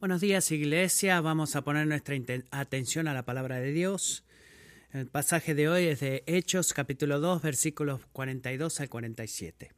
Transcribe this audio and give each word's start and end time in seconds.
Buenos 0.00 0.20
días 0.20 0.52
Iglesia, 0.52 1.20
vamos 1.20 1.56
a 1.56 1.62
poner 1.62 1.84
nuestra 1.88 2.14
atención 2.52 3.08
a 3.08 3.14
la 3.14 3.24
palabra 3.24 3.58
de 3.58 3.72
Dios. 3.72 4.22
El 4.92 5.08
pasaje 5.08 5.56
de 5.56 5.68
hoy 5.68 5.86
es 5.86 5.98
de 5.98 6.22
Hechos 6.28 6.72
capítulo 6.72 7.18
2 7.18 7.42
versículos 7.42 8.02
42 8.12 8.78
al 8.78 8.88
47. 8.88 9.72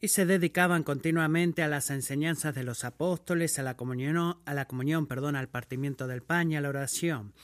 Y 0.00 0.08
se 0.08 0.24
dedicaban 0.24 0.82
continuamente 0.82 1.62
a 1.62 1.68
las 1.68 1.90
enseñanzas 1.90 2.54
de 2.54 2.64
los 2.64 2.84
apóstoles, 2.84 3.58
a 3.58 3.62
la 3.62 3.76
comunión, 3.76 4.38
a 4.46 4.54
la 4.54 4.64
comunión, 4.64 5.06
perdón, 5.06 5.36
al 5.36 5.50
partimiento 5.50 6.06
del 6.06 6.22
pan 6.22 6.50
y 6.50 6.56
a 6.56 6.62
la 6.62 6.70
oración. 6.70 7.34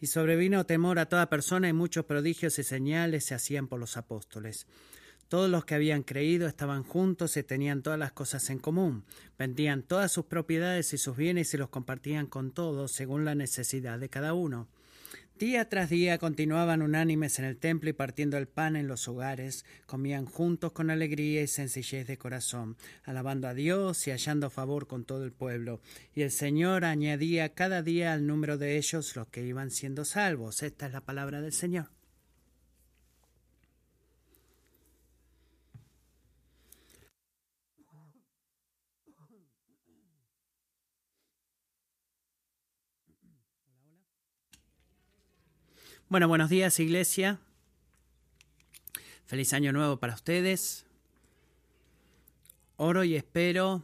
Y 0.00 0.08
sobrevino 0.08 0.66
temor 0.66 0.98
a 0.98 1.08
toda 1.08 1.30
persona 1.30 1.68
y 1.68 1.72
muchos 1.72 2.06
prodigios 2.06 2.58
y 2.58 2.64
señales 2.64 3.24
se 3.24 3.36
hacían 3.36 3.68
por 3.68 3.78
los 3.78 3.96
apóstoles. 3.96 4.66
Todos 5.28 5.50
los 5.50 5.64
que 5.64 5.74
habían 5.74 6.04
creído 6.04 6.46
estaban 6.46 6.84
juntos 6.84 7.36
y 7.36 7.42
tenían 7.42 7.82
todas 7.82 7.98
las 7.98 8.12
cosas 8.12 8.48
en 8.50 8.60
común. 8.60 9.04
Vendían 9.36 9.82
todas 9.82 10.12
sus 10.12 10.26
propiedades 10.26 10.92
y 10.92 10.98
sus 10.98 11.16
bienes 11.16 11.52
y 11.52 11.56
los 11.56 11.68
compartían 11.68 12.26
con 12.26 12.52
todos 12.52 12.92
según 12.92 13.24
la 13.24 13.34
necesidad 13.34 13.98
de 13.98 14.08
cada 14.08 14.34
uno. 14.34 14.68
Día 15.38 15.68
tras 15.68 15.90
día 15.90 16.16
continuaban 16.16 16.80
unánimes 16.80 17.38
en 17.38 17.44
el 17.44 17.58
templo 17.58 17.90
y 17.90 17.92
partiendo 17.92 18.38
el 18.38 18.48
pan 18.48 18.74
en 18.74 18.86
los 18.86 19.06
hogares, 19.06 19.66
comían 19.84 20.24
juntos 20.24 20.72
con 20.72 20.88
alegría 20.88 21.42
y 21.42 21.46
sencillez 21.46 22.06
de 22.06 22.16
corazón, 22.16 22.78
alabando 23.04 23.46
a 23.46 23.52
Dios 23.52 24.06
y 24.06 24.12
hallando 24.12 24.48
favor 24.48 24.86
con 24.86 25.04
todo 25.04 25.24
el 25.24 25.32
pueblo. 25.32 25.82
Y 26.14 26.22
el 26.22 26.30
Señor 26.30 26.86
añadía 26.86 27.52
cada 27.52 27.82
día 27.82 28.14
al 28.14 28.26
número 28.26 28.56
de 28.56 28.78
ellos 28.78 29.14
los 29.14 29.28
que 29.28 29.44
iban 29.44 29.70
siendo 29.70 30.06
salvos. 30.06 30.62
Esta 30.62 30.86
es 30.86 30.92
la 30.92 31.02
palabra 31.02 31.42
del 31.42 31.52
Señor. 31.52 31.95
Bueno, 46.08 46.28
buenos 46.28 46.50
días 46.50 46.78
Iglesia. 46.78 47.40
Feliz 49.24 49.52
año 49.52 49.72
nuevo 49.72 49.96
para 49.96 50.14
ustedes. 50.14 50.86
Oro 52.76 53.02
y 53.02 53.16
espero 53.16 53.82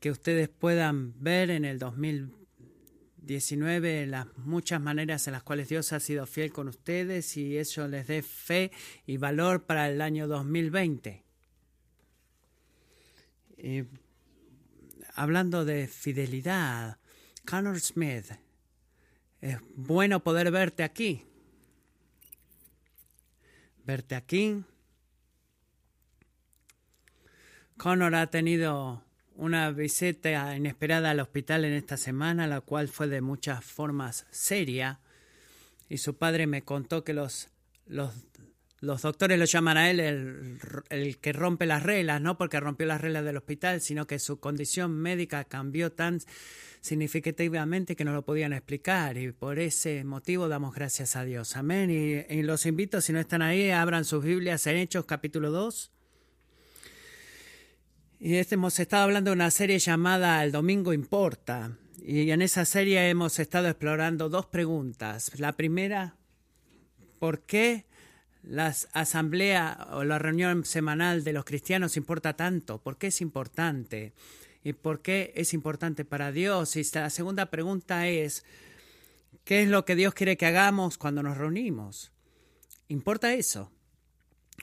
que 0.00 0.10
ustedes 0.10 0.48
puedan 0.48 1.14
ver 1.22 1.50
en 1.50 1.64
el 1.64 1.78
2019 1.78 4.08
las 4.08 4.26
muchas 4.36 4.80
maneras 4.80 5.28
en 5.28 5.34
las 5.34 5.44
cuales 5.44 5.68
Dios 5.68 5.92
ha 5.92 6.00
sido 6.00 6.26
fiel 6.26 6.52
con 6.52 6.66
ustedes 6.66 7.36
y 7.36 7.56
eso 7.56 7.86
les 7.86 8.08
dé 8.08 8.22
fe 8.22 8.72
y 9.06 9.16
valor 9.16 9.62
para 9.62 9.88
el 9.88 10.00
año 10.00 10.26
2020. 10.26 11.22
hablando 15.14 15.64
de 15.64 15.86
fidelidad, 15.86 16.98
Connor 17.46 17.78
Smith 17.78 18.47
es 19.40 19.58
bueno 19.76 20.22
poder 20.22 20.50
verte 20.50 20.82
aquí. 20.82 21.24
Verte 23.84 24.14
aquí. 24.14 24.64
Connor 27.76 28.14
ha 28.16 28.26
tenido 28.28 29.04
una 29.36 29.70
visita 29.70 30.56
inesperada 30.56 31.10
al 31.10 31.20
hospital 31.20 31.64
en 31.64 31.72
esta 31.72 31.96
semana, 31.96 32.48
la 32.48 32.60
cual 32.60 32.88
fue 32.88 33.06
de 33.06 33.20
muchas 33.20 33.64
formas 33.64 34.26
seria. 34.30 35.00
Y 35.88 35.98
su 35.98 36.18
padre 36.18 36.48
me 36.48 36.62
contó 36.62 37.04
que 37.04 37.14
los, 37.14 37.48
los, 37.86 38.12
los 38.80 39.02
doctores 39.02 39.38
lo 39.38 39.44
llaman 39.44 39.76
a 39.76 39.90
él 39.90 40.00
el, 40.00 40.58
el, 40.88 41.18
que 41.18 41.32
rompe 41.32 41.66
las 41.66 41.82
reglas, 41.82 42.20
no 42.20 42.38
porque 42.38 42.60
rompió 42.60 42.86
las 42.86 43.00
reglas 43.00 43.24
del 43.24 43.36
hospital, 43.36 43.80
sino 43.80 44.06
que 44.06 44.18
su 44.18 44.38
condición 44.38 44.92
médica 44.92 45.44
cambió 45.44 45.90
tan 45.92 46.20
significativamente 46.80 47.96
que 47.96 48.04
no 48.04 48.12
lo 48.12 48.24
podían 48.24 48.52
explicar 48.52 49.16
y 49.18 49.32
por 49.32 49.58
ese 49.58 50.04
motivo 50.04 50.48
damos 50.48 50.74
gracias 50.74 51.16
a 51.16 51.24
Dios. 51.24 51.56
Amén. 51.56 51.90
Y, 51.90 52.42
los 52.42 52.66
invito, 52.66 53.00
si 53.00 53.12
no 53.12 53.20
están 53.20 53.42
ahí, 53.42 53.70
abran 53.70 54.04
sus 54.04 54.22
Biblias 54.22 54.66
en 54.66 54.76
Hechos 54.76 55.04
capítulo 55.04 55.50
2. 55.50 55.90
Y 58.20 58.36
este, 58.36 58.54
hemos 58.54 58.78
estado 58.78 59.04
hablando 59.04 59.30
de 59.30 59.36
una 59.36 59.50
serie 59.50 59.78
llamada 59.78 60.42
El 60.44 60.52
Domingo 60.52 60.92
Importa. 60.92 61.76
Y 62.00 62.30
en 62.30 62.42
esa 62.42 62.64
serie 62.64 63.08
hemos 63.10 63.38
estado 63.38 63.68
explorando 63.68 64.28
dos 64.28 64.46
preguntas. 64.46 65.38
La 65.38 65.56
primera, 65.56 66.16
¿por 67.18 67.42
qué 67.42 67.87
la 68.42 68.74
asamblea 68.92 69.88
o 69.92 70.04
la 70.04 70.18
reunión 70.18 70.64
semanal 70.64 71.24
de 71.24 71.32
los 71.32 71.44
cristianos 71.44 71.96
importa 71.96 72.34
tanto? 72.34 72.78
¿Por 72.78 72.98
qué 72.98 73.08
es 73.08 73.20
importante? 73.20 74.12
y 74.64 74.72
por 74.72 75.00
qué 75.00 75.32
es 75.34 75.54
importante 75.54 76.04
para 76.04 76.32
Dios. 76.32 76.76
Y 76.76 76.82
la 76.92 77.10
segunda 77.10 77.46
pregunta 77.46 78.08
es, 78.08 78.44
¿qué 79.44 79.62
es 79.62 79.68
lo 79.68 79.84
que 79.84 79.96
Dios 79.96 80.14
quiere 80.14 80.36
que 80.36 80.46
hagamos 80.46 80.98
cuando 80.98 81.22
nos 81.22 81.38
reunimos? 81.38 82.12
¿Importa 82.88 83.34
eso? 83.34 83.70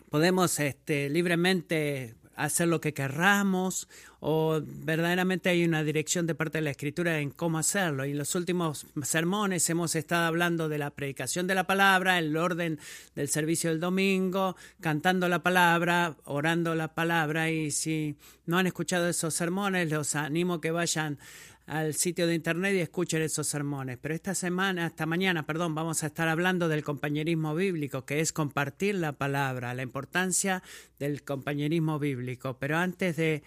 Podemos 0.09 0.59
este, 0.59 1.09
libremente 1.09 2.15
hacer 2.35 2.67
lo 2.67 2.81
que 2.81 2.93
querramos 2.93 3.87
o 4.19 4.59
verdaderamente 4.63 5.49
hay 5.49 5.65
una 5.65 5.83
dirección 5.83 6.25
de 6.25 6.35
parte 6.35 6.57
de 6.57 6.63
la 6.63 6.71
escritura 6.71 7.19
en 7.19 7.29
cómo 7.29 7.59
hacerlo. 7.59 8.05
Y 8.05 8.11
en 8.11 8.17
los 8.17 8.33
últimos 8.35 8.87
sermones 9.03 9.69
hemos 9.69 9.95
estado 9.95 10.25
hablando 10.25 10.67
de 10.67 10.77
la 10.77 10.89
predicación 10.89 11.47
de 11.47 11.55
la 11.55 11.67
palabra, 11.67 12.17
el 12.17 12.35
orden 12.35 12.79
del 13.15 13.29
servicio 13.29 13.69
del 13.69 13.79
domingo, 13.79 14.55
cantando 14.81 15.29
la 15.29 15.43
palabra, 15.43 16.15
orando 16.23 16.75
la 16.75 16.93
palabra 16.93 17.51
y 17.51 17.71
si 17.71 18.15
no 18.45 18.57
han 18.57 18.67
escuchado 18.67 19.07
esos 19.07 19.33
sermones, 19.33 19.91
los 19.91 20.15
animo 20.15 20.59
que 20.59 20.71
vayan 20.71 21.19
al 21.65 21.95
sitio 21.95 22.27
de 22.27 22.35
internet 22.35 22.75
y 22.75 22.79
escuchen 22.79 23.21
esos 23.21 23.47
sermones. 23.47 23.97
Pero 23.97 24.13
esta 24.13 24.35
semana, 24.35 24.87
esta 24.87 25.05
mañana, 25.05 25.45
perdón, 25.45 25.73
vamos 25.73 26.03
a 26.03 26.07
estar 26.07 26.27
hablando 26.27 26.67
del 26.67 26.83
compañerismo 26.83 27.55
bíblico, 27.55 28.05
que 28.05 28.19
es 28.19 28.31
compartir 28.31 28.95
la 28.95 29.13
palabra, 29.13 29.73
la 29.73 29.81
importancia 29.81 30.61
del 30.99 31.23
compañerismo 31.23 31.97
bíblico. 31.97 32.57
Pero 32.59 32.77
antes 32.77 33.15
de 33.15 33.43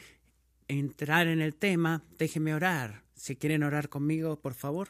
entrar 0.66 1.28
en 1.28 1.40
el 1.40 1.54
tema, 1.54 2.02
déjenme 2.18 2.54
orar. 2.54 3.04
Si 3.14 3.36
quieren 3.36 3.62
orar 3.62 3.88
conmigo, 3.88 4.40
por 4.40 4.54
favor. 4.54 4.88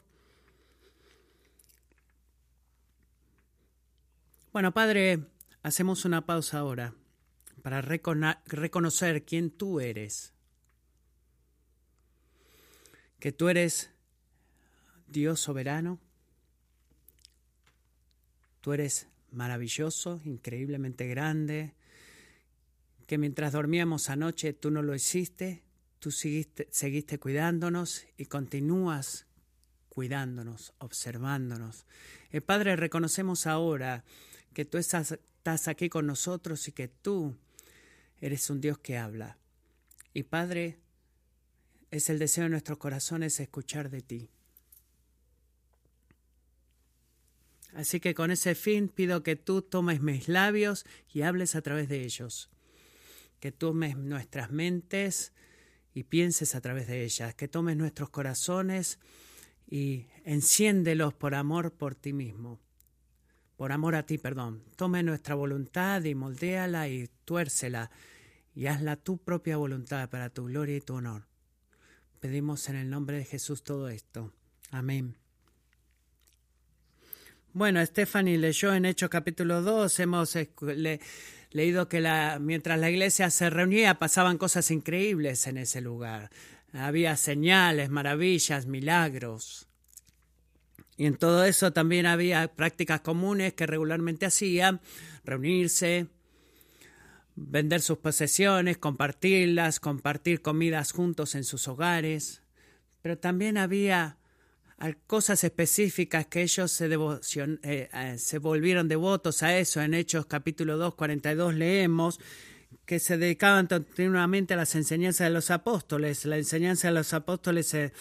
Bueno, 4.52 4.72
Padre, 4.72 5.20
hacemos 5.62 6.04
una 6.04 6.24
pausa 6.24 6.58
ahora 6.58 6.94
para 7.62 7.82
reconocer 7.82 9.24
quién 9.24 9.50
tú 9.50 9.80
eres 9.80 10.32
que 13.18 13.32
tú 13.32 13.48
eres 13.48 13.90
Dios 15.06 15.40
soberano, 15.40 15.98
tú 18.60 18.72
eres 18.72 19.08
maravilloso, 19.30 20.20
increíblemente 20.24 21.06
grande, 21.06 21.74
que 23.06 23.18
mientras 23.18 23.52
dormíamos 23.52 24.10
anoche 24.10 24.52
tú 24.52 24.70
no 24.70 24.82
lo 24.82 24.94
hiciste, 24.94 25.62
tú 25.98 26.10
seguiste, 26.10 27.18
cuidándonos 27.18 28.06
y 28.16 28.26
continúas 28.26 29.26
cuidándonos, 29.88 30.74
observándonos. 30.78 31.84
Eh, 32.30 32.40
Padre, 32.40 32.76
reconocemos 32.76 33.48
ahora 33.48 34.04
que 34.52 34.64
tú 34.64 34.78
estás 34.78 35.18
aquí 35.66 35.88
con 35.88 36.06
nosotros 36.06 36.68
y 36.68 36.72
que 36.72 36.86
tú 36.86 37.34
eres 38.20 38.48
un 38.50 38.60
Dios 38.60 38.78
que 38.78 38.96
habla. 38.96 39.38
Y 40.14 40.22
Padre, 40.22 40.78
es 41.90 42.10
el 42.10 42.18
deseo 42.18 42.44
de 42.44 42.50
nuestros 42.50 42.78
corazones 42.78 43.40
escuchar 43.40 43.90
de 43.90 44.02
ti. 44.02 44.30
Así 47.74 48.00
que 48.00 48.14
con 48.14 48.30
ese 48.30 48.54
fin 48.54 48.88
pido 48.88 49.22
que 49.22 49.36
tú 49.36 49.62
tomes 49.62 50.00
mis 50.00 50.28
labios 50.28 50.84
y 51.12 51.22
hables 51.22 51.54
a 51.54 51.62
través 51.62 51.88
de 51.88 52.02
ellos, 52.02 52.50
que 53.40 53.52
tomes 53.52 53.96
nuestras 53.96 54.50
mentes 54.50 55.32
y 55.94 56.04
pienses 56.04 56.54
a 56.54 56.60
través 56.60 56.86
de 56.88 57.04
ellas, 57.04 57.34
que 57.34 57.48
tomes 57.48 57.76
nuestros 57.76 58.10
corazones 58.10 58.98
y 59.66 60.06
enciéndelos 60.24 61.14
por 61.14 61.34
amor 61.34 61.72
por 61.72 61.94
ti 61.94 62.12
mismo, 62.12 62.58
por 63.56 63.72
amor 63.72 63.94
a 63.96 64.04
ti, 64.04 64.18
perdón. 64.18 64.62
Tome 64.76 65.02
nuestra 65.02 65.34
voluntad 65.34 66.02
y 66.04 66.14
moldéala 66.14 66.88
y 66.88 67.08
tuércela 67.24 67.90
y 68.54 68.66
hazla 68.66 68.96
tu 68.96 69.18
propia 69.18 69.56
voluntad 69.56 70.08
para 70.08 70.30
tu 70.30 70.46
gloria 70.46 70.76
y 70.76 70.80
tu 70.80 70.94
honor. 70.94 71.26
Pedimos 72.20 72.68
en 72.68 72.76
el 72.76 72.90
nombre 72.90 73.18
de 73.18 73.24
Jesús 73.24 73.62
todo 73.62 73.88
esto. 73.88 74.32
Amén. 74.70 75.14
Bueno, 77.52 77.84
Stephanie 77.84 78.38
leyó 78.38 78.74
en 78.74 78.84
Hechos 78.84 79.08
capítulo 79.08 79.62
2, 79.62 80.00
hemos 80.00 80.36
leído 81.50 81.88
que 81.88 82.38
mientras 82.40 82.78
la 82.78 82.90
iglesia 82.90 83.30
se 83.30 83.50
reunía 83.50 83.98
pasaban 83.98 84.36
cosas 84.36 84.70
increíbles 84.70 85.46
en 85.46 85.58
ese 85.58 85.80
lugar. 85.80 86.30
Había 86.72 87.16
señales, 87.16 87.88
maravillas, 87.88 88.66
milagros. 88.66 89.66
Y 90.96 91.06
en 91.06 91.16
todo 91.16 91.44
eso 91.44 91.72
también 91.72 92.06
había 92.06 92.48
prácticas 92.54 93.00
comunes 93.00 93.54
que 93.54 93.66
regularmente 93.66 94.26
hacían, 94.26 94.80
reunirse, 95.24 96.08
vender 97.46 97.80
sus 97.80 97.98
posesiones, 97.98 98.78
compartirlas, 98.78 99.80
compartir 99.80 100.42
comidas 100.42 100.92
juntos 100.92 101.34
en 101.34 101.44
sus 101.44 101.68
hogares, 101.68 102.42
pero 103.02 103.18
también 103.18 103.56
había 103.56 104.18
cosas 105.06 105.42
específicas 105.44 106.26
que 106.26 106.42
ellos 106.42 106.70
se, 106.70 106.86
eh, 106.92 107.88
eh, 107.92 108.14
se 108.18 108.38
volvieron 108.38 108.88
devotos 108.88 109.42
a 109.42 109.58
eso. 109.58 109.80
En 109.80 109.94
Hechos 109.94 110.26
capítulo 110.26 110.76
2, 110.76 110.94
42 110.94 111.54
leemos 111.54 112.20
que 112.84 112.98
se 112.98 113.18
dedicaban 113.18 113.66
continuamente 113.66 114.54
a 114.54 114.56
las 114.56 114.74
enseñanzas 114.74 115.26
de 115.28 115.34
los 115.34 115.50
apóstoles. 115.50 116.24
La 116.26 116.38
enseñanza 116.38 116.88
de 116.88 116.94
los 116.94 117.12
apóstoles 117.12 117.66
se, 117.66 117.92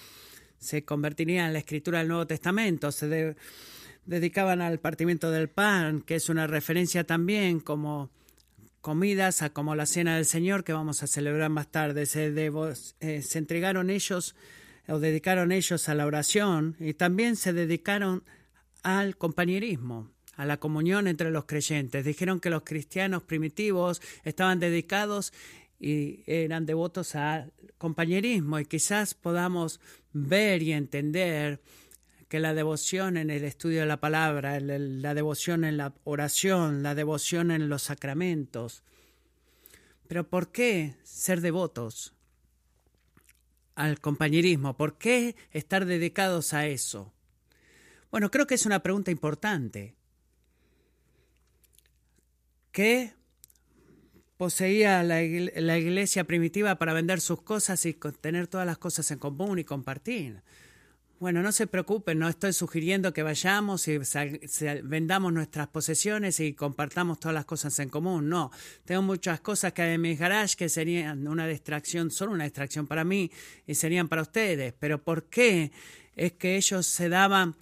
se 0.59 0.83
convertiría 0.83 1.47
en 1.47 1.53
la 1.53 1.59
escritura 1.59 1.99
del 1.99 2.09
Nuevo 2.09 2.27
Testamento. 2.27 2.91
Se 2.91 3.35
dedicaban 4.05 4.61
al 4.61 4.79
partimiento 4.79 5.31
del 5.31 5.49
pan, 5.49 6.01
que 6.01 6.15
es 6.15 6.29
una 6.29 6.47
referencia 6.47 7.05
también 7.05 7.59
como 7.59 8.11
comidas 8.81 9.41
a 9.41 9.51
como 9.51 9.75
la 9.75 9.85
cena 9.85 10.15
del 10.15 10.25
Señor 10.25 10.63
que 10.63 10.73
vamos 10.73 11.03
a 11.03 11.07
celebrar 11.07 11.49
más 11.49 11.67
tarde. 11.67 12.05
Se, 12.05 12.33
eh, 12.99 13.21
se 13.21 13.37
entregaron 13.37 13.89
ellos 13.89 14.35
o 14.87 14.99
dedicaron 14.99 15.51
ellos 15.51 15.89
a 15.89 15.95
la 15.95 16.05
oración 16.05 16.75
y 16.79 16.93
también 16.93 17.35
se 17.35 17.53
dedicaron 17.53 18.23
al 18.83 19.17
compañerismo, 19.17 20.09
a 20.35 20.45
la 20.45 20.57
comunión 20.57 21.07
entre 21.07 21.31
los 21.31 21.45
creyentes. 21.45 22.05
Dijeron 22.05 22.39
que 22.39 22.49
los 22.49 22.63
cristianos 22.63 23.23
primitivos 23.23 24.01
estaban 24.23 24.59
dedicados 24.59 25.33
y 25.79 26.23
eran 26.25 26.65
devotos 26.65 27.15
al 27.15 27.51
compañerismo 27.77 28.59
y 28.59 28.65
quizás 28.65 29.13
podamos 29.13 29.79
ver 30.13 30.63
y 30.63 30.71
entender 30.71 31.61
que 32.27 32.39
la 32.39 32.53
devoción 32.53 33.17
en 33.17 33.29
el 33.29 33.43
estudio 33.43 33.81
de 33.81 33.85
la 33.85 33.99
palabra, 33.99 34.59
la 34.59 35.13
devoción 35.13 35.63
en 35.63 35.77
la 35.77 35.93
oración, 36.03 36.83
la 36.83 36.95
devoción 36.95 37.51
en 37.51 37.69
los 37.69 37.83
sacramentos. 37.83 38.83
Pero 40.07 40.27
¿por 40.29 40.51
qué 40.51 40.95
ser 41.03 41.41
devotos? 41.41 42.13
al 43.77 44.01
compañerismo? 44.01 44.75
¿Por 44.75 44.97
qué 44.97 45.35
estar 45.51 45.85
dedicados 45.85 46.53
a 46.53 46.67
eso? 46.67 47.13
Bueno, 48.11 48.31
creo 48.31 48.47
que 48.47 48.55
es 48.55 48.65
una 48.65 48.81
pregunta 48.81 49.11
importante. 49.11 49.95
¿Qué 52.71 53.13
poseía 54.37 55.03
la, 55.03 55.21
iglesia 55.21 56.23
primitiva 56.23 56.75
para 56.79 56.93
vender 56.93 57.21
sus 57.21 57.41
cosas 57.43 57.85
y 57.85 57.93
tener 57.93 58.47
todas 58.47 58.65
las 58.65 58.79
cosas 58.79 59.09
en 59.11 59.19
común 59.19 59.59
y 59.59 59.63
compartir? 59.63 60.41
Bueno, 61.19 61.41
no 61.41 61.51
se 61.51 61.65
preocupen, 61.65 62.19
no 62.19 62.29
estoy 62.29 62.53
sugiriendo 62.53 63.11
que 63.11 63.23
vayamos 63.23 63.87
y 63.87 63.97
vendamos 64.83 65.33
nuestras 65.33 65.67
posesiones 65.67 66.39
y 66.39 66.53
compartamos 66.53 67.19
todas 67.19 67.33
las 67.33 67.45
cosas 67.45 67.79
en 67.79 67.89
común. 67.89 68.29
No, 68.29 68.51
tengo 68.85 69.01
muchas 69.01 69.39
cosas 69.39 69.73
que 69.73 69.81
hay 69.81 69.95
en 69.95 70.01
mi 70.01 70.15
garage 70.15 70.55
que 70.55 70.69
serían 70.69 71.27
una 71.27 71.47
distracción, 71.47 72.11
solo 72.11 72.33
una 72.33 72.43
distracción 72.43 72.85
para 72.85 73.03
mí 73.03 73.31
y 73.65 73.73
serían 73.73 74.07
para 74.07 74.21
ustedes. 74.21 74.75
Pero 74.77 75.01
¿por 75.01 75.23
qué 75.23 75.71
es 76.15 76.33
que 76.33 76.55
ellos 76.55 76.85
se 76.85 77.09
daban, 77.09 77.55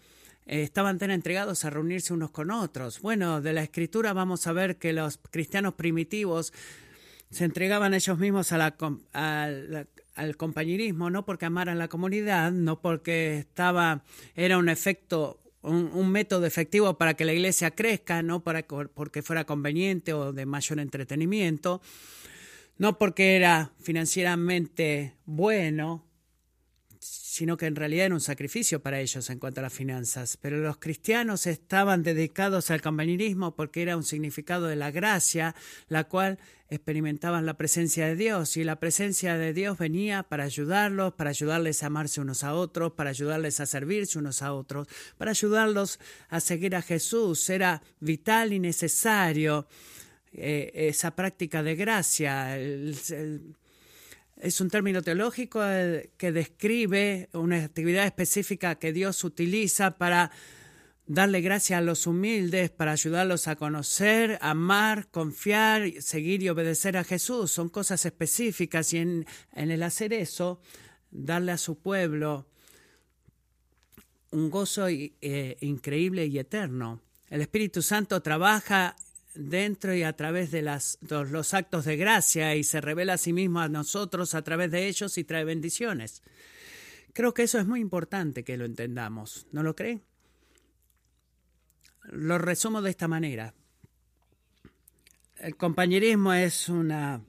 eh, 0.48 0.64
estaban 0.64 1.00
tan 1.00 1.12
entregados 1.12 1.64
a 1.64 1.70
reunirse 1.70 2.14
unos 2.14 2.32
con 2.32 2.52
otros? 2.52 3.00
Bueno, 3.00 3.40
de 3.40 3.54
la 3.54 3.64
escritura 3.64 4.12
vamos 4.12 4.48
a 4.48 4.52
ver 4.52 4.76
que 4.76 4.92
los 4.92 5.18
cristianos 5.32 5.76
primitivos 5.76 6.52
se 7.30 7.46
entregaban 7.46 7.94
ellos 7.94 8.18
mismos 8.18 8.52
a 8.52 8.58
la, 8.58 8.76
al 10.16 10.38
compañerismo, 10.38 11.10
no 11.10 11.26
porque 11.26 11.46
amaran 11.46 11.78
la 11.78 11.88
comunidad, 11.88 12.52
no 12.52 12.82
porque 12.82 13.38
estaba, 13.38 14.04
era 14.36 14.58
un 14.58 14.70
efecto, 14.70 15.40
un, 15.62 16.10
método 16.12 16.46
efectivo 16.46 16.98
para 16.98 17.16
que 17.16 17.26
la 17.26 17.34
iglesia 17.34 17.72
crezca, 17.72 18.24
no 18.24 18.44
para, 18.44 18.64
porque 18.64 19.22
fuera 19.22 19.46
conveniente 19.46 20.14
o 20.14 20.32
de 20.32 20.46
mayor 20.46 20.80
entretenimiento, 20.80 21.82
no 22.78 22.98
porque 22.98 23.36
era 23.36 23.72
financieramente 23.82 25.16
bueno, 25.26 26.06
sino 27.36 27.58
que 27.58 27.66
en 27.66 27.76
realidad 27.76 28.06
era 28.06 28.16
un 28.16 28.22
sacrificio 28.22 28.82
para 28.82 29.02
ellos 29.02 29.30
en 29.30 29.40
cuanto 29.40 29.60
a 29.60 29.64
las 29.64 29.74
finanzas. 29.74 30.38
Pero 30.38 30.60
los 30.60 30.78
cristianos 30.78 31.48
estaban 31.48 32.02
dedicados 32.02 32.72
al 32.72 32.82
compañerismo 32.82 33.58
porque 33.58 33.82
era 33.82 33.98
un 33.98 34.06
significado 34.06 34.68
de 34.68 34.78
la 34.78 34.90
gracia, 34.90 35.54
la 35.90 36.06
cual 36.06 36.40
experimentaban 36.70 37.46
la 37.46 37.58
presencia 37.58 38.08
de 38.08 38.16
Dios 38.16 38.56
y 38.56 38.64
la 38.64 38.80
presencia 38.80 39.38
de 39.38 39.52
Dios 39.52 39.78
venía 39.78 40.24
para 40.24 40.46
ayudarlos, 40.46 41.14
para 41.16 41.32
ayudarles 41.32 41.84
a 41.84 41.88
amarse 41.88 42.22
unos 42.22 42.46
a 42.46 42.54
otros, 42.54 42.94
para 42.94 43.10
ayudarles 43.10 43.60
a 43.60 43.66
servirse 43.66 44.18
unos 44.18 44.42
a 44.42 44.54
otros, 44.54 44.88
para 45.18 45.32
ayudarlos 45.32 46.00
a 46.30 46.40
seguir 46.40 46.74
a 46.74 46.82
Jesús. 46.82 47.50
Era 47.50 47.82
vital 48.00 48.54
y 48.54 48.60
necesario 48.60 49.68
eh, 50.32 50.72
esa 50.74 51.14
práctica 51.14 51.62
de 51.64 51.76
gracia 51.76 52.58
es 54.38 54.60
un 54.60 54.70
término 54.70 55.02
teológico 55.02 55.64
eh, 55.64 56.12
que 56.18 56.32
describe 56.32 57.30
una 57.34 57.64
actividad 57.64 58.06
específica 58.06 58.76
que 58.76 58.94
Dios 58.94 59.24
utiliza 59.24 59.98
para 59.98 60.32
darle 61.08 61.42
gracia 61.42 61.78
a 61.78 61.82
los 61.82 62.08
humildes, 62.08 62.72
para 62.72 62.92
ayudarlos 62.92 63.48
a 63.48 63.56
conocer, 63.56 64.38
amar, 64.42 65.08
confiar, 65.10 66.02
seguir 66.02 66.42
y 66.44 66.50
obedecer 66.50 66.98
a 66.98 67.04
Jesús. 67.04 67.52
Son 67.52 67.70
cosas 67.70 68.06
específicas 68.06 68.92
y 68.94 68.98
en, 68.98 69.26
el 69.54 69.84
hacer 69.84 70.14
eso, 70.14 70.60
darle 71.12 71.52
a 71.52 71.58
su 71.58 71.78
pueblo 71.80 72.48
un 74.32 74.50
gozo 74.50 74.88
eh, 74.90 75.58
increíble 75.62 76.26
y 76.26 76.40
eterno. 76.40 77.02
El 77.30 77.42
Espíritu 77.42 77.82
Santo 77.82 78.22
trabaja 78.22 78.96
dentro 79.36 79.94
y 79.94 80.04
a 80.04 80.16
través 80.16 80.52
de 80.52 80.62
los 80.62 81.54
actos 81.54 81.86
de 81.86 81.98
gracia 81.98 82.56
y 82.56 82.64
se 82.64 82.82
revela 82.82 83.14
a 83.14 83.18
sí 83.18 83.34
mismo 83.34 83.60
a 83.60 83.70
nosotros 83.70 84.34
a 84.34 84.44
través 84.44 84.72
de 84.72 84.88
ellos 84.88 85.18
y 85.18 85.24
trae 85.24 85.44
bendiciones. 85.44 86.24
Creo 87.14 87.34
que 87.34 87.44
eso 87.44 87.60
es 87.60 87.66
muy 87.66 87.80
importante 87.80 88.44
que 88.44 88.58
lo 88.58 88.66
entendamos, 88.66 89.48
¿no 89.52 89.64
lo 89.64 89.76
creen? 89.76 90.04
Lo 92.04 92.38
resumo 92.38 92.82
de 92.82 92.90
esta 92.90 93.08
manera. 93.08 93.54
El 95.38 95.56
compañerismo 95.56 96.34
es 96.34 96.70
una 96.70 97.22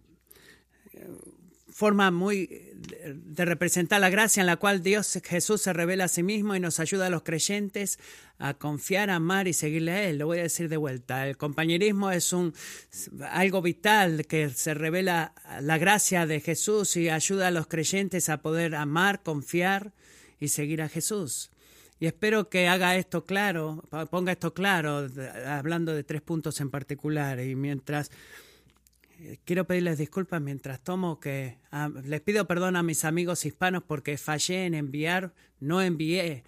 forma 1.76 2.10
muy 2.10 2.72
de 3.04 3.44
representar 3.44 4.00
la 4.00 4.08
gracia 4.08 4.40
en 4.40 4.46
la 4.46 4.56
cual 4.56 4.82
Dios 4.82 5.20
Jesús 5.22 5.60
se 5.60 5.74
revela 5.74 6.04
a 6.04 6.08
sí 6.08 6.22
mismo 6.22 6.56
y 6.56 6.60
nos 6.60 6.80
ayuda 6.80 7.08
a 7.08 7.10
los 7.10 7.22
creyentes 7.22 7.98
a 8.38 8.54
confiar, 8.54 9.10
amar 9.10 9.46
y 9.46 9.52
seguirle 9.52 9.92
a 9.92 10.02
Él. 10.04 10.16
Lo 10.16 10.24
voy 10.24 10.38
a 10.38 10.44
decir 10.44 10.70
de 10.70 10.78
vuelta. 10.78 11.28
El 11.28 11.36
compañerismo 11.36 12.10
es 12.10 12.32
un 12.32 12.54
algo 13.30 13.60
vital 13.60 14.24
que 14.26 14.48
se 14.48 14.72
revela 14.72 15.34
la 15.60 15.76
gracia 15.76 16.24
de 16.24 16.40
Jesús 16.40 16.96
y 16.96 17.10
ayuda 17.10 17.48
a 17.48 17.50
los 17.50 17.66
creyentes 17.66 18.30
a 18.30 18.38
poder 18.38 18.74
amar, 18.74 19.22
confiar 19.22 19.92
y 20.40 20.48
seguir 20.48 20.80
a 20.80 20.88
Jesús. 20.88 21.50
Y 22.00 22.06
espero 22.06 22.48
que 22.48 22.68
haga 22.68 22.96
esto 22.96 23.26
claro, 23.26 23.84
ponga 24.10 24.32
esto 24.32 24.54
claro, 24.54 25.08
hablando 25.46 25.92
de 25.92 26.04
tres 26.04 26.22
puntos 26.22 26.58
en 26.62 26.70
particular. 26.70 27.38
Y 27.40 27.54
mientras 27.54 28.10
quiero 29.44 29.66
pedirles 29.66 29.98
disculpas 29.98 30.40
mientras 30.40 30.82
tomo 30.82 31.20
que 31.20 31.58
ah, 31.70 31.90
les 32.04 32.20
pido 32.20 32.46
perdón 32.46 32.76
a 32.76 32.82
mis 32.82 33.04
amigos 33.04 33.44
hispanos 33.44 33.82
porque 33.82 34.18
fallé 34.18 34.66
en 34.66 34.74
enviar, 34.74 35.32
no 35.60 35.82
envié 35.82 36.44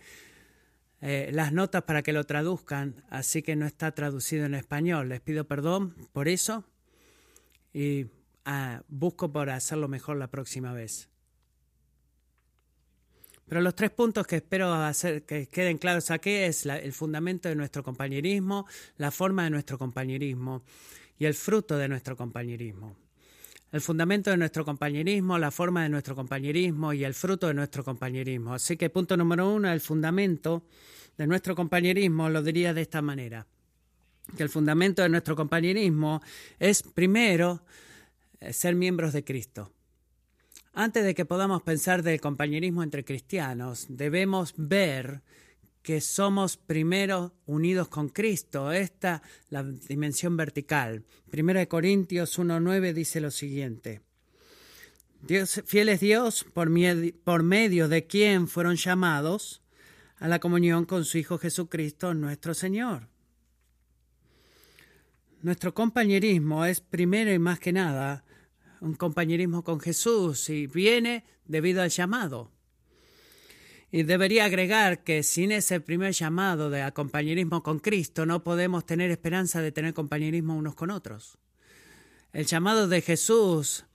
eh, 1.01 1.31
las 1.33 1.53
notas 1.53 1.83
para 1.85 2.03
que 2.03 2.13
lo 2.13 2.25
traduzcan, 2.25 3.05
así 3.09 3.43
que 3.43 3.57
no 3.57 3.67
está 3.67 3.93
traducido 3.93 4.47
en 4.47 4.55
español. 4.55 5.09
Les 5.09 5.21
pido 5.21 5.47
perdón 5.47 5.95
por 6.13 6.29
eso 6.29 6.65
y 7.73 8.07
ah, 8.45 8.83
busco 8.89 9.33
por 9.33 9.51
hacerlo 9.51 9.89
mejor 9.89 10.17
la 10.17 10.29
próxima 10.29 10.73
vez. 10.73 11.09
Pero 13.47 13.63
los 13.63 13.75
tres 13.75 13.91
puntos 13.91 14.27
que 14.27 14.37
espero 14.37 14.75
hacer 14.75 15.25
que 15.25 15.49
queden 15.49 15.79
claros 15.79 16.11
aquí 16.11 16.31
es 16.31 16.67
el 16.67 16.93
fundamento 16.93 17.49
de 17.49 17.55
nuestro 17.55 17.83
compañerismo, 17.83 18.67
la 18.99 19.11
forma 19.11 19.45
de 19.45 19.51
nuestro 19.51 19.79
compañerismo 19.79 20.65
y 21.19 21.27
el 21.27 21.35
fruto 21.35 21.77
de 21.77 21.89
nuestro 21.89 22.17
compañerismo. 22.17 22.97
El 23.71 23.81
fundamento 23.83 24.31
de 24.31 24.39
nuestro 24.39 24.65
compañerismo, 24.65 25.39
la 25.39 25.51
forma 25.51 25.83
de 25.83 25.91
nuestro 25.91 26.15
compañerismo 26.15 26.95
y 26.95 27.05
el 27.05 27.13
fruto 27.13 27.49
de 27.49 27.55
nuestro 27.55 27.85
compañerismo. 27.85 28.55
Así 28.55 28.77
que 28.79 28.89
punto 28.89 29.17
número 29.17 29.53
uno, 29.53 29.71
el 29.71 29.81
fundamento 29.81 30.65
de 31.19 31.27
nuestro 31.27 31.55
compañerismo 31.55 32.31
lo 32.31 32.43
diría 32.43 32.73
de 32.73 32.81
esta 32.81 33.03
manera. 33.03 33.47
Que 34.37 34.43
el 34.43 34.49
fundamento 34.49 35.03
de 35.03 35.11
nuestro 35.11 35.37
compañerismo 35.37 36.23
es 36.59 36.83
primero 36.83 37.63
eh, 38.41 38.53
ser 38.53 38.75
miembros 38.75 39.13
de 39.13 39.25
Cristo. 39.25 39.73
Antes 40.73 41.05
de 41.05 41.15
que 41.15 41.25
podamos 41.25 41.63
pensar 41.63 42.03
del 42.03 42.21
compañerismo 42.21 42.83
entre 42.83 43.05
cristianos, 43.05 43.87
debemos 43.89 44.55
ver 44.57 45.23
que 45.89 46.03
somos 46.03 46.59
primero 46.59 47.33
unidos 47.47 47.89
con 47.89 48.11
Cristo. 48.11 48.73
Esta 48.73 49.23
la 49.49 49.63
dimensión 49.63 50.37
vertical. 50.37 51.03
Primero 51.31 51.61
de 51.61 51.67
Corintios 51.67 52.39
1.9 52.39 52.93
dice 52.93 53.23
lo 53.23 53.31
siguiente. 53.31 54.03
Dios, 55.23 55.63
fiel 55.65 55.89
es 55.89 56.01
Dios 56.01 56.45
por, 56.53 56.71
por 57.25 57.43
medio 57.43 57.89
de 57.89 58.07
quien 58.07 58.49
fueron 58.49 58.77
llamados 58.77 59.63
a 60.19 60.29
la 60.29 60.41
comunión 60.41 60.85
con 60.85 61.07
su 61.07 61.17
Hijo 61.17 61.39
Jesucristo 61.39 62.13
nuestro 62.13 62.53
Señor. 62.53 63.09
Nuestro 65.41 65.73
compañerismo 65.73 66.67
es 66.67 66.83
primero 66.83 67.33
y 67.33 67.39
más 67.39 67.61
que 67.61 67.73
nada 67.73 68.27
un 68.83 68.93
compañerismo 68.93 69.65
con 69.65 69.81
Jesús 69.81 70.51
y 70.51 70.67
viene 70.67 71.25
debido 71.47 71.81
al 71.81 71.89
llamado. 71.89 72.58
Y 73.91 74.03
debería 74.03 74.45
agregar 74.45 75.03
que 75.03 75.23
sin 75.23 75.51
ese 75.51 75.81
primer 75.81 76.13
llamado 76.13 76.69
de 76.69 76.91
compañerismo 76.93 77.63
con 77.63 77.79
Cristo 77.79 78.27
no 78.27 78.45
podemos 78.45 78.85
tener 78.85 79.11
esperanza 79.11 79.63
de 79.63 79.73
tener 79.73 79.95
compañerismo 79.95 80.57
unos 80.57 80.75
con 80.75 80.91
otros. 80.91 81.39
El 82.33 82.45
llamado 82.45 82.87
de 82.87 83.01
Jesús 83.01 83.87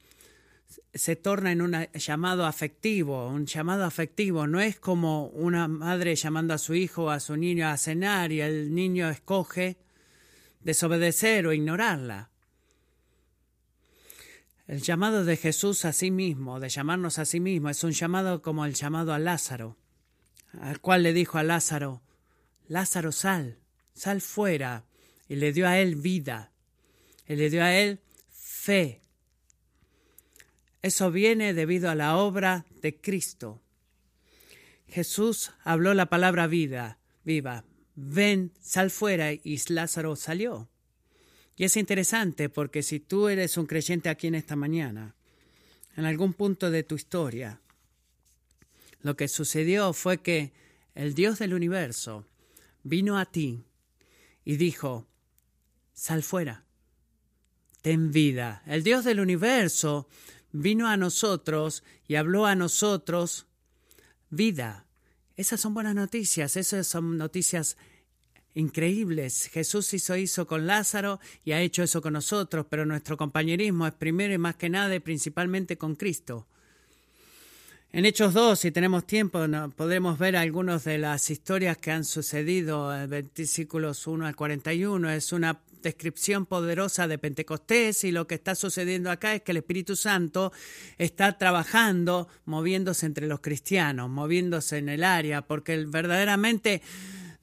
se 0.93 1.15
torna 1.15 1.51
en 1.51 1.61
un 1.61 1.87
llamado 1.93 2.45
afectivo, 2.45 3.27
un 3.27 3.45
llamado 3.45 3.83
afectivo. 3.83 4.47
No 4.47 4.59
es 4.59 4.79
como 4.79 5.27
una 5.27 5.67
madre 5.67 6.15
llamando 6.15 6.53
a 6.53 6.57
su 6.57 6.73
hijo 6.73 7.05
o 7.05 7.09
a 7.09 7.19
su 7.19 7.37
niño 7.37 7.67
a 7.67 7.77
cenar 7.77 8.31
y 8.31 8.41
el 8.41 8.73
niño 8.73 9.09
escoge 9.09 9.77
desobedecer 10.61 11.45
o 11.45 11.53
ignorarla. 11.53 12.29
El 14.65 14.81
llamado 14.81 15.25
de 15.25 15.35
Jesús 15.35 15.83
a 15.85 15.93
sí 15.93 16.09
mismo, 16.09 16.59
de 16.59 16.69
llamarnos 16.69 17.19
a 17.19 17.25
sí 17.25 17.39
mismo, 17.39 17.69
es 17.69 17.83
un 17.83 17.91
llamado 17.91 18.41
como 18.41 18.65
el 18.65 18.73
llamado 18.73 19.13
a 19.13 19.19
Lázaro, 19.19 19.77
al 20.59 20.79
cual 20.79 21.03
le 21.03 21.13
dijo 21.13 21.37
a 21.37 21.43
Lázaro, 21.43 22.01
Lázaro, 22.67 23.11
sal, 23.11 23.57
sal 23.93 24.21
fuera, 24.21 24.85
y 25.27 25.35
le 25.35 25.51
dio 25.51 25.67
a 25.67 25.79
él 25.79 25.95
vida, 25.95 26.51
y 27.27 27.35
le 27.35 27.49
dio 27.49 27.63
a 27.63 27.73
él 27.75 27.99
fe. 28.29 29.01
Eso 30.81 31.11
viene 31.11 31.53
debido 31.53 31.89
a 31.89 31.95
la 31.95 32.17
obra 32.17 32.65
de 32.81 32.95
Cristo. 32.95 33.61
Jesús 34.87 35.51
habló 35.63 35.93
la 35.93 36.07
palabra 36.07 36.47
vida, 36.47 36.99
viva, 37.23 37.63
ven, 37.95 38.51
sal 38.61 38.91
fuera, 38.91 39.31
y 39.31 39.59
Lázaro 39.69 40.15
salió. 40.15 40.69
Y 41.55 41.65
es 41.65 41.77
interesante 41.77 42.49
porque 42.49 42.83
si 42.83 42.99
tú 42.99 43.27
eres 43.27 43.57
un 43.57 43.65
creyente 43.65 44.09
aquí 44.09 44.27
en 44.27 44.35
esta 44.35 44.55
mañana, 44.55 45.15
en 45.95 46.05
algún 46.05 46.33
punto 46.33 46.71
de 46.71 46.83
tu 46.83 46.95
historia, 46.95 47.61
lo 49.03 49.15
que 49.15 49.27
sucedió 49.27 49.93
fue 49.93 50.21
que 50.21 50.53
el 50.95 51.13
Dios 51.13 51.37
del 51.39 51.53
universo 51.53 52.25
vino 52.83 53.19
a 53.19 53.25
ti 53.25 53.65
y 54.43 54.55
dijo, 54.55 55.07
sal 55.93 56.23
fuera, 56.23 56.65
ten 57.81 58.11
vida. 58.11 58.63
El 58.65 58.83
Dios 58.83 59.03
del 59.03 59.19
universo 59.19 60.07
vino 60.51 60.87
a 60.87 60.97
nosotros 60.97 61.83
y 62.07 62.15
habló 62.15 62.45
a 62.45 62.55
nosotros 62.55 63.45
vida. 64.29 64.87
Esas 65.35 65.59
son 65.59 65.73
buenas 65.73 65.95
noticias, 65.95 66.55
esas 66.55 66.87
son 66.87 67.17
noticias 67.17 67.77
increíbles. 68.53 69.49
Jesús 69.51 69.93
hizo 69.93 70.13
eso 70.13 70.47
con 70.47 70.65
Lázaro 70.65 71.19
y 71.43 71.51
ha 71.51 71.61
hecho 71.61 71.83
eso 71.83 72.01
con 72.01 72.13
nosotros, 72.13 72.67
pero 72.69 72.85
nuestro 72.85 73.17
compañerismo 73.17 73.85
es 73.85 73.93
primero 73.93 74.33
y 74.33 74.37
más 74.37 74.55
que 74.55 74.69
nada 74.69 74.95
y 74.95 74.99
principalmente 74.99 75.77
con 75.77 75.95
Cristo. 75.95 76.47
En 77.95 78.07
Hechos 78.07 78.33
2, 78.33 78.57
si 78.57 78.71
tenemos 78.71 79.05
tiempo, 79.05 79.45
podremos 79.75 80.17
ver 80.17 80.35
algunas 80.35 80.83
de 80.83 80.97
las 80.97 81.29
historias 81.29 81.77
que 81.77 81.91
han 81.91 82.05
sucedido, 82.05 82.89
versículos 83.07 84.07
1 84.07 84.25
al 84.25 84.35
41. 84.35 85.11
Es 85.11 85.31
una 85.31 85.59
descripción 85.83 86.47
poderosa 86.47 87.07
de 87.07 87.19
Pentecostés 87.19 88.03
y 88.03 88.11
lo 88.11 88.25
que 88.25 88.33
está 88.33 88.55
sucediendo 88.55 89.11
acá 89.11 89.35
es 89.35 89.43
que 89.43 89.51
el 89.51 89.57
Espíritu 89.57 89.95
Santo 89.95 90.51
está 90.97 91.37
trabajando, 91.37 92.27
moviéndose 92.45 93.05
entre 93.05 93.27
los 93.27 93.41
cristianos, 93.41 94.09
moviéndose 94.09 94.79
en 94.79 94.89
el 94.89 95.03
área, 95.03 95.43
porque 95.43 95.85
verdaderamente 95.85 96.81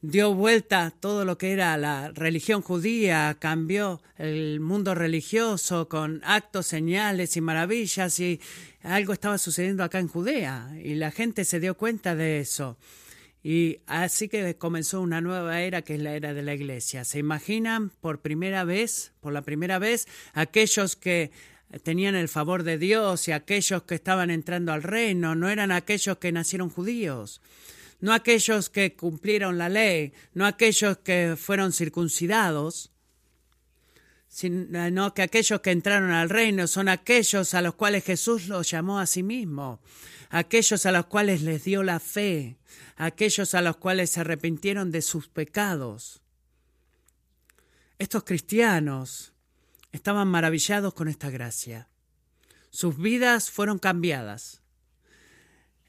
dio 0.02 0.34
vuelta 0.34 0.92
todo 0.98 1.24
lo 1.24 1.36
que 1.36 1.52
era 1.52 1.76
la 1.76 2.10
religión 2.10 2.62
judía, 2.62 3.36
cambió 3.38 4.00
el 4.16 4.60
mundo 4.60 4.94
religioso 4.94 5.88
con 5.88 6.22
actos, 6.24 6.66
señales 6.66 7.36
y 7.36 7.40
maravillas 7.40 8.18
y 8.20 8.40
algo 8.82 9.12
estaba 9.12 9.38
sucediendo 9.38 9.84
acá 9.84 9.98
en 9.98 10.08
Judea 10.08 10.70
y 10.82 10.94
la 10.94 11.10
gente 11.10 11.44
se 11.44 11.60
dio 11.60 11.76
cuenta 11.76 12.14
de 12.14 12.40
eso. 12.40 12.78
Y 13.42 13.78
así 13.86 14.28
que 14.28 14.56
comenzó 14.56 15.00
una 15.00 15.20
nueva 15.20 15.62
era 15.62 15.82
que 15.82 15.94
es 15.94 16.00
la 16.00 16.14
era 16.14 16.34
de 16.34 16.42
la 16.42 16.54
iglesia. 16.54 17.04
¿Se 17.04 17.18
imaginan 17.18 17.90
por 18.00 18.20
primera 18.20 18.64
vez, 18.64 19.12
por 19.20 19.32
la 19.32 19.42
primera 19.42 19.78
vez, 19.78 20.06
aquellos 20.34 20.96
que 20.96 21.30
tenían 21.82 22.16
el 22.16 22.28
favor 22.28 22.64
de 22.64 22.76
Dios 22.76 23.28
y 23.28 23.32
aquellos 23.32 23.84
que 23.84 23.94
estaban 23.94 24.30
entrando 24.30 24.72
al 24.72 24.82
reino 24.82 25.34
no 25.34 25.48
eran 25.48 25.72
aquellos 25.72 26.18
que 26.18 26.32
nacieron 26.32 26.68
judíos? 26.68 27.40
No 28.00 28.12
aquellos 28.12 28.70
que 28.70 28.94
cumplieron 28.94 29.58
la 29.58 29.68
ley, 29.68 30.12
no 30.34 30.46
aquellos 30.46 30.98
que 30.98 31.36
fueron 31.38 31.72
circuncidados, 31.72 32.90
sino 34.28 35.12
que 35.12 35.22
aquellos 35.22 35.60
que 35.60 35.72
entraron 35.72 36.12
al 36.12 36.30
reino 36.30 36.66
son 36.66 36.88
aquellos 36.88 37.52
a 37.54 37.62
los 37.62 37.74
cuales 37.74 38.04
Jesús 38.04 38.46
los 38.46 38.70
llamó 38.70 39.00
a 39.00 39.06
sí 39.06 39.22
mismo, 39.22 39.80
aquellos 40.30 40.86
a 40.86 40.92
los 40.92 41.06
cuales 41.06 41.42
les 41.42 41.64
dio 41.64 41.82
la 41.82 41.98
fe, 41.98 42.56
aquellos 42.96 43.54
a 43.54 43.60
los 43.60 43.76
cuales 43.76 44.10
se 44.10 44.20
arrepintieron 44.20 44.92
de 44.92 45.02
sus 45.02 45.28
pecados. 45.28 46.22
Estos 47.98 48.24
cristianos 48.24 49.32
estaban 49.92 50.28
maravillados 50.28 50.94
con 50.94 51.08
esta 51.08 51.28
gracia. 51.28 51.88
Sus 52.70 52.96
vidas 52.96 53.50
fueron 53.50 53.78
cambiadas. 53.78 54.62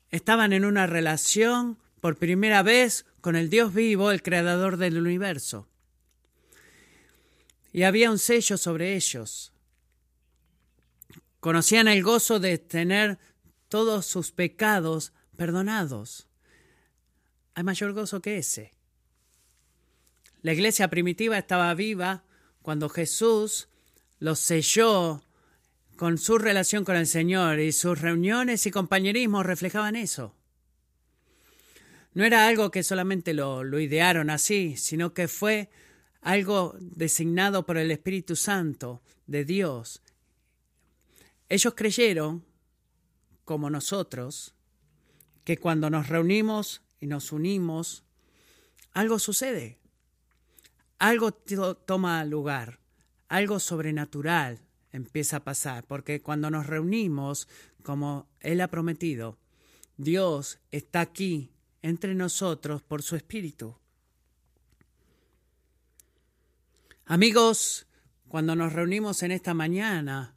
Estaban 0.10 0.51
en 0.51 0.65
una 0.65 0.88
relación 0.88 1.77
por 2.01 2.17
primera 2.17 2.63
vez 2.63 3.05
con 3.22 3.36
el 3.36 3.50
Dios 3.50 3.74
vivo, 3.74 4.12
el 4.12 4.24
creador 4.24 4.77
del 4.77 4.98
universo. 4.98 5.70
Y 7.72 7.84
había 7.84 8.12
un 8.12 8.20
sello 8.20 8.58
sobre 8.58 8.96
ellos. 8.96 9.53
Conocían 11.39 11.88
el 11.88 12.03
gozo 12.03 12.39
de 12.39 12.58
tener 12.58 13.20
todos 13.70 14.05
sus 14.05 14.31
pecados 14.31 15.13
perdonados. 15.38 16.27
Hay 17.53 17.63
mayor 17.63 17.93
gozo 17.93 18.22
que 18.22 18.38
ese. 18.38 18.74
La 20.41 20.53
iglesia 20.53 20.89
primitiva 20.89 21.38
estaba 21.38 21.74
viva 21.75 22.24
cuando 22.62 22.89
Jesús 22.89 23.70
los 24.20 24.39
selló 24.39 25.24
con 25.96 26.17
su 26.17 26.39
relación 26.39 26.84
con 26.84 26.96
el 26.96 27.05
Señor 27.05 27.60
y 27.60 27.72
sus 27.72 28.01
reuniones 28.01 28.65
y 28.65 28.72
compañerismos 28.72 29.46
reflejaban 29.46 29.96
eso. 29.96 30.36
No 32.13 32.25
era 32.25 32.48
algo 32.48 32.72
que 32.72 32.84
solamente 32.84 33.34
lo, 33.34 33.80
idearon 33.80 34.30
así, 34.30 34.75
sino 34.75 35.13
que 35.13 35.27
fue 35.27 35.70
algo 36.22 36.75
designado 36.80 37.65
por 37.65 37.77
el 37.77 37.89
Espíritu 37.89 38.36
Santo 38.36 39.01
de 39.27 39.46
Dios. 39.46 40.01
Ellos 41.48 41.74
creyeron, 41.75 42.46
como 43.46 43.70
nosotros, 43.70 44.56
que 45.46 45.58
cuando 45.58 45.89
nos 45.89 46.10
reunimos 46.10 46.82
y 47.00 47.08
nos 47.08 47.32
unimos, 47.32 48.03
algo 48.91 49.18
sucede, 49.18 49.80
algo 51.00 51.32
toma 51.32 52.24
lugar, 52.25 52.80
algo 53.30 53.60
sobrenatural 53.60 54.60
empieza 54.91 55.38
a 55.38 55.44
pasar, 55.46 55.86
porque 55.88 56.22
cuando 56.22 56.51
nos 56.51 56.68
reunimos, 56.68 57.48
como 57.84 58.27
Él 58.41 58.60
ha 58.60 58.68
prometido, 58.68 59.39
Dios 59.96 60.60
está 60.72 61.00
aquí 61.00 61.51
entre 61.82 62.16
nosotros 62.16 62.82
por 62.82 63.02
su 63.02 63.16
Espíritu. 63.16 63.76
Amigos, 67.06 67.88
cuando 68.28 68.56
nos 68.56 68.72
reunimos 68.74 69.24
en 69.24 69.32
esta 69.32 69.54
mañana, 69.54 70.36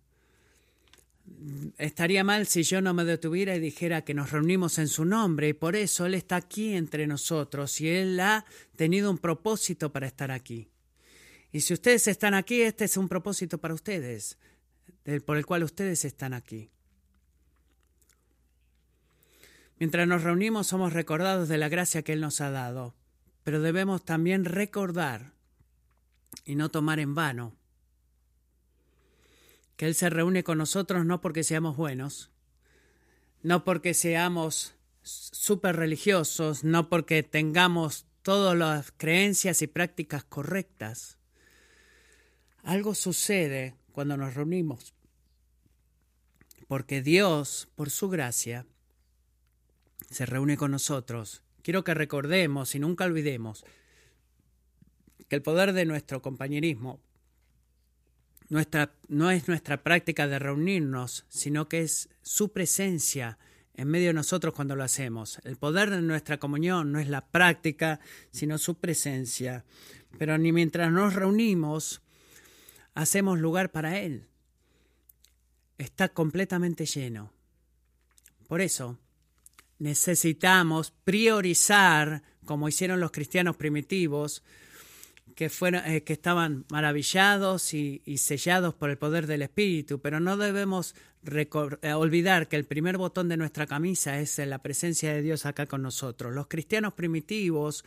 estaría 1.79 2.25
mal 2.25 2.47
si 2.47 2.63
yo 2.63 2.81
no 2.81 2.95
me 2.95 3.05
detuviera 3.05 3.55
y 3.55 3.61
dijera 3.61 4.05
que 4.05 4.15
nos 4.15 4.33
reunimos 4.33 4.79
en 4.79 4.89
su 4.89 5.05
nombre 5.05 5.49
y 5.49 5.53
por 5.53 5.77
eso 5.77 6.07
Él 6.07 6.15
está 6.15 6.37
aquí 6.37 6.75
entre 6.75 7.07
nosotros 7.07 7.81
y 7.81 7.89
Él 7.89 8.19
ha 8.21 8.45
tenido 8.77 9.11
un 9.11 9.19
propósito 9.19 9.93
para 9.93 10.07
estar 10.07 10.31
aquí. 10.31 10.69
Y 11.53 11.61
si 11.61 11.75
ustedes 11.75 12.09
están 12.09 12.35
aquí, 12.35 12.63
este 12.63 12.85
es 12.85 12.97
un 12.97 13.09
propósito 13.09 13.59
para 13.59 13.75
ustedes, 13.75 14.39
por 15.25 15.37
el 15.37 15.47
cual 15.47 15.63
ustedes 15.63 16.05
están 16.05 16.35
aquí. 16.35 16.71
Mientras 19.79 20.07
nos 20.07 20.23
reunimos 20.23 20.67
somos 20.67 20.93
recordados 20.93 21.49
de 21.49 21.59
la 21.59 21.69
gracia 21.69 22.03
que 22.03 22.13
Él 22.13 22.21
nos 22.21 22.41
ha 22.41 22.51
dado, 22.51 22.95
pero 23.43 23.61
debemos 23.61 24.05
también 24.05 24.45
recordar 24.45 25.33
y 26.45 26.55
no 26.55 26.71
tomar 26.71 27.01
en 27.01 27.15
vano 27.15 27.57
que 29.77 29.87
Él 29.87 29.95
se 29.95 30.11
reúne 30.11 30.45
con 30.45 30.59
nosotros 30.59 31.05
no 31.05 31.21
porque 31.21 31.43
seamos 31.43 31.77
buenos, 31.77 32.31
no 33.43 33.65
porque 33.65 33.95
seamos 33.95 34.75
súper 35.03 35.77
religiosos, 35.77 36.65
no 36.65 36.89
porque 36.89 37.23
tengamos 37.23 38.07
todas 38.23 38.57
las 38.57 38.93
creencias 38.97 39.63
y 39.63 39.67
prácticas 39.67 40.25
correctas. 40.25 41.19
Algo 42.63 42.95
sucede 42.95 43.75
cuando 43.93 44.17
nos 44.17 44.35
reunimos, 44.35 44.95
porque 46.67 47.03
Dios, 47.03 47.69
por 47.75 47.91
su 47.91 48.09
gracia, 48.09 48.67
se 50.11 50.27
reúne 50.27 50.57
con 50.57 50.71
nosotros, 50.71 51.43
quiero 51.63 51.85
que 51.85 51.95
recordemos 51.95 52.75
y 52.75 52.79
nunca 52.79 53.05
olvidemos 53.05 53.65
que 55.29 55.37
el 55.37 55.43
poder 55.43 55.73
de 55.73 55.87
nuestro 55.87 56.23
compañerismo 56.23 57.01
nuestra, 58.49 58.95
no 59.09 59.31
es 59.31 59.49
nuestra 59.49 59.83
práctica 59.83 60.27
de 60.29 60.39
reunirnos, 60.39 61.25
sino 61.29 61.69
que 61.69 61.83
es 61.83 62.09
su 62.23 62.53
presencia 62.53 63.39
en 63.75 63.89
medio 63.89 64.09
de 64.09 64.15
nosotros 64.15 64.55
cuando 64.55 64.77
lo 64.77 64.85
hacemos. 64.85 65.41
El 65.45 65.57
poder 65.57 65.91
de 65.91 66.03
nuestra 66.03 66.39
comunión 66.39 66.93
no 66.93 67.01
es 67.01 67.09
la 67.09 67.27
práctica, 67.27 68.01
sino 68.31 68.59
su 68.59 68.77
presencia. 68.77 69.65
Pero 70.19 70.39
ni 70.39 70.53
mientras 70.53 70.93
nos 70.93 71.15
reunimos, 71.15 72.03
hacemos 72.95 73.41
lugar 73.41 73.73
para 73.73 73.99
Él. 73.99 74.29
Está 75.79 76.09
completamente 76.11 76.87
lleno. 76.87 77.33
Por 78.47 78.61
eso, 78.61 78.99
necesitamos 79.79 80.93
priorizar, 81.05 82.23
como 82.45 82.69
hicieron 82.69 83.01
los 83.01 83.11
cristianos 83.11 83.57
primitivos, 83.57 84.43
que, 85.35 85.49
fueron, 85.49 85.85
eh, 85.87 86.05
que 86.05 86.13
estaban 86.13 86.65
maravillados 86.71 87.75
y, 87.75 88.01
sellados 88.19 88.75
por 88.75 88.91
el 88.91 88.99
poder 88.99 89.27
del 89.27 89.43
Espíritu, 89.43 90.01
pero 90.01 90.21
no 90.21 90.37
debemos 90.37 90.95
eh, 91.27 91.93
olvidar 91.93 92.49
que 92.49 92.57
el 92.57 92.65
primer 92.65 92.99
botón 92.99 93.29
de 93.29 93.37
nuestra 93.37 93.67
camisa 93.67 94.21
es 94.21 94.39
la 94.39 94.59
presencia 94.59 95.13
de 95.13 95.23
Dios 95.23 95.47
acá 95.47 95.67
con 95.67 95.83
nosotros. 95.83 96.33
Los 96.33 96.47
cristianos 96.47 96.95
primitivos 96.95 97.85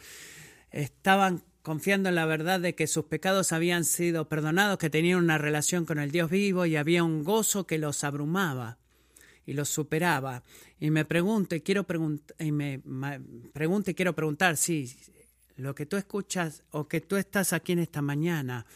estaban 0.71 1.43
confiando 1.61 2.09
en 2.09 2.15
la 2.15 2.25
verdad 2.25 2.59
de 2.59 2.75
que 2.75 2.87
sus 2.87 3.05
pecados 3.05 3.51
habían 3.51 3.85
sido 3.85 4.27
perdonados, 4.27 4.77
que 4.77 4.89
tenían 4.89 5.19
una 5.19 5.37
relación 5.37 5.85
con 5.85 5.99
el 5.99 6.11
Dios 6.11 6.29
vivo 6.29 6.65
y 6.65 6.75
había 6.75 7.03
un 7.03 7.23
gozo 7.23 7.67
que 7.67 7.77
los 7.77 8.03
abrumaba 8.03 8.77
y 9.47 9.53
los 9.53 9.69
superaba. 9.69 10.43
Y 10.79 10.91
me 10.91 11.05
pregunto 11.05 11.55
y 11.55 11.61
quiero 11.61 11.85
preguntar, 11.85 12.35
y 12.37 12.51
me, 12.51 12.81
quiero 13.95 14.13
preguntar, 14.13 14.57
sí, 14.57 14.93
lo 15.55 15.73
que 15.73 15.87
tú 15.87 15.95
escuchas 15.95 16.63
o 16.69 16.87
que 16.87 17.01
tú 17.01 17.15
estás 17.15 17.53
aquí 17.53 17.71
en 17.71 17.79
esta 17.79 18.01
mañana, 18.03 18.67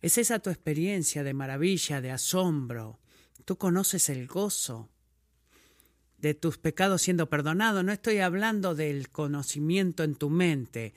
¿es 0.00 0.18
esa 0.18 0.40
tu 0.40 0.50
experiencia 0.50 1.22
de 1.22 1.34
maravilla, 1.34 2.00
de 2.00 2.10
asombro? 2.10 2.98
¿Tú 3.44 3.58
conoces 3.58 4.08
el 4.08 4.26
gozo 4.26 4.88
de 6.16 6.32
tus 6.32 6.56
pecados 6.56 7.02
siendo 7.02 7.28
perdonados? 7.28 7.84
No 7.84 7.92
estoy 7.92 8.18
hablando 8.18 8.74
del 8.74 9.10
conocimiento 9.10 10.02
en 10.02 10.14
tu 10.14 10.30
mente, 10.30 10.94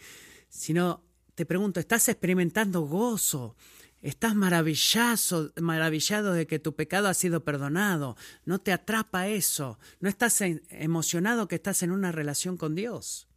sino 0.48 1.04
te 1.36 1.46
pregunto, 1.46 1.82
¿estás 1.82 2.08
experimentando 2.08 2.82
gozo? 2.82 3.58
¿Estás 4.04 4.36
maravillado, 4.36 6.34
de 6.34 6.46
que 6.46 6.60
tu 6.60 6.76
pecado 6.76 7.08
ha 7.08 7.14
sido 7.14 7.46
perdonado? 7.46 8.18
¿No 8.44 8.60
te 8.60 8.74
atrapa 8.74 9.30
eso? 9.30 9.80
¿No 10.02 10.10
estás 10.10 10.42
emocionado 10.42 11.48
que 11.48 11.56
estás 11.56 11.84
en 11.84 11.92
una 11.92 12.12
relación 12.12 12.58
con 12.58 12.76
Dios? 12.76 13.30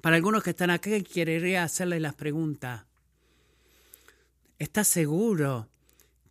Para 0.00 0.16
algunos 0.16 0.42
que 0.42 0.50
están 0.50 0.70
aquí, 0.70 1.00
querría 1.04 1.62
hacerles 1.62 2.00
las 2.00 2.14
preguntas. 2.14 2.86
¿Estás 4.58 4.88
seguro 4.88 5.68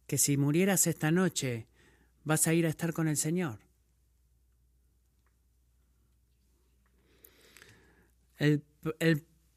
que 0.07 0.17
si 0.17 0.35
murieras 0.35 0.87
esta 0.87 1.09
noche 1.09 1.67
vas 2.25 2.47
a 2.47 2.53
ir 2.53 2.65
a 2.65 2.69
estar 2.69 2.91
con 2.91 3.07
el 3.07 3.15
Señor? 3.15 3.59
El, 8.37 8.61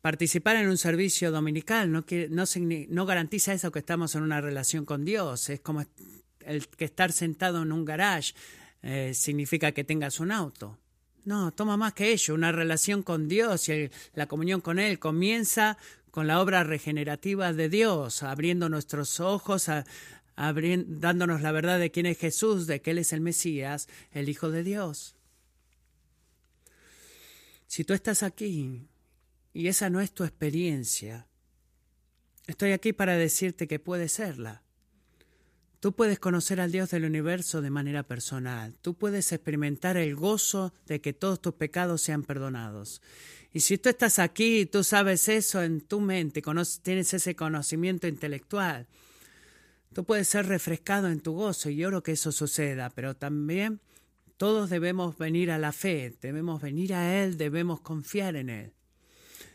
participar 0.03 0.57
en 0.57 0.69
un 0.69 0.77
servicio 0.77 1.31
dominical 1.31 1.91
no, 1.91 2.05
no, 2.29 2.45
no, 2.89 3.07
garantiza 3.07 3.55
eso 3.55 3.71
que 3.71 3.79
estamos 3.79 4.15
en 4.15 4.23
una 4.23 4.41
relación 4.41 4.85
con 4.85 5.05
Dios. 5.05 5.49
Es 5.49 5.61
como 5.61 5.85
el 6.41 6.67
que 6.69 6.85
estar 6.85 7.13
sentado 7.13 7.63
en 7.63 7.73
un 7.73 7.85
garage 7.85 8.35
eh, 8.83 9.13
significa 9.15 9.73
que 9.73 9.85
tengas 9.85 10.21
un 10.21 10.33
auto. 10.33 10.79
No, 11.25 11.53
toma 11.53 11.77
más 11.77 11.95
que 11.95 12.13
ello. 12.13 12.35
Una 12.35 12.51
relación 12.51 13.05
con 13.05 13.29
Dios 13.29 13.69
y 13.69 13.91
la 14.15 14.27
comunión 14.27 14.61
con 14.61 14.81
Él 14.81 14.99
comienza 14.99 15.79
con 16.11 16.27
la 16.27 16.41
obra 16.43 16.65
regenerativa 16.65 17.53
de 17.53 17.69
Dios, 17.69 18.25
abriendo 18.25 18.69
nuestros 18.69 19.21
ojos, 19.21 19.71
dándonos 20.37 21.41
la 21.41 21.53
verdad 21.53 21.79
de 21.79 21.93
quién 21.93 22.07
es 22.07 22.19
Jesús, 22.19 22.67
de 22.67 22.83
que 22.83 22.91
Él 22.91 22.99
es 22.99 23.13
el 23.13 23.21
Mesías, 23.21 23.89
el 24.11 24.29
Hijo 24.29 24.51
de 24.51 24.65
Dios. 24.65 25.15
Si 27.69 27.85
tú 27.85 27.95
estás 27.95 28.23
aquí 28.23 28.89
y 29.53 29.69
esa 29.69 29.91
no 29.91 30.01
es 30.01 30.13
tu 30.13 30.25
experiencia, 30.25 31.27
estoy 32.47 32.73
aquí 32.73 32.93
para 32.93 33.17
decirte 33.17 33.69
que 33.69 33.79
puede 33.79 34.09
serla. 34.09 34.63
Tú 35.83 35.97
puedes 35.97 36.21
conocer 36.21 36.61
al 36.61 36.71
Dios 36.71 36.91
del 36.91 37.05
universo 37.05 37.61
de 37.61 37.71
manera 37.71 38.05
personal. 38.05 38.77
Tú 38.83 38.95
puedes 38.95 39.33
experimentar 39.33 39.97
el 39.97 40.15
gozo 40.15 40.73
de 40.87 41.01
que 41.01 41.13
todos 41.13 41.43
tus 41.43 41.55
pecados 41.55 42.03
sean 42.03 42.23
perdonados. 42.23 43.03
Y 43.53 43.61
si 43.61 43.79
tú 43.79 43.89
estás 43.89 44.21
aquí 44.21 44.61
y 44.61 44.67
tú 44.67 44.85
sabes 44.85 45.29
eso 45.29 45.61
en 45.61 45.81
tu 45.81 46.01
mente, 46.01 46.41
tienes 46.83 47.13
ese 47.13 47.35
conocimiento 47.35 48.07
intelectual, 48.07 48.87
tú 49.93 50.05
puedes 50.05 50.29
ser 50.29 50.47
refrescado 50.47 51.09
en 51.09 51.21
tu 51.21 51.33
gozo 51.33 51.69
y 51.69 51.85
oro 51.85 52.03
que 52.03 52.13
eso 52.13 52.31
suceda, 52.31 52.89
pero 52.91 53.17
también 53.17 53.81
todos 54.37 54.71
debemos 54.71 55.19
venir 55.19 55.51
a 55.51 55.59
la 55.59 55.73
fe, 55.73 56.17
debemos 56.23 56.63
venir 56.63 56.95
a 56.95 57.23
Él, 57.23 57.37
debemos 57.37 57.81
confiar 57.81 58.37
en 58.37 58.51
Él. 58.51 58.73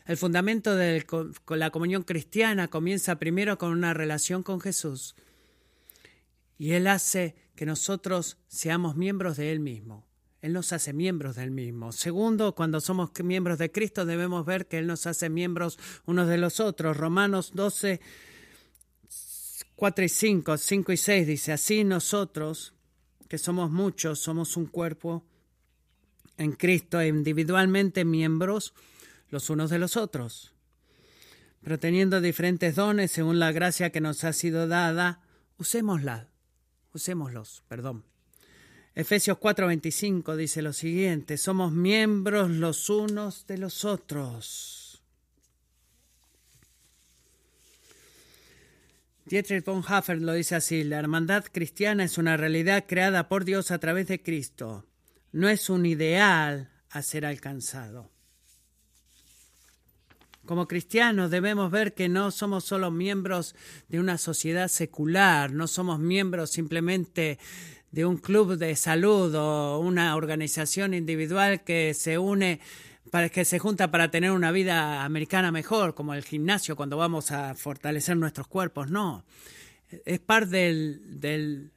El 0.08 0.16
fundamento 0.16 0.74
de 0.74 1.04
la 1.48 1.70
comunión 1.70 2.02
cristiana 2.02 2.68
comienza 2.68 3.18
primero 3.18 3.58
con 3.58 3.72
una 3.72 3.92
relación 3.92 4.42
con 4.42 4.58
Jesús 4.58 5.14
y 6.56 6.72
Él 6.72 6.86
hace 6.86 7.36
que 7.54 7.66
nosotros 7.66 8.38
seamos 8.48 8.96
miembros 8.96 9.36
de 9.36 9.52
Él 9.52 9.60
mismo. 9.60 10.06
Él 10.40 10.54
nos 10.54 10.72
hace 10.72 10.94
miembros 10.94 11.36
del 11.36 11.50
mismo. 11.50 11.92
Segundo, 11.92 12.54
cuando 12.54 12.80
somos 12.80 13.10
miembros 13.22 13.58
de 13.58 13.70
Cristo 13.70 14.06
debemos 14.06 14.46
ver 14.46 14.66
que 14.66 14.78
Él 14.78 14.86
nos 14.86 15.06
hace 15.06 15.28
miembros 15.28 15.78
unos 16.06 16.26
de 16.26 16.38
los 16.38 16.58
otros. 16.58 16.96
Romanos 16.96 17.50
12, 17.52 18.00
4 19.76 20.04
y 20.06 20.08
5, 20.08 20.56
5 20.56 20.92
y 20.92 20.96
6 20.96 21.26
dice, 21.26 21.52
así 21.52 21.84
nosotros, 21.84 22.72
que 23.28 23.36
somos 23.36 23.70
muchos, 23.70 24.20
somos 24.20 24.56
un 24.56 24.68
cuerpo 24.68 25.26
en 26.38 26.52
Cristo 26.52 27.04
individualmente 27.04 28.06
miembros 28.06 28.72
los 29.30 29.50
unos 29.50 29.70
de 29.70 29.78
los 29.78 29.96
otros. 29.96 30.52
Pero 31.62 31.78
teniendo 31.78 32.20
diferentes 32.20 32.74
dones 32.76 33.10
según 33.10 33.38
la 33.38 33.52
gracia 33.52 33.90
que 33.90 34.00
nos 34.00 34.24
ha 34.24 34.32
sido 34.32 34.68
dada, 34.68 35.20
usémosla 35.58 36.28
usémoslos, 36.98 37.62
perdón. 37.68 38.04
Efesios 38.94 39.38
4:25 39.38 40.36
dice 40.36 40.62
lo 40.62 40.72
siguiente, 40.72 41.36
somos 41.36 41.72
miembros 41.72 42.50
los 42.50 42.90
unos 42.90 43.46
de 43.46 43.58
los 43.58 43.84
otros. 43.84 45.02
Dietrich 49.24 49.64
Bonhoeffer 49.64 50.20
lo 50.22 50.32
dice 50.32 50.56
así, 50.56 50.84
la 50.84 50.98
hermandad 50.98 51.44
cristiana 51.52 52.04
es 52.04 52.16
una 52.16 52.38
realidad 52.38 52.86
creada 52.88 53.28
por 53.28 53.44
Dios 53.44 53.70
a 53.70 53.78
través 53.78 54.08
de 54.08 54.22
Cristo, 54.22 54.86
no 55.32 55.48
es 55.48 55.68
un 55.68 55.84
ideal 55.84 56.70
a 56.90 57.02
ser 57.02 57.26
alcanzado. 57.26 58.10
Como 60.48 60.66
cristianos 60.66 61.30
debemos 61.30 61.70
ver 61.70 61.92
que 61.92 62.08
no 62.08 62.30
somos 62.30 62.64
solo 62.64 62.90
miembros 62.90 63.54
de 63.88 64.00
una 64.00 64.16
sociedad 64.16 64.68
secular, 64.68 65.52
no 65.52 65.66
somos 65.66 65.98
miembros 65.98 66.48
simplemente 66.48 67.38
de 67.90 68.06
un 68.06 68.16
club 68.16 68.56
de 68.56 68.74
salud 68.74 69.34
o 69.34 69.78
una 69.78 70.16
organización 70.16 70.94
individual 70.94 71.64
que 71.64 71.92
se 71.92 72.16
une 72.16 72.60
para 73.10 73.28
que 73.28 73.44
se 73.44 73.58
junta 73.58 73.90
para 73.90 74.10
tener 74.10 74.30
una 74.30 74.50
vida 74.50 75.04
americana 75.04 75.52
mejor, 75.52 75.94
como 75.94 76.14
el 76.14 76.24
gimnasio 76.24 76.76
cuando 76.76 76.96
vamos 76.96 77.30
a 77.30 77.54
fortalecer 77.54 78.16
nuestros 78.16 78.46
cuerpos, 78.46 78.90
no. 78.90 79.26
Es 80.06 80.18
parte 80.18 80.56
del, 80.56 81.72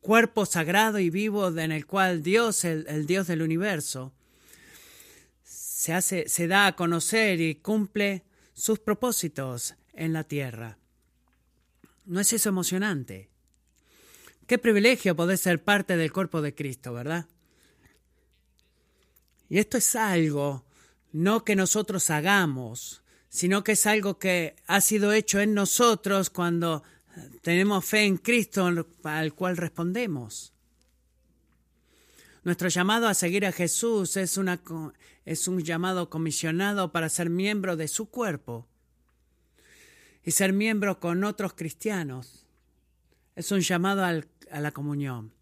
cuerpo 0.00 0.46
sagrado 0.46 0.98
y 0.98 1.10
vivo 1.10 1.48
en 1.58 1.72
el 1.72 1.84
cual 1.84 2.22
Dios, 2.22 2.64
el 2.64 3.04
Dios 3.06 3.26
del 3.26 3.42
universo, 3.42 4.14
se, 5.78 5.92
hace, 5.92 6.28
se 6.28 6.48
da 6.48 6.66
a 6.66 6.74
conocer 6.74 7.40
y 7.40 7.54
cumple 7.54 8.24
sus 8.52 8.80
propósitos 8.80 9.76
en 9.92 10.12
la 10.12 10.24
tierra. 10.24 10.76
¿No 12.04 12.18
es 12.18 12.32
eso 12.32 12.48
emocionante? 12.48 13.30
Qué 14.48 14.58
privilegio 14.58 15.14
poder 15.14 15.38
ser 15.38 15.62
parte 15.62 15.96
del 15.96 16.12
cuerpo 16.12 16.42
de 16.42 16.52
Cristo, 16.52 16.92
¿verdad? 16.92 17.26
Y 19.48 19.58
esto 19.58 19.78
es 19.78 19.94
algo 19.94 20.64
no 21.12 21.44
que 21.44 21.54
nosotros 21.54 22.10
hagamos, 22.10 23.04
sino 23.28 23.62
que 23.62 23.72
es 23.72 23.86
algo 23.86 24.18
que 24.18 24.56
ha 24.66 24.80
sido 24.80 25.12
hecho 25.12 25.38
en 25.38 25.54
nosotros 25.54 26.28
cuando 26.28 26.82
tenemos 27.40 27.84
fe 27.84 28.02
en 28.02 28.16
Cristo 28.16 28.68
al 29.04 29.32
cual 29.32 29.56
respondemos. 29.56 30.52
Nuestro 32.48 32.70
llamado 32.70 33.08
a 33.08 33.12
seguir 33.12 33.44
a 33.44 33.52
Jesús 33.52 34.16
es, 34.16 34.38
un 34.38 35.62
llamado 35.62 36.08
comisionado 36.08 36.92
para 36.92 37.10
ser 37.10 37.28
miembro 37.28 37.76
de 37.76 37.88
su 37.88 38.08
cuerpo 38.08 38.66
y 40.24 40.30
ser 40.30 40.54
miembro 40.54 40.98
con 40.98 41.24
otros 41.24 41.52
cristianos. 41.52 42.46
Es 43.36 43.52
un 43.52 43.60
llamado 43.60 44.02
a 44.02 44.60
la 44.60 44.70
comunión. 44.72 45.34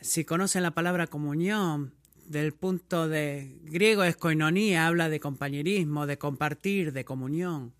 Si 0.00 0.24
conocen 0.24 0.62
la 0.62 0.70
palabra 0.70 1.08
comunión, 1.08 1.92
del 2.24 2.54
punto 2.54 3.06
de 3.06 3.58
griego 3.64 4.02
es 4.04 4.16
koinonía, 4.16 4.86
habla 4.86 5.10
de 5.10 5.20
compañerismo, 5.20 6.06
de 6.06 6.16
compartir, 6.16 6.94
de 6.94 7.04
comunión. 7.04 7.74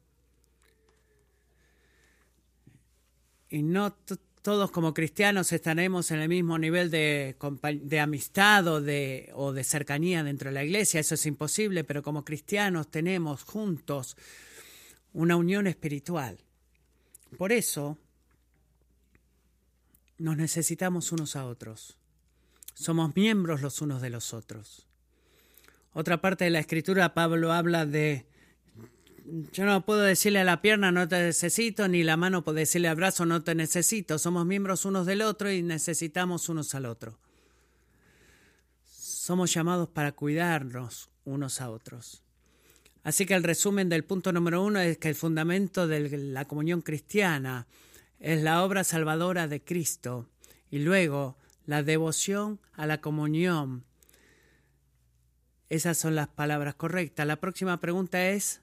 y 3.51 3.63
no 3.63 3.97
todos 4.43 4.71
como 4.71 4.95
cristianos 4.95 5.53
estaremos 5.53 6.11
en 6.11 6.21
el 6.21 6.29
mismo 6.29 6.59
nivel 6.59 6.91
de, 6.91 7.37
amistad 8.01 8.67
o 8.67 8.81
de 8.81 9.65
cercanía 9.65 10.23
dentro 10.23 10.51
de 10.51 10.55
la 10.55 10.65
iglesia, 10.65 11.01
eso 11.01 11.15
es 11.15 11.27
imposible, 11.27 11.85
pero 11.85 12.03
como 12.03 12.25
cristianos 12.25 12.91
tenemos 12.91 13.45
juntos 13.45 14.17
una 15.13 15.37
unión 15.37 15.67
espiritual. 15.67 16.39
Por 17.37 17.53
eso 17.53 17.99
nos 20.19 20.37
necesitamos 20.37 21.13
unos 21.13 21.37
a 21.37 21.47
otros. 21.47 21.97
Somos 22.75 23.15
miembros 23.17 23.61
los 23.63 23.81
unos 23.83 24.01
de 24.01 24.11
los 24.11 24.33
otros. 24.33 24.87
Otra 25.93 26.21
parte 26.21 26.45
de 26.45 26.51
la 26.51 26.61
escritura, 26.61 27.15
Pablo 27.15 27.53
habla 27.53 27.85
de 27.85 28.27
yo 29.53 29.65
no 29.65 29.85
puedo 29.85 30.01
decirle 30.01 30.41
a 30.41 30.45
la 30.45 30.63
pierna 30.63 30.93
no 30.93 31.09
te 31.09 31.23
necesito, 31.23 31.89
ni 31.89 32.03
la 32.03 32.17
mano 32.17 32.45
puedo 32.45 32.57
decirle 32.57 32.89
al 32.89 32.97
brazo 32.97 33.27
no 33.27 33.43
te 33.43 33.55
necesito. 33.55 34.19
Somos 34.19 34.47
miembros 34.47 34.85
unos 34.85 35.07
del 35.07 35.23
otro 35.23 35.51
y 35.51 35.63
necesitamos 35.63 36.49
unos 36.49 36.75
al 36.75 36.87
otro. 36.87 37.19
Somos 38.85 39.53
llamados 39.53 39.89
para 39.89 40.13
cuidarnos 40.13 41.11
unos 41.25 41.61
a 41.61 41.71
otros. 41.71 42.23
Así 43.03 43.27
que 43.27 43.35
el 43.35 43.45
resumen 43.45 43.89
del 43.89 44.05
punto 44.05 44.33
número 44.33 44.63
uno 44.63 44.81
es 44.81 44.99
que 44.99 45.09
el 45.09 45.15
fundamento 45.15 45.87
de 45.87 46.19
la 46.19 46.45
comunión 46.47 46.83
cristiana 46.83 47.67
es 48.19 48.43
la 48.43 48.63
obra 48.63 48.85
salvadora 48.85 49.49
de 49.49 49.63
Cristo 49.63 50.29
y 50.71 50.81
luego 50.81 51.37
la 51.67 51.83
devoción 51.83 52.61
a 52.75 52.87
la 52.87 53.01
comunión. 53.01 53.85
Esas 55.71 55.97
son 55.97 56.15
las 56.15 56.29
palabras 56.29 56.75
correctas. 56.75 57.27
La 57.27 57.37
próxima 57.37 57.81
pregunta 57.81 58.29
es, 58.29 58.61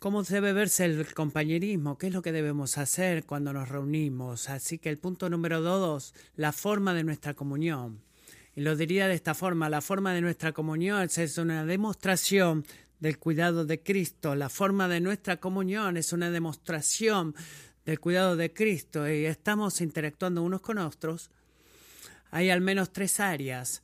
¿cómo 0.00 0.22
debe 0.22 0.52
verse 0.52 0.86
el 0.86 1.14
compañerismo? 1.14 1.98
¿Qué 1.98 2.08
es 2.08 2.12
lo 2.12 2.22
que 2.22 2.32
debemos 2.32 2.78
hacer 2.78 3.24
cuando 3.24 3.52
nos 3.52 3.68
reunimos? 3.68 4.48
Así 4.48 4.78
que 4.78 4.88
el 4.88 4.98
punto 4.98 5.28
número 5.28 5.60
dos, 5.60 6.14
la 6.34 6.52
forma 6.52 6.94
de 6.94 7.04
nuestra 7.04 7.34
comunión. 7.34 8.00
Y 8.56 8.62
lo 8.62 8.74
diría 8.74 9.06
de 9.06 9.14
esta 9.14 9.34
forma, 9.34 9.68
la 9.68 9.82
forma 9.82 10.12
de 10.14 10.22
nuestra 10.22 10.52
comunión 10.52 11.08
es 11.14 11.38
una 11.38 11.64
demostración 11.64 12.64
del 12.98 13.18
cuidado 13.18 13.64
de 13.64 13.82
Cristo. 13.82 14.34
La 14.34 14.48
forma 14.48 14.88
de 14.88 15.00
nuestra 15.00 15.36
comunión 15.36 15.96
es 15.96 16.12
una 16.12 16.30
demostración 16.30 17.34
del 17.84 18.00
cuidado 18.00 18.36
de 18.36 18.52
Cristo 18.52 19.08
y 19.08 19.26
estamos 19.26 19.80
interactuando 19.80 20.42
unos 20.42 20.62
con 20.62 20.78
otros. 20.78 21.30
Hay 22.30 22.50
al 22.50 22.62
menos 22.62 22.92
tres 22.92 23.20
áreas 23.20 23.82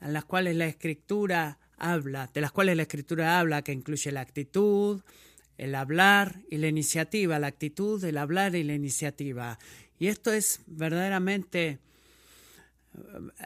en 0.00 0.14
las 0.14 0.24
cuales 0.24 0.56
la 0.56 0.66
escritura 0.66 1.58
habla, 1.76 2.30
de 2.32 2.40
las 2.40 2.52
cuales 2.52 2.76
la 2.76 2.82
escritura 2.82 3.38
habla, 3.38 3.62
que 3.62 3.72
incluye 3.72 4.10
la 4.10 4.20
actitud, 4.20 5.02
el 5.58 5.74
hablar 5.74 6.40
y 6.50 6.56
la 6.56 6.68
iniciativa, 6.68 7.38
la 7.38 7.48
actitud, 7.48 8.02
el 8.04 8.16
hablar 8.16 8.54
y 8.54 8.62
la 8.62 8.74
iniciativa. 8.74 9.58
Y 9.98 10.06
esto 10.06 10.32
es 10.32 10.60
verdaderamente 10.66 11.80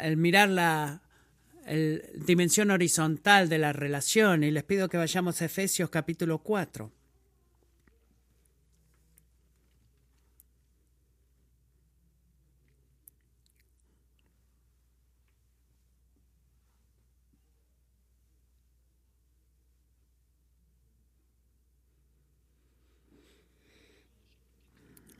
el 0.01 0.17
mirar 0.17 0.51
la 0.51 1.03
dimensión 2.15 2.71
horizontal 2.71 3.49
de 3.49 3.59
la 3.59 3.73
relación 3.73 4.45
y 4.45 4.51
les 4.51 4.65
pido 4.65 4.89
que 4.89 4.97
vayamos 4.97 5.41
a 5.41 5.47
Efesios 5.47 5.91
capítulo 5.91 6.39
4. 6.39 7.02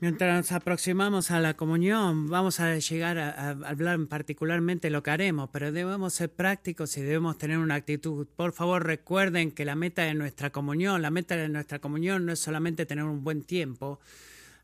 Mientras 0.03 0.35
nos 0.35 0.51
aproximamos 0.51 1.31
a 1.31 1.39
la 1.39 1.53
comunión, 1.53 2.27
vamos 2.27 2.59
a 2.59 2.75
llegar 2.75 3.17
a, 3.17 3.51
hablar 3.51 3.97
particularmente 4.07 4.89
lo 4.89 5.01
que 5.01 5.11
haremos, 5.11 5.49
pero 5.49 5.71
debemos 5.71 6.13
ser 6.13 6.29
prácticos 6.29 6.97
y 6.97 7.01
debemos 7.01 7.37
tener 7.37 7.57
una 7.57 7.75
actitud. 7.75 8.27
Por 8.35 8.51
favor, 8.51 8.85
recuerden 8.85 9.51
que 9.51 9.63
la 9.63 9.75
meta 9.75 10.01
de 10.01 10.13
nuestra 10.13 10.49
comunión, 10.49 11.01
la 11.01 11.09
meta 11.09 11.37
de 11.37 11.47
nuestra 11.47 11.79
comunión 11.79 12.25
no 12.25 12.33
es 12.33 12.39
solamente 12.39 12.85
tener 12.85 13.05
un 13.05 13.23
buen 13.23 13.43
tiempo, 13.43 14.01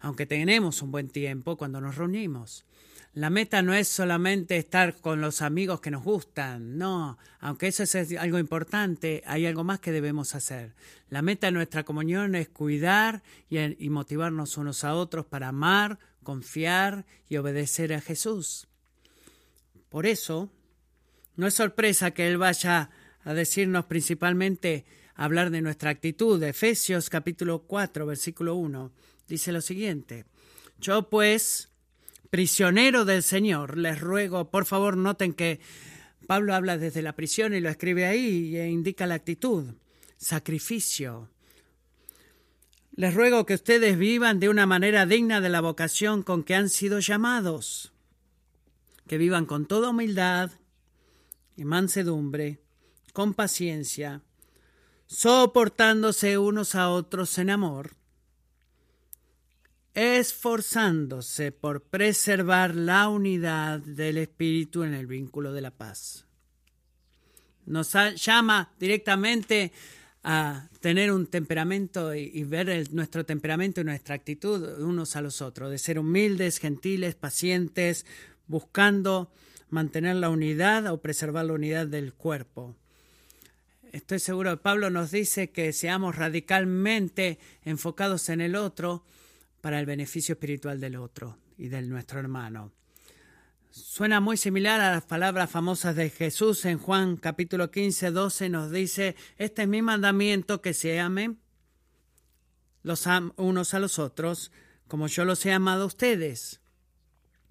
aunque 0.02 0.26
tenemos 0.26 0.82
un 0.82 0.92
buen 0.92 1.08
tiempo 1.08 1.56
cuando 1.56 1.80
nos 1.80 1.96
reunimos. 1.96 2.66
La 3.14 3.32
meta 3.32 3.64
no 3.64 3.74
es 3.74 3.88
solamente 3.88 4.58
estar 4.58 4.96
con 5.02 5.20
los 5.20 5.42
amigos 5.42 5.82
que 5.82 5.90
nos 5.90 6.04
gustan, 6.04 6.78
no, 6.78 7.18
aunque 7.40 7.68
eso 7.68 7.82
es 7.82 7.96
algo 8.18 8.38
importante, 8.38 9.24
hay 9.26 9.48
algo 9.48 9.64
más 9.64 9.80
que 9.80 9.92
debemos 9.92 10.36
hacer. 10.36 10.76
La 11.10 11.24
meta 11.24 11.48
de 11.48 11.54
nuestra 11.54 11.84
comunión 11.84 12.36
es 12.36 12.50
cuidar 12.50 13.24
y, 13.50 13.90
motivarnos 13.90 14.58
unos 14.58 14.84
a 14.84 14.94
otros 14.94 15.26
para 15.26 15.48
amar, 15.48 15.98
confiar 16.22 17.06
y 17.28 17.38
obedecer 17.38 17.94
a 17.94 18.02
Jesús. 18.02 18.68
Por 19.90 20.06
eso, 20.06 20.52
no 21.36 21.48
es 21.48 21.56
sorpresa 21.56 22.12
que 22.12 22.28
Él 22.28 22.38
vaya 22.38 22.92
a 23.24 23.34
decirnos 23.34 23.86
principalmente 23.86 24.86
hablar 25.16 25.50
de 25.50 25.62
nuestra 25.62 25.90
actitud. 25.90 26.42
Efesios 26.44 27.10
capítulo 27.10 27.64
4, 27.64 28.06
versículo 28.06 28.54
1, 28.54 28.92
dice 29.28 29.52
lo 29.52 29.62
siguiente. 29.62 30.26
Yo 30.78 31.10
pues, 31.10 31.70
prisionero 32.30 33.06
del 33.06 33.24
Señor, 33.24 33.78
les 33.78 34.00
ruego, 34.00 34.50
por 34.52 34.66
favor, 34.66 34.98
noten 34.98 35.34
que 35.34 35.60
Pablo 36.28 36.54
habla 36.54 36.78
desde 36.78 37.02
la 37.02 37.16
prisión 37.16 37.54
y 37.54 37.60
lo 37.60 37.70
escribe 37.70 38.06
ahí 38.06 38.56
e 38.56 38.70
indica 38.70 39.08
la 39.08 39.16
actitud, 39.16 39.74
sacrificio. 40.18 41.30
Les 42.92 43.14
ruego 43.14 43.46
que 43.46 43.56
ustedes 43.56 43.98
vivan 43.98 44.40
de 44.40 44.50
una 44.50 44.66
manera 44.66 45.06
digna 45.06 45.42
de 45.42 45.50
la 45.50 45.62
vocación 45.62 46.22
con 46.22 46.44
que 46.44 46.56
han 46.56 46.70
sido 46.70 47.00
llamados, 47.00 47.94
que 49.08 49.18
vivan 49.18 49.46
con 49.46 49.66
toda 49.66 49.90
humildad 49.90 50.52
y 51.56 51.66
mansedumbre, 51.66 52.60
con 53.14 53.34
paciencia, 53.34 54.22
soportándose 55.08 56.38
unos 56.38 56.76
a 56.76 56.90
otros 56.90 57.38
en 57.40 57.50
amor 57.50 57.99
esforzándose 59.94 61.52
por 61.52 61.84
preservar 61.84 62.76
la 62.76 63.10
unidad 63.10 63.80
del 63.80 64.18
espíritu 64.18 64.84
en 64.84 64.94
el 64.94 65.08
vínculo 65.08 65.54
de 65.54 65.62
la 65.62 65.72
paz. 65.72 66.26
Nos 67.66 67.94
llama 68.16 68.72
directamente 68.80 69.72
a 70.24 70.68
tener 70.82 71.12
un 71.12 71.28
temperamento 71.28 72.14
y, 72.14 72.44
ver 72.44 72.92
nuestro 72.92 73.26
temperamento 73.26 73.82
y 73.82 73.84
nuestra 73.84 74.16
actitud 74.16 74.80
unos 74.80 75.16
a 75.16 75.22
los 75.22 75.42
otros, 75.42 75.72
de 75.72 75.78
ser 75.78 76.00
humildes, 76.00 76.60
gentiles, 76.60 77.16
pacientes, 77.16 78.06
buscando 78.48 79.32
mantener 79.70 80.16
la 80.16 80.30
unidad 80.30 80.88
o 80.88 81.02
preservar 81.02 81.46
la 81.46 81.54
unidad 81.54 81.88
del 81.88 82.14
cuerpo. 82.14 82.76
Estoy 83.92 84.20
seguro 84.20 84.52
que 84.52 84.62
Pablo 84.62 84.90
nos 84.90 85.12
dice 85.12 85.52
que 85.52 85.74
seamos 85.74 86.16
radicalmente 86.16 87.40
enfocados 87.64 88.30
en 88.30 88.42
el 88.42 88.56
otro, 88.56 89.04
para 89.62 89.80
el 89.80 89.86
beneficio 89.86 90.34
espiritual 90.34 90.80
del 90.80 90.96
otro 90.96 91.38
y 91.58 91.68
del 91.68 91.90
nuestro 91.90 92.20
hermano. 92.20 92.72
Suena 93.72 94.20
muy 94.20 94.36
similar 94.36 94.82
a 94.82 94.92
las 94.92 95.04
palabras 95.04 95.52
famosas 95.52 95.96
de 95.96 96.10
Jesús 96.10 96.66
en 96.66 96.80
Juan 96.80 97.18
capítulo 97.18 97.70
15, 97.70 98.12
12 98.12 98.50
nos 98.50 98.72
dice, 98.72 99.16
este 99.38 99.64
es 99.64 99.68
mi 99.68 99.82
mandamiento 99.82 100.62
que 100.62 100.74
se 100.74 101.00
amen 101.00 101.40
los 102.82 103.06
unos 103.36 103.74
a 103.74 103.80
los 103.80 104.00
otros 104.00 104.52
como 104.88 105.08
yo 105.08 105.24
los 105.24 105.46
he 105.46 105.54
amado 105.54 105.84
a 105.84 105.88
ustedes. 105.88 106.62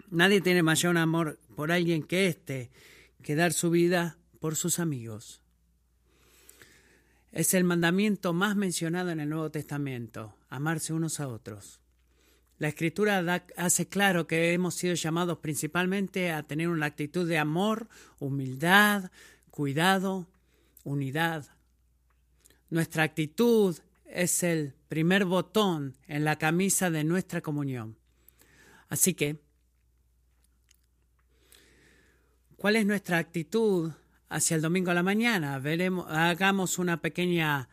Nadie 0.09 0.41
tiene 0.41 0.61
mayor 0.61 0.97
amor 0.97 1.39
por 1.55 1.71
alguien 1.71 2.03
que 2.03 2.27
éste, 2.27 2.69
que 3.23 3.35
dar 3.35 3.53
su 3.53 3.69
vida 3.69 4.17
por 4.39 4.55
sus 4.55 4.79
amigos. 4.79 5.41
Es 7.31 7.53
el 7.53 7.63
mandamiento 7.63 8.33
más 8.33 8.55
mencionado 8.55 9.11
en 9.11 9.19
el 9.19 9.29
Nuevo 9.29 9.51
Testamento, 9.51 10.35
amarse 10.49 10.93
unos 10.93 11.19
a 11.19 11.27
otros. 11.27 11.79
La 12.59 12.67
escritura 12.67 13.45
hace 13.55 13.87
claro 13.87 14.27
que 14.27 14.51
hemos 14.51 14.75
sido 14.75 14.93
llamados 14.93 15.37
principalmente 15.39 16.31
a 16.31 16.43
tener 16.43 16.67
una 16.67 16.87
actitud 16.87 17.25
de 17.25 17.37
amor, 17.37 17.87
humildad, 18.19 19.11
cuidado, 19.49 20.27
unidad. 20.83 21.47
Nuestra 22.69 23.03
actitud 23.03 23.77
es 24.05 24.43
el 24.43 24.73
primer 24.89 25.23
botón 25.23 25.95
en 26.07 26.25
la 26.25 26.37
camisa 26.37 26.91
de 26.91 27.05
nuestra 27.05 27.39
comunión. 27.39 27.95
Así 28.89 29.13
que, 29.13 29.39
¿cuál 32.57 32.75
es 32.75 32.85
nuestra 32.85 33.19
actitud 33.19 33.93
hacia 34.27 34.55
el 34.55 34.61
domingo 34.61 34.91
a 34.91 34.95
la 34.95 35.03
mañana? 35.03 35.59
Veremos, 35.59 36.07
hagamos 36.09 36.77
una 36.77 36.99
pequeña 36.99 37.69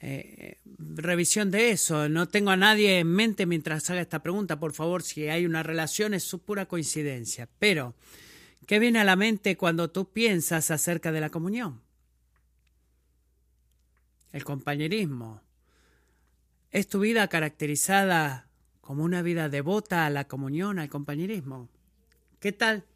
eh, 0.00 0.58
revisión 0.78 1.50
de 1.50 1.70
eso. 1.70 2.08
No 2.08 2.28
tengo 2.28 2.50
a 2.50 2.56
nadie 2.56 3.00
en 3.00 3.08
mente 3.08 3.46
mientras 3.46 3.88
haga 3.90 4.00
esta 4.00 4.22
pregunta. 4.22 4.58
Por 4.58 4.72
favor, 4.72 5.02
si 5.02 5.28
hay 5.28 5.46
una 5.46 5.62
relación 5.62 6.14
es 6.14 6.24
su 6.24 6.40
pura 6.40 6.66
coincidencia. 6.66 7.48
Pero, 7.58 7.94
¿qué 8.66 8.78
viene 8.78 9.00
a 9.00 9.04
la 9.04 9.16
mente 9.16 9.56
cuando 9.56 9.90
tú 9.90 10.12
piensas 10.12 10.70
acerca 10.70 11.12
de 11.12 11.20
la 11.20 11.30
comunión? 11.30 11.80
El 14.32 14.44
compañerismo. 14.44 15.40
¿Es 16.70 16.86
tu 16.86 17.00
vida 17.00 17.28
caracterizada 17.28 18.48
como 18.88 19.04
una 19.04 19.20
vida 19.20 19.50
devota 19.50 20.06
a 20.06 20.10
la 20.10 20.26
comunión, 20.26 20.78
al 20.78 20.88
compañerismo. 20.88 21.68
¿Qué 22.40 22.52
tal 22.52 22.86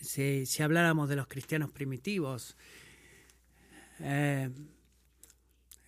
si, 0.00 0.46
si 0.46 0.64
habláramos 0.64 1.08
de 1.08 1.14
los 1.14 1.28
cristianos 1.28 1.70
primitivos? 1.70 2.56
Eh, 4.00 4.50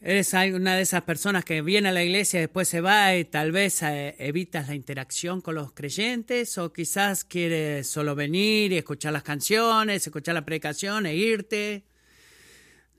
Eres 0.01 0.35
una 0.35 0.77
de 0.77 0.83
esas 0.83 1.03
personas 1.03 1.43
que 1.43 1.63
viene 1.63 1.89
a 1.89 1.93
la 1.93 2.05
iglesia 2.05 2.39
y 2.39 2.43
después 2.43 2.69
se 2.69 2.83
va 2.83 3.17
y 3.17 3.25
tal 3.25 3.51
vez 3.51 3.83
eh, 3.83 4.15
evitas 4.19 4.69
la 4.69 4.75
interacción 4.75 5.41
con 5.41 5.55
los 5.55 5.73
creyentes 5.73 6.59
o 6.59 6.71
quizás 6.71 7.25
quieres 7.25 7.89
solo 7.89 8.15
venir 8.15 8.73
y 8.73 8.77
escuchar 8.77 9.15
las 9.15 9.23
canciones, 9.23 10.07
escuchar 10.07 10.35
la 10.35 10.45
predicación 10.45 11.07
e 11.07 11.17
irte. 11.17 11.87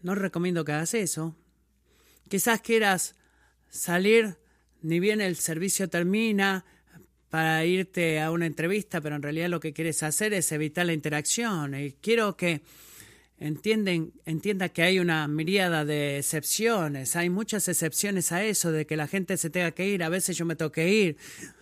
No 0.01 0.15
recomiendo 0.15 0.65
que 0.65 0.71
hagas 0.71 0.95
eso. 0.95 1.35
Quizás 2.29 2.61
quieras 2.61 3.15
salir 3.69 4.37
ni 4.81 4.99
bien 4.99 5.21
el 5.21 5.35
servicio 5.35 5.89
termina 5.89 6.65
para 7.29 7.63
irte 7.63 8.19
a 8.19 8.31
una 8.31 8.47
entrevista, 8.47 9.01
pero 9.01 9.15
en 9.15 9.21
realidad 9.21 9.49
lo 9.49 9.59
que 9.59 9.71
quieres 9.71 10.01
hacer 10.01 10.33
es 10.33 10.51
evitar 10.51 10.87
la 10.87 10.93
interacción. 10.93 11.75
Y 11.75 11.91
quiero 11.93 12.35
que 12.35 12.61
Entienden, 13.39 14.13
entienda 14.25 14.69
que 14.69 14.81
hay 14.81 14.99
una 14.99 15.27
miríada 15.27 15.85
de 15.85 16.17
excepciones, 16.17 17.15
hay 17.15 17.29
muchas 17.29 17.67
excepciones 17.67 18.31
a 18.31 18.43
eso, 18.43 18.71
de 18.71 18.87
que 18.87 18.97
la 18.97 19.07
gente 19.07 19.37
se 19.37 19.51
tenga 19.51 19.71
que 19.71 19.87
ir, 19.87 20.03
a 20.03 20.09
veces 20.09 20.35
yo 20.37 20.45
me 20.45 20.55
tengo 20.55 20.71
que 20.71 20.89
ir, 20.89 21.17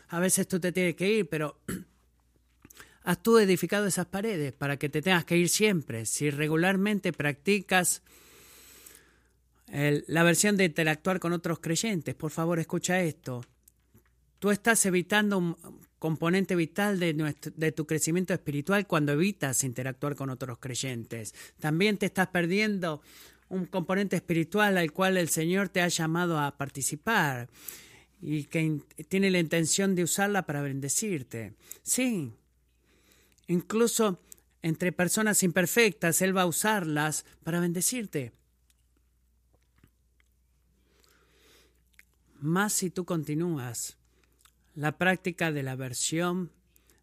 a 0.07 0.21
veces 0.21 0.47
tú 0.47 0.59
te 0.59 0.71
tienes 0.71 0.95
que 0.95 1.11
ir, 1.11 1.27
pero 1.27 1.59
has 3.03 3.21
tú 3.21 3.37
edificado 3.39 3.87
esas 3.87 4.05
paredes 4.05 4.53
para 4.53 4.77
que 4.77 4.87
te 4.87 5.01
tengas 5.01 5.25
que 5.25 5.37
ir 5.37 5.49
siempre. 5.49 6.05
Si 6.05 6.29
regularmente 6.29 7.11
practicas 7.11 8.01
la 9.67 10.23
versión 10.23 10.55
de 10.55 10.65
interactuar 10.65 11.19
con 11.19 11.33
otros 11.33 11.59
creyentes, 11.59 12.15
por 12.15 12.31
favor 12.31 12.59
escucha 12.59 13.01
esto. 13.01 13.43
Tú 14.39 14.51
estás 14.51 14.85
evitando 14.85 15.37
un 15.37 15.57
componente 15.99 16.55
vital 16.55 16.99
de, 16.99 17.71
tu 17.71 17.87
crecimiento 17.87 18.33
espiritual 18.33 18.85
cuando 18.85 19.13
evitas 19.13 19.63
interactuar 19.63 20.15
con 20.15 20.29
otros 20.29 20.59
creyentes. 20.59 21.33
También 21.59 21.97
te 21.97 22.05
estás 22.05 22.27
perdiendo 22.27 23.01
un 23.49 23.65
componente 23.65 24.15
espiritual 24.15 24.77
al 24.77 24.91
cual 24.91 25.17
el 25.17 25.29
Señor 25.29 25.69
te 25.69 25.81
ha 25.81 25.87
llamado 25.87 26.39
a 26.39 26.57
participar 26.57 27.49
y 28.21 28.43
que 28.45 28.81
tiene 29.07 29.31
la 29.31 29.39
intención 29.39 29.95
de 29.95 30.03
usarla 30.03 30.45
para 30.45 30.61
bendecirte. 30.61 31.53
Sí, 31.81 32.31
incluso 33.47 34.19
entre 34.61 34.91
personas 34.91 35.43
imperfectas, 35.43 36.21
Él 36.21 36.35
va 36.35 36.43
a 36.43 36.47
usarlas 36.47 37.25
para 37.43 37.59
bendecirte. 37.59 38.31
Más 42.41 42.73
si 42.73 42.89
tú 42.89 43.05
continúas 43.05 43.97
la 44.75 44.97
práctica 44.97 45.51
de 45.51 45.63
la 45.63 45.75
versión, 45.75 46.51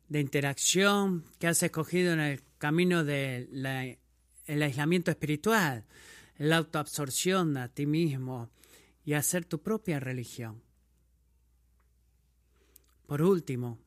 de 0.09 0.21
interacción 0.21 1.25
que 1.39 1.49
has 1.49 1.63
escogido 1.63 2.13
en 2.13 2.21
el 2.21 2.43
camino 2.59 3.03
del 3.03 3.67
aislamiento 4.47 5.11
espiritual, 5.11 5.85
la 6.39 6.59
autoabsorción 6.59 7.57
a 7.57 7.69
ti 7.69 7.87
mismo 7.87 8.51
y 9.05 9.15
hacer 9.15 9.45
tu 9.45 9.63
propia 9.63 10.01
religión. 10.01 10.63
Por 13.07 13.23
último, 13.23 13.79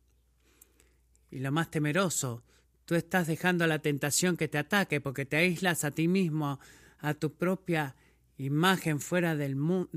y 1.32 1.40
lo 1.40 1.52
más 1.52 1.70
temeroso, 1.70 2.44
tú 2.86 2.96
estás 2.96 3.28
dejando 3.28 3.68
la 3.68 3.80
tentación 3.80 4.38
que 4.38 4.48
te 4.48 4.58
ataque 4.58 5.02
porque 5.02 5.26
te 5.26 5.38
aíslas 5.38 5.84
a 5.84 5.92
ti 5.92 6.08
mismo, 6.08 6.60
a 7.00 7.14
tu 7.14 7.34
propia 7.34 7.96
imagen 8.38 9.00
fuera 9.00 9.36
del 9.36 9.56
mundo, 9.56 9.90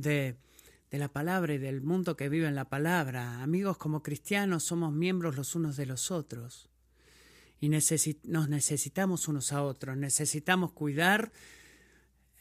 de 0.91 0.99
la 0.99 1.09
palabra 1.09 1.55
y 1.55 1.59
del 1.59 1.83
mundo 1.83 2.17
que 2.17 2.29
vive 2.29 2.49
en 2.49 2.55
la 2.55 2.69
palabra. 2.69 3.43
Amigos, 3.43 3.77
como 3.77 4.03
cristianos 4.03 4.65
somos 4.65 4.93
miembros 4.93 5.37
los 5.37 5.55
unos 5.55 5.77
de 5.77 5.87
los 5.87 6.11
otros 6.11 6.69
y 7.61 7.69
nos 7.69 8.49
necesitamos 8.49 9.29
unos 9.29 9.53
a 9.53 9.63
otros, 9.63 9.97
necesitamos 9.97 10.73
cuidar, 10.73 11.33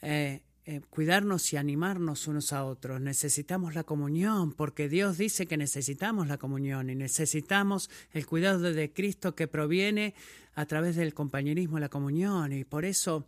eh, 0.00 0.42
eh, 0.64 0.80
cuidarnos 0.90 1.52
y 1.52 1.56
animarnos 1.56 2.28
unos 2.28 2.52
a 2.52 2.64
otros, 2.64 3.00
necesitamos 3.00 3.74
la 3.74 3.84
comunión, 3.84 4.52
porque 4.52 4.88
Dios 4.88 5.18
dice 5.18 5.46
que 5.46 5.56
necesitamos 5.56 6.28
la 6.28 6.38
comunión 6.38 6.88
y 6.90 6.94
necesitamos 6.94 7.90
el 8.12 8.26
cuidado 8.26 8.60
de 8.60 8.92
Cristo 8.92 9.34
que 9.34 9.48
proviene 9.48 10.14
a 10.54 10.66
través 10.66 10.94
del 10.96 11.14
compañerismo, 11.14 11.80
la 11.80 11.88
comunión, 11.88 12.52
y 12.52 12.64
por 12.64 12.84
eso 12.84 13.26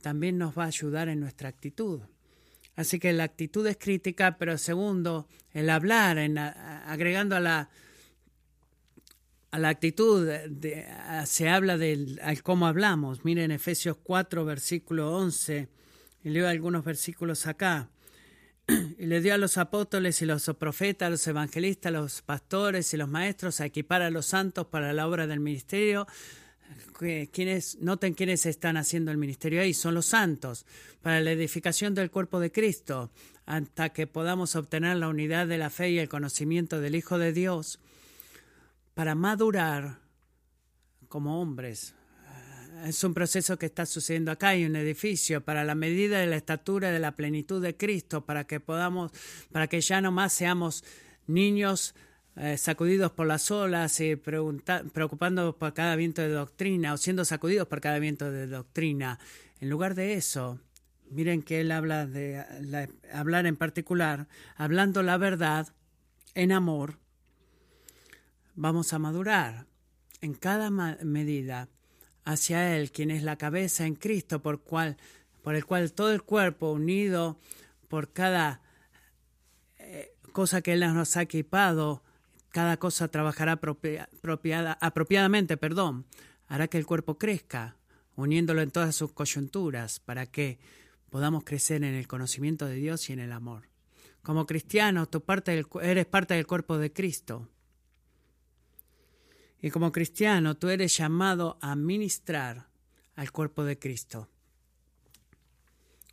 también 0.00 0.36
nos 0.36 0.58
va 0.58 0.64
a 0.64 0.68
ayudar 0.68 1.08
en 1.08 1.20
nuestra 1.20 1.48
actitud. 1.48 2.00
Así 2.76 2.98
que 2.98 3.12
la 3.12 3.24
actitud 3.24 3.66
es 3.66 3.76
crítica, 3.76 4.36
pero 4.36 4.58
segundo, 4.58 5.28
el 5.52 5.70
hablar, 5.70 6.18
en, 6.18 6.38
agregando 6.38 7.36
a 7.36 7.40
la, 7.40 7.70
a 9.52 9.58
la 9.58 9.68
actitud, 9.68 10.28
se 11.24 11.48
habla 11.48 11.78
del 11.78 12.20
cómo 12.42 12.66
hablamos. 12.66 13.24
Miren 13.24 13.52
Efesios 13.52 13.96
4, 14.02 14.44
versículo 14.44 15.16
11, 15.16 15.68
y 16.24 16.30
leo 16.30 16.48
algunos 16.48 16.84
versículos 16.84 17.46
acá. 17.46 17.88
Y 18.98 19.06
le 19.06 19.20
dio 19.20 19.34
a 19.34 19.38
los 19.38 19.58
apóstoles 19.58 20.22
y 20.22 20.26
los 20.26 20.50
profetas, 20.58 21.06
a 21.06 21.10
los 21.10 21.26
evangelistas, 21.26 21.90
a 21.90 21.98
los 21.98 22.22
pastores 22.22 22.92
y 22.94 22.96
los 22.96 23.08
maestros 23.08 23.60
a 23.60 23.66
equipar 23.66 24.02
a 24.02 24.10
los 24.10 24.26
santos 24.26 24.66
para 24.66 24.92
la 24.92 25.06
obra 25.06 25.26
del 25.26 25.40
ministerio, 25.40 26.06
quienes, 27.32 27.78
noten 27.80 28.14
quiénes 28.14 28.46
están 28.46 28.76
haciendo 28.76 29.10
el 29.10 29.18
ministerio 29.18 29.60
ahí, 29.60 29.74
son 29.74 29.94
los 29.94 30.06
santos, 30.06 30.66
para 31.02 31.20
la 31.20 31.32
edificación 31.32 31.94
del 31.94 32.10
cuerpo 32.10 32.40
de 32.40 32.52
Cristo, 32.52 33.10
hasta 33.46 33.90
que 33.90 34.06
podamos 34.06 34.56
obtener 34.56 34.96
la 34.96 35.08
unidad 35.08 35.46
de 35.46 35.58
la 35.58 35.70
fe 35.70 35.90
y 35.90 35.98
el 35.98 36.08
conocimiento 36.08 36.80
del 36.80 36.94
Hijo 36.94 37.18
de 37.18 37.32
Dios, 37.32 37.80
para 38.94 39.14
madurar 39.14 39.98
como 41.08 41.40
hombres. 41.40 41.94
Es 42.84 43.04
un 43.04 43.14
proceso 43.14 43.56
que 43.56 43.66
está 43.66 43.86
sucediendo 43.86 44.30
acá. 44.30 44.48
Hay 44.48 44.64
un 44.64 44.76
edificio 44.76 45.42
para 45.42 45.64
la 45.64 45.74
medida 45.74 46.18
de 46.18 46.26
la 46.26 46.36
estatura 46.36 46.90
de 46.90 46.98
la 46.98 47.12
plenitud 47.12 47.62
de 47.62 47.76
Cristo, 47.76 48.24
para 48.24 48.44
que 48.44 48.60
podamos, 48.60 49.12
para 49.52 49.68
que 49.68 49.80
ya 49.80 50.00
no 50.00 50.12
más 50.12 50.32
seamos 50.32 50.84
niños 51.26 51.94
eh, 52.36 52.56
sacudidos 52.56 53.12
por 53.12 53.26
las 53.26 53.50
olas 53.50 54.00
y 54.00 54.16
preocupando 54.16 55.56
por 55.56 55.74
cada 55.74 55.96
viento 55.96 56.22
de 56.22 56.28
doctrina 56.28 56.92
o 56.92 56.96
siendo 56.96 57.24
sacudidos 57.24 57.68
por 57.68 57.80
cada 57.80 57.98
viento 57.98 58.30
de 58.30 58.46
doctrina. 58.46 59.18
En 59.60 59.70
lugar 59.70 59.94
de 59.94 60.14
eso, 60.14 60.60
miren 61.10 61.42
que 61.42 61.60
él 61.60 61.70
habla 61.70 62.06
de 62.06 62.44
hablar 63.12 63.46
en 63.46 63.56
particular, 63.56 64.28
hablando 64.56 65.02
la 65.02 65.16
verdad 65.16 65.68
en 66.34 66.52
amor, 66.52 66.98
vamos 68.54 68.92
a 68.92 68.98
madurar 68.98 69.66
en 70.20 70.34
cada 70.34 70.70
medida 70.70 71.68
hacia 72.24 72.76
Él, 72.76 72.90
quien 72.90 73.10
es 73.10 73.22
la 73.22 73.36
cabeza 73.36 73.86
en 73.86 73.94
Cristo, 73.94 74.40
por, 74.40 74.62
cual, 74.62 74.96
por 75.42 75.54
el 75.54 75.66
cual 75.66 75.92
todo 75.92 76.12
el 76.12 76.22
cuerpo 76.22 76.72
unido 76.72 77.38
por 77.88 78.12
cada 78.12 78.62
eh, 79.78 80.14
cosa 80.32 80.62
que 80.62 80.72
Él 80.72 80.80
nos 80.80 81.16
ha 81.16 81.22
equipado, 81.22 82.02
cada 82.54 82.76
cosa 82.76 83.08
trabajará 83.08 83.58
apropiadamente, 84.80 85.56
perdón, 85.56 86.06
hará 86.46 86.68
que 86.68 86.78
el 86.78 86.86
cuerpo 86.86 87.18
crezca, 87.18 87.76
uniéndolo 88.14 88.62
en 88.62 88.70
todas 88.70 88.94
sus 88.94 89.10
coyunturas, 89.10 89.98
para 89.98 90.26
que 90.26 90.60
podamos 91.10 91.42
crecer 91.42 91.82
en 91.82 91.94
el 91.94 92.06
conocimiento 92.06 92.66
de 92.66 92.76
Dios 92.76 93.10
y 93.10 93.12
en 93.12 93.18
el 93.18 93.32
amor. 93.32 93.70
Como 94.22 94.46
cristiano, 94.46 95.06
tú 95.08 95.20
parte 95.20 95.64
eres 95.82 96.06
parte 96.06 96.34
del 96.34 96.46
cuerpo 96.46 96.78
de 96.78 96.92
Cristo. 96.92 97.48
Y 99.60 99.70
como 99.70 99.90
cristiano, 99.90 100.56
tú 100.56 100.68
eres 100.68 100.96
llamado 100.96 101.58
a 101.60 101.74
ministrar 101.74 102.68
al 103.16 103.32
cuerpo 103.32 103.64
de 103.64 103.80
Cristo. 103.80 104.28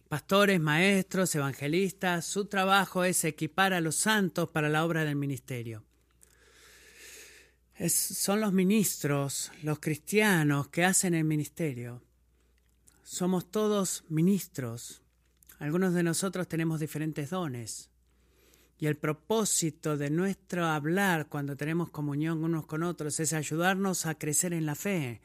Pastores, 0.09 0.59
maestros, 0.59 1.35
evangelistas, 1.35 2.25
su 2.25 2.45
trabajo 2.45 3.03
es 3.03 3.25
equipar 3.25 3.73
a 3.73 3.79
los 3.79 3.95
santos 3.95 4.49
para 4.49 4.69
la 4.69 4.83
obra 4.83 5.05
del 5.05 5.15
ministerio 5.15 5.83
son 7.89 8.41
los 8.41 8.53
ministros, 8.53 9.51
los 9.63 9.79
cristianos 9.79 10.67
que 10.67 10.85
hacen 10.85 11.13
el 11.13 11.23
ministerio. 11.23 12.01
Somos 13.03 13.49
todos 13.49 14.03
ministros. 14.09 15.01
Algunos 15.59 15.93
de 15.93 16.03
nosotros 16.03 16.47
tenemos 16.47 16.79
diferentes 16.79 17.29
dones. 17.29 17.89
Y 18.77 18.87
el 18.87 18.97
propósito 18.97 19.97
de 19.97 20.09
nuestro 20.09 20.65
hablar 20.65 21.27
cuando 21.27 21.55
tenemos 21.55 21.89
comunión 21.89 22.43
unos 22.43 22.65
con 22.65 22.83
otros 22.83 23.19
es 23.19 23.33
ayudarnos 23.33 24.05
a 24.05 24.15
crecer 24.15 24.53
en 24.53 24.65
la 24.65 24.75
fe, 24.75 25.21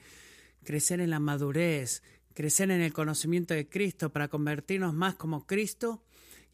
crecer 0.62 1.00
en 1.00 1.10
la 1.10 1.20
madurez, 1.20 2.02
crecer 2.34 2.70
en 2.70 2.82
el 2.82 2.92
conocimiento 2.92 3.54
de 3.54 3.68
Cristo 3.68 4.10
para 4.12 4.28
convertirnos 4.28 4.92
más 4.92 5.14
como 5.14 5.46
Cristo 5.46 6.02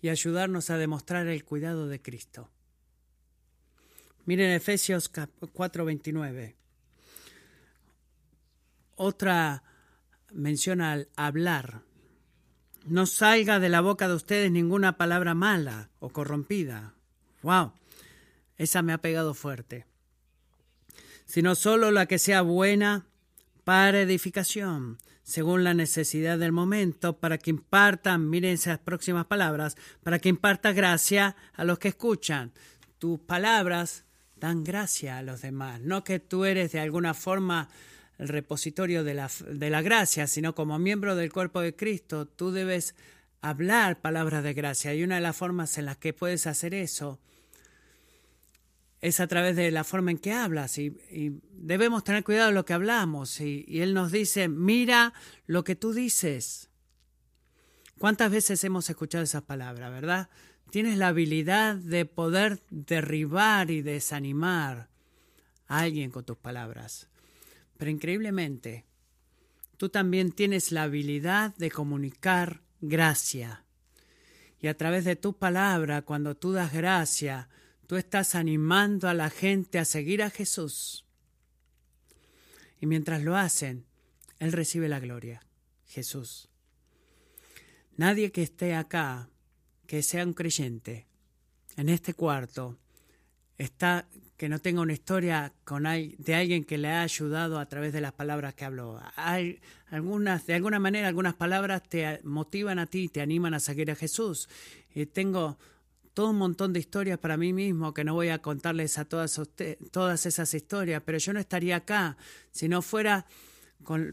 y 0.01 0.11
ayudarnos 0.11 0.71
a 0.71 0.79
demostrar 0.79 1.27
el 1.27 1.45
cuidado 1.45 1.89
de 1.89 2.01
Cristo. 2.01 2.51
Miren 4.25 4.51
Efesios 4.53 5.11
4:29. 5.11 6.55
Otra 8.95 9.65
mención 10.31 10.81
al 10.81 11.09
hablar. 11.17 11.83
No 12.87 13.07
salga 13.07 13.59
de 13.59 13.69
la 13.69 13.81
boca 13.81 14.09
de 14.09 14.15
ustedes 14.15 14.51
ninguna 14.51 14.97
palabra 14.97 15.35
mala 15.35 15.91
o 15.99 16.11
corrompida. 16.11 16.95
¡Wow! 17.43 17.73
Esa 18.57 18.83
me 18.83 18.93
ha 18.93 18.99
pegado 18.99 19.35
fuerte. 19.35 19.87
Sino 21.25 21.55
solo 21.55 21.91
la 21.91 22.07
que 22.07 22.19
sea 22.19 22.43
buena 22.43 23.07
para 23.65 24.03
edificación, 24.03 24.99
según 25.23 25.65
la 25.65 25.75
necesidad 25.75 26.39
del 26.39 26.53
momento, 26.53 27.19
para 27.19 27.39
que 27.39 27.51
imparta, 27.51 28.19
miren 28.19 28.55
esas 28.55 28.79
próximas 28.79 29.27
palabras, 29.27 29.77
para 30.03 30.19
que 30.19 30.29
imparta 30.29 30.73
gracia 30.73 31.37
a 31.55 31.65
los 31.65 31.79
que 31.79 31.89
escuchan. 31.89 32.53
Tus 32.99 33.19
palabras 33.21 34.05
dan 34.43 34.65
gracia 34.65 35.19
a 35.19 35.23
los 35.23 35.41
demás, 35.41 35.81
no 35.81 36.03
que 36.03 36.19
tú 36.19 36.45
eres 36.45 36.73
de 36.73 36.81
alguna 36.81 37.15
forma 37.15 37.69
el 38.19 38.27
repositorio 38.27 39.05
de 39.05 39.15
la, 39.15 39.31
de 39.49 39.71
gracia, 39.83 40.27
sino 40.27 40.53
como 40.57 40.81
miembro 40.81 41.15
del 41.15 41.33
cuerpo 41.33 41.61
de 41.61 41.77
Cristo, 41.77 42.27
tú 42.27 42.51
debes 42.51 42.97
hablar 43.41 44.01
palabras 44.01 44.43
de 44.43 44.53
gracia. 44.53 44.95
Y 44.95 45.05
una 45.05 45.15
de 45.15 45.21
las 45.21 45.37
formas 45.37 45.79
en 45.79 45.87
las 45.87 45.97
que 45.97 46.13
puedes 46.13 46.49
hacer 46.49 46.75
eso 46.75 47.21
es 49.01 49.21
a 49.21 49.29
través 49.29 49.55
de 49.55 49.71
la 49.71 49.85
forma 49.85 50.11
en 50.11 50.19
que 50.19 50.33
hablas 50.33 50.77
y, 50.77 50.93
debemos 51.53 52.03
tener 52.03 52.25
cuidado 52.25 52.49
de 52.49 52.55
lo 52.55 52.65
que 52.65 52.73
hablamos. 52.73 53.41
Y, 53.41 53.65
y, 53.69 53.81
Él 53.81 53.95
nos 53.95 54.11
dice, 54.11 54.49
mira 54.49 55.13
lo 55.47 55.63
que 55.63 55.77
tú 55.77 55.93
dices. 55.93 56.69
¿Cuántas 57.97 58.33
veces 58.33 58.65
hemos 58.65 58.91
escuchado 58.91 59.23
esas 59.23 59.43
palabras, 59.43 59.93
verdad? 59.93 60.29
Tienes 60.73 60.97
la 60.97 61.09
habilidad 61.09 61.77
de 61.77 62.07
poder 62.07 62.63
derribar 62.71 63.71
y 63.71 63.83
desanimar 63.83 64.89
a 65.67 65.81
alguien 65.81 66.11
con 66.11 66.25
tus 66.25 66.39
palabras. 66.39 67.11
Pero 67.77 67.91
increíblemente, 67.91 68.87
tú 69.77 69.91
también 69.91 70.33
tienes 70.33 70.73
la 70.73 70.85
habilidad 70.85 71.55
de 71.57 71.71
comunicar 71.71 72.63
gracia. 72.81 73.67
Y 74.63 74.69
a 74.69 74.77
través 74.79 75.05
de 75.05 75.15
tu 75.15 75.37
palabra, 75.37 76.01
cuando 76.01 76.39
tú 76.39 76.53
das 76.53 76.73
gracia, 76.73 77.51
tú 77.87 77.97
estás 77.97 78.35
animando 78.35 79.11
a 79.11 79.15
la 79.15 79.29
gente 79.29 79.79
a 79.79 79.85
seguir 79.85 80.23
a 80.23 80.31
Jesús. 80.31 81.05
Y 82.81 82.87
mientras 82.87 83.23
lo 83.23 83.37
hacen, 83.37 83.85
Él 84.39 84.53
recibe 84.53 84.89
la 84.89 85.01
gloria, 85.01 85.43
Jesús. 85.85 86.49
Nadie 87.95 88.33
que 88.33 88.43
esté 88.43 88.75
acá, 88.75 89.29
que 89.93 90.03
sea 90.03 90.25
un 90.25 90.33
creyente, 90.33 91.07
en 91.77 91.91
este 91.91 92.15
cuarto, 92.15 92.79
está 93.59 94.09
que 94.39 94.49
no 94.49 94.59
tenga 94.59 94.81
una 94.81 94.95
historia 94.95 95.53
con 95.65 95.83
de 95.83 96.35
alguien 96.35 96.65
que 96.65 96.79
le 96.79 96.89
ha 96.89 97.03
ayudado 97.03 97.59
a 97.59 97.67
través 97.67 97.93
de 97.93 98.01
las 98.01 98.15
palabras 98.15 98.55
que 98.55 98.65
habló. 98.65 98.99
Hay 99.17 99.61
algunas, 99.91 100.47
de 100.47 100.55
alguna 100.55 100.79
manera, 100.79 101.09
algunas 101.09 101.35
palabras 101.35 101.83
te 101.83 102.21
motivan 102.25 102.79
a 102.79 102.87
ti, 102.87 103.11
te 103.11 103.21
animan 103.21 103.53
a 103.53 103.61
seguir 103.61 103.91
a 103.91 103.95
Jesús. 103.95 104.49
Y 104.95 105.05
tengo 105.05 105.59
todo 106.15 106.31
un 106.31 106.39
montón 106.39 106.73
de 106.73 106.81
historias 106.81 107.19
para 107.19 107.37
mí 107.37 107.53
mismo 107.53 107.93
que 107.93 108.03
no 108.03 108.15
voy 108.15 108.31
a 108.31 108.39
contarles 108.39 108.97
a 108.97 109.05
todas, 109.05 109.39
todas 109.91 110.25
esas 110.25 110.55
historias, 110.55 111.03
pero 111.05 111.19
yo 111.19 111.35
no 111.35 111.41
estaría 111.41 111.77
acá 111.77 112.17
si 112.51 112.67
no 112.67 112.81
fuera 112.81 113.27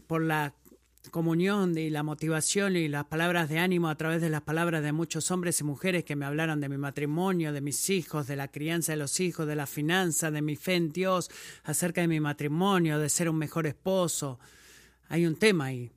por 0.06 0.20
la 0.20 0.52
comunión 1.10 1.76
y 1.78 1.88
la 1.88 2.02
motivación 2.02 2.76
y 2.76 2.88
las 2.88 3.06
palabras 3.06 3.48
de 3.48 3.58
ánimo 3.58 3.88
a 3.88 3.94
través 3.94 4.20
de 4.20 4.28
las 4.28 4.42
palabras 4.42 4.82
de 4.82 4.92
muchos 4.92 5.30
hombres 5.30 5.60
y 5.60 5.64
mujeres 5.64 6.04
que 6.04 6.16
me 6.16 6.26
hablaron 6.26 6.60
de 6.60 6.68
mi 6.68 6.76
matrimonio, 6.76 7.52
de 7.52 7.60
mis 7.60 7.88
hijos, 7.88 8.26
de 8.26 8.36
la 8.36 8.48
crianza 8.48 8.92
de 8.92 8.98
los 8.98 9.18
hijos, 9.18 9.46
de 9.46 9.56
la 9.56 9.66
finanza, 9.66 10.30
de 10.30 10.42
mi 10.42 10.56
fe 10.56 10.74
en 10.74 10.92
Dios, 10.92 11.30
acerca 11.64 12.02
de 12.02 12.08
mi 12.08 12.20
matrimonio, 12.20 12.98
de 12.98 13.08
ser 13.08 13.28
un 13.28 13.38
mejor 13.38 13.66
esposo. 13.66 14.38
Hay 15.08 15.26
un 15.26 15.36
tema 15.36 15.66
ahí. 15.66 15.90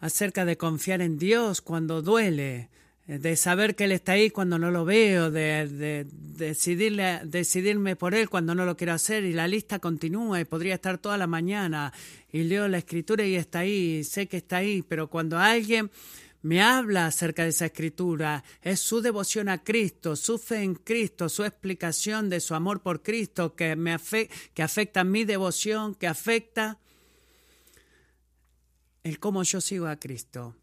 Acerca 0.00 0.44
de 0.44 0.56
confiar 0.56 1.00
en 1.00 1.18
Dios 1.18 1.60
cuando 1.60 2.02
duele, 2.02 2.70
de 3.08 3.36
saber 3.36 3.74
que 3.74 3.84
Él 3.84 3.92
está 3.92 4.12
ahí 4.12 4.28
cuando 4.28 4.58
no 4.58 4.70
lo 4.70 4.84
veo, 4.84 5.30
de, 5.30 6.06
decidirle, 6.10 7.20
decidirme 7.24 7.96
por 7.96 8.14
Él 8.14 8.28
cuando 8.28 8.54
no 8.54 8.66
lo 8.66 8.76
quiero 8.76 8.92
hacer 8.92 9.24
y 9.24 9.32
la 9.32 9.48
lista 9.48 9.78
continúa 9.78 10.40
y 10.40 10.44
podría 10.44 10.74
estar 10.74 10.98
toda 10.98 11.16
la 11.16 11.26
mañana 11.26 11.90
y 12.30 12.42
leo 12.42 12.68
la 12.68 12.76
escritura 12.76 13.24
y 13.24 13.34
está 13.34 13.60
ahí, 13.60 14.04
sé 14.04 14.26
que 14.26 14.36
está 14.36 14.58
ahí, 14.58 14.82
pero 14.82 15.08
cuando 15.08 15.38
alguien 15.38 15.90
me 16.42 16.60
habla 16.60 17.06
acerca 17.06 17.44
de 17.44 17.48
esa 17.48 17.66
escritura, 17.66 18.44
es 18.60 18.80
su 18.80 19.00
devoción 19.00 19.48
a 19.48 19.64
Cristo, 19.64 20.14
su 20.14 20.36
fe 20.36 20.62
en 20.62 20.74
Cristo, 20.74 21.30
su 21.30 21.44
explicación 21.44 22.28
de 22.28 22.40
su 22.40 22.54
amor 22.54 22.82
por 22.82 23.02
Cristo 23.02 23.56
que, 23.56 23.74
me 23.74 23.96
que 24.52 24.62
afecta 24.62 25.02
mi 25.02 25.24
devoción, 25.24 25.94
que 25.94 26.08
afecta 26.08 26.78
el 29.02 29.18
cómo 29.18 29.42
yo 29.44 29.62
sigo 29.62 29.86
a 29.86 29.96
Cristo. 29.96 30.54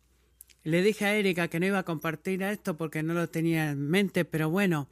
Le 0.66 0.82
dije 0.82 1.06
a 1.06 1.16
Erika 1.16 1.48
que 1.48 1.60
no 1.60 1.68
iba 1.68 1.78
a 1.78 1.84
compartir 1.84 2.42
esto 2.42 2.76
porque 2.76 3.04
no 3.04 3.14
lo 3.14 3.30
tenía 3.30 3.70
en 3.70 3.88
mente, 3.88 4.26
pero 4.26 4.50
bueno, 4.50 4.88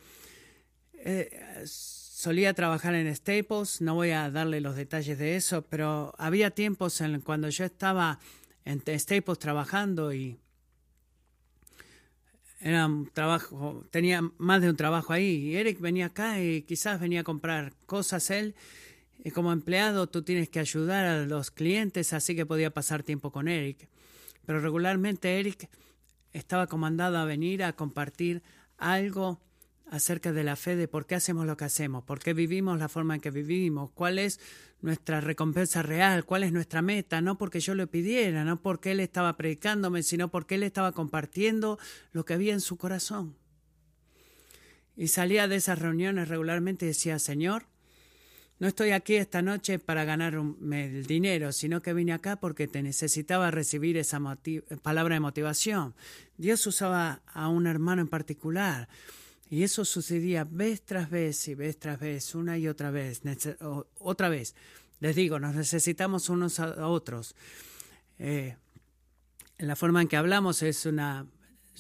eh, 0.94 1.64
solía 1.66 2.54
trabajar 2.54 2.94
en 2.94 3.14
Staples, 3.16 3.82
no 3.82 3.96
voy 3.96 4.12
a 4.12 4.30
darle 4.30 4.62
los 4.62 4.76
detalles 4.76 5.18
de 5.18 5.36
eso, 5.36 5.64
pero 5.64 6.14
había 6.20 6.52
tiempos 6.52 7.02
en 7.02 7.20
cuando 7.22 7.50
yo 7.50 7.66
estaba 7.66 8.20
en 8.66 8.84
Staples 9.00 9.40
trabajando 9.40 10.14
y 10.14 10.38
era 12.62 12.86
un 12.86 13.10
trabajo, 13.12 13.84
tenía 13.90 14.22
más 14.38 14.62
de 14.62 14.70
un 14.70 14.78
trabajo 14.78 15.12
ahí. 15.12 15.38
Y 15.38 15.56
Eric 15.56 15.80
venía 15.80 16.06
acá 16.06 16.40
y 16.40 16.62
quizás 16.62 17.00
venía 17.00 17.22
a 17.22 17.24
comprar 17.24 17.74
cosas 17.88 18.30
él. 18.30 18.54
Y 19.24 19.32
como 19.32 19.52
empleado 19.52 20.06
tú 20.06 20.22
tienes 20.22 20.50
que 20.50 20.60
ayudar 20.60 21.06
a 21.06 21.26
los 21.26 21.50
clientes, 21.50 22.14
así 22.14 22.36
que 22.36 22.46
podía 22.46 22.72
pasar 22.72 23.02
tiempo 23.02 23.32
con 23.32 23.48
Eric. 23.48 23.90
Pero 24.46 24.60
regularmente 24.60 25.40
Eric 25.40 25.70
estaba 26.32 26.68
comandado 26.68 27.18
a 27.18 27.26
venir 27.26 27.64
a 27.64 27.74
compartir 27.74 28.44
algo 28.78 29.40
acerca 29.90 30.32
de 30.32 30.44
la 30.44 30.56
fe, 30.56 30.76
de 30.76 30.88
por 30.88 31.06
qué 31.06 31.16
hacemos 31.16 31.46
lo 31.46 31.56
que 31.56 31.66
hacemos, 31.66 32.04
por 32.04 32.20
qué 32.20 32.34
vivimos 32.34 32.80
la 32.80 32.90
forma 32.90 33.16
en 33.16 33.22
que 33.22 33.32
vivimos, 33.32 33.92
cuál 33.92 34.18
es 34.18 34.40
nuestra 34.82 35.22
recompensa 35.22 35.84
real, 35.84 36.26
cuál 36.26 36.44
es 36.44 36.52
nuestra 36.52 36.82
meta, 36.82 37.22
no 37.22 37.38
porque 37.38 37.60
yo 37.60 37.76
lo 37.76 37.88
pidiera, 37.88 38.44
no 38.44 38.62
porque 38.62 38.92
él 38.92 39.00
estaba 39.00 39.38
predicándome, 39.38 40.04
sino 40.04 40.30
porque 40.30 40.56
él 40.56 40.64
estaba 40.64 40.92
compartiendo 40.92 41.78
lo 42.12 42.26
que 42.26 42.34
había 42.34 42.54
en 42.54 42.62
su 42.62 42.78
corazón. 42.78 43.38
Y 44.96 45.08
salía 45.08 45.48
de 45.48 45.56
esas 45.56 45.80
reuniones 45.80 46.28
regularmente 46.28 46.86
y 46.86 46.90
decía, 46.90 47.20
Señor, 47.20 47.68
no 48.60 48.68
estoy 48.68 48.92
aquí 48.92 49.16
esta 49.16 49.42
noche 49.42 49.80
para 49.80 50.06
ganar 50.06 50.36
el 50.36 51.06
dinero, 51.06 51.52
sino 51.52 51.82
que 51.82 51.94
vine 51.94 52.14
acá 52.14 52.38
porque 52.38 52.68
te 52.68 52.82
necesitaba 52.82 53.52
recibir 53.52 53.98
esa 53.98 54.20
palabra 54.82 55.16
de 55.16 55.20
motivación. 55.20 55.96
Dios 56.38 56.66
usaba 56.68 57.22
a 57.28 57.48
un 57.50 57.68
hermano 57.68 58.02
en 58.02 58.08
particular. 58.08 58.88
Y 59.50 59.64
eso 59.64 59.86
sucedía 59.86 60.46
vez 60.50 60.82
tras 60.82 61.10
vez 61.10 61.48
y 61.48 61.54
vez 61.54 61.78
tras 61.78 62.00
vez, 62.00 62.34
una 62.34 62.58
y 62.58 62.68
otra 62.68 62.90
vez, 62.90 63.22
otra 64.00 64.30
vez. 64.30 64.56
Les 65.00 65.16
digo, 65.16 65.40
nos 65.40 65.54
necesitamos 65.54 66.30
unos 66.30 66.60
a 66.60 66.88
otros. 66.88 67.36
Eh, 68.18 68.56
la 69.60 69.76
forma 69.76 70.02
en 70.02 70.08
que 70.08 70.18
hablamos 70.18 70.64
es 70.64 70.86
una 70.86 71.28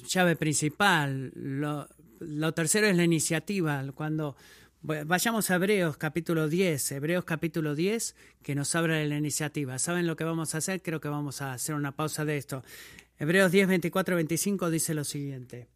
llave 0.07 0.36
principal. 0.36 1.31
Lo 1.33 2.53
tercero 2.53 2.88
es 2.88 2.95
la 2.95 3.05
iniciativa. 3.05 3.83
Cuando 3.95 4.36
Vayamos 4.86 5.50
a 5.50 5.56
Hebreos 5.56 5.96
capítulo 5.96 6.50
10, 6.50 6.91
Hebreos 6.91 7.24
capítulo 7.24 7.74
10, 7.74 8.17
que 8.43 8.54
nos 8.54 8.76
habla 8.76 8.96
de 8.96 9.06
la 9.06 9.15
iniciativa. 9.15 9.80
¿Saben 9.80 10.06
lo 10.06 10.17
que 10.17 10.26
vamos 10.26 10.54
a 10.54 10.58
hacer? 10.58 10.82
Creo 10.82 11.00
que 11.00 11.08
vamos 11.08 11.41
a 11.41 11.54
hacer 11.54 11.74
una 11.74 11.93
pausa 11.93 12.26
de 12.26 12.36
esto. 12.36 12.65
Hebreos 13.17 13.50
10, 13.54 13.69
24, 13.69 14.17
25 14.17 14.69
dice 14.69 14.93
lo 14.93 15.06
siguiente. 15.06 15.69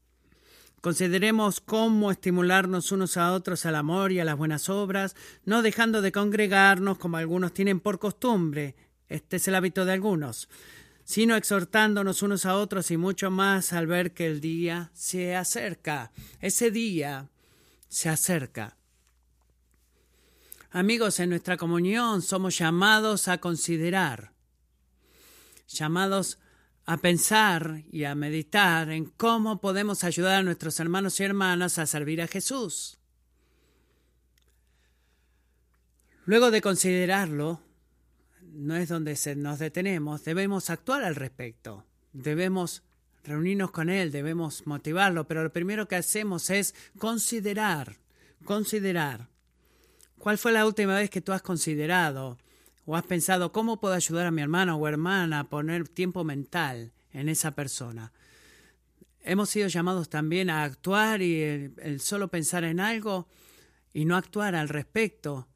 Consideremos 0.82 1.62
cómo 1.62 2.12
estimularnos 2.12 2.92
unos 2.92 3.16
a 3.16 3.32
otros 3.32 3.66
al 3.66 3.76
amor 3.76 4.12
y 4.12 4.20
a 4.20 4.26
las 4.26 4.36
buenas 4.36 4.68
obras, 4.68 5.16
no 5.46 5.62
dejando 5.62 6.02
de 6.02 6.12
congregarnos 6.12 6.98
como 6.98 7.16
algunos 7.16 7.54
tienen 7.54 7.80
por 7.80 8.00
costumbre. 8.00 8.76
Este 9.08 9.38
es 9.38 9.48
el 9.48 9.56
hábito 9.56 9.86
de 9.86 9.94
algunos 9.94 10.50
sino 11.06 11.38
exhortándonos 11.38 12.22
unos 12.22 12.46
a 12.46 12.58
otros 12.58 12.92
y 12.92 12.98
mucho 12.98 13.32
más 13.32 13.72
al 13.72 13.88
ver 13.88 14.12
que 14.12 14.26
el 14.26 14.42
día 14.42 14.92
se 14.94 15.38
acerca. 15.38 16.12
Ese 16.42 16.70
día 16.70 17.30
se 17.88 18.10
acerca. 18.10 18.77
Amigos, 20.78 21.20
en 21.20 21.32
nuestra 21.32 21.58
comunión 21.58 22.22
somos 22.22 22.60
llamados 22.60 23.28
a 23.30 23.40
considerar, 23.40 24.34
llamados 25.68 26.38
a 26.86 26.98
pensar 26.98 27.84
y 27.92 28.04
a 28.04 28.14
meditar 28.14 28.92
en 28.92 29.06
cómo 29.06 29.60
podemos 29.60 30.04
ayudar 30.04 30.36
a 30.36 30.44
nuestros 30.44 30.80
hermanos 30.80 31.20
y 31.20 31.24
hermanas 31.24 31.80
a 31.80 31.88
servir 31.88 32.22
a 32.22 32.28
Jesús. 32.28 33.00
Luego 36.26 36.52
de 36.52 36.62
considerarlo, 36.62 37.60
no 38.44 38.76
es 38.76 38.88
donde 38.88 39.18
nos 39.36 39.58
detenemos, 39.58 40.26
debemos 40.26 40.70
actuar 40.70 41.04
al 41.04 41.16
respecto, 41.16 41.88
debemos 42.14 42.84
reunirnos 43.24 43.72
con 43.72 43.90
Él, 43.90 44.12
debemos 44.12 44.68
motivarlo, 44.68 45.28
pero 45.28 45.42
lo 45.42 45.52
primero 45.52 45.88
que 45.88 45.96
hacemos 45.96 46.52
es 46.52 46.76
considerar, 47.00 47.98
considerar. 48.46 49.36
¿Cuál 50.20 50.38
fue 50.38 50.52
la 50.52 50.66
última 50.66 50.96
vez 50.96 51.10
que 51.10 51.22
tú 51.22 51.32
has 51.32 51.42
considerado 51.42 52.38
o 52.86 52.96
has 52.96 53.04
pensado 53.04 53.52
cómo 53.52 53.80
puedo 53.80 53.94
ayudar 53.94 54.26
a 54.26 54.32
mi 54.32 54.42
hermano 54.42 54.76
o 54.76 54.88
hermana 54.88 55.42
a 55.42 55.44
poner 55.50 55.88
tiempo 55.88 56.24
mental 56.24 56.92
en 57.14 57.30
esa 57.30 57.52
persona? 57.52 58.12
Hemos 59.22 59.50
sido 59.50 59.68
llamados 59.68 60.10
también 60.10 60.50
a 60.50 60.64
actuar 60.64 61.22
y 61.22 61.42
el, 61.42 62.00
solo 62.00 62.30
pensar 62.30 62.64
en 62.64 62.80
algo 62.80 63.28
y 63.94 64.06
no 64.06 64.16
actuar 64.16 64.56
al 64.56 64.70
respecto 64.70 65.48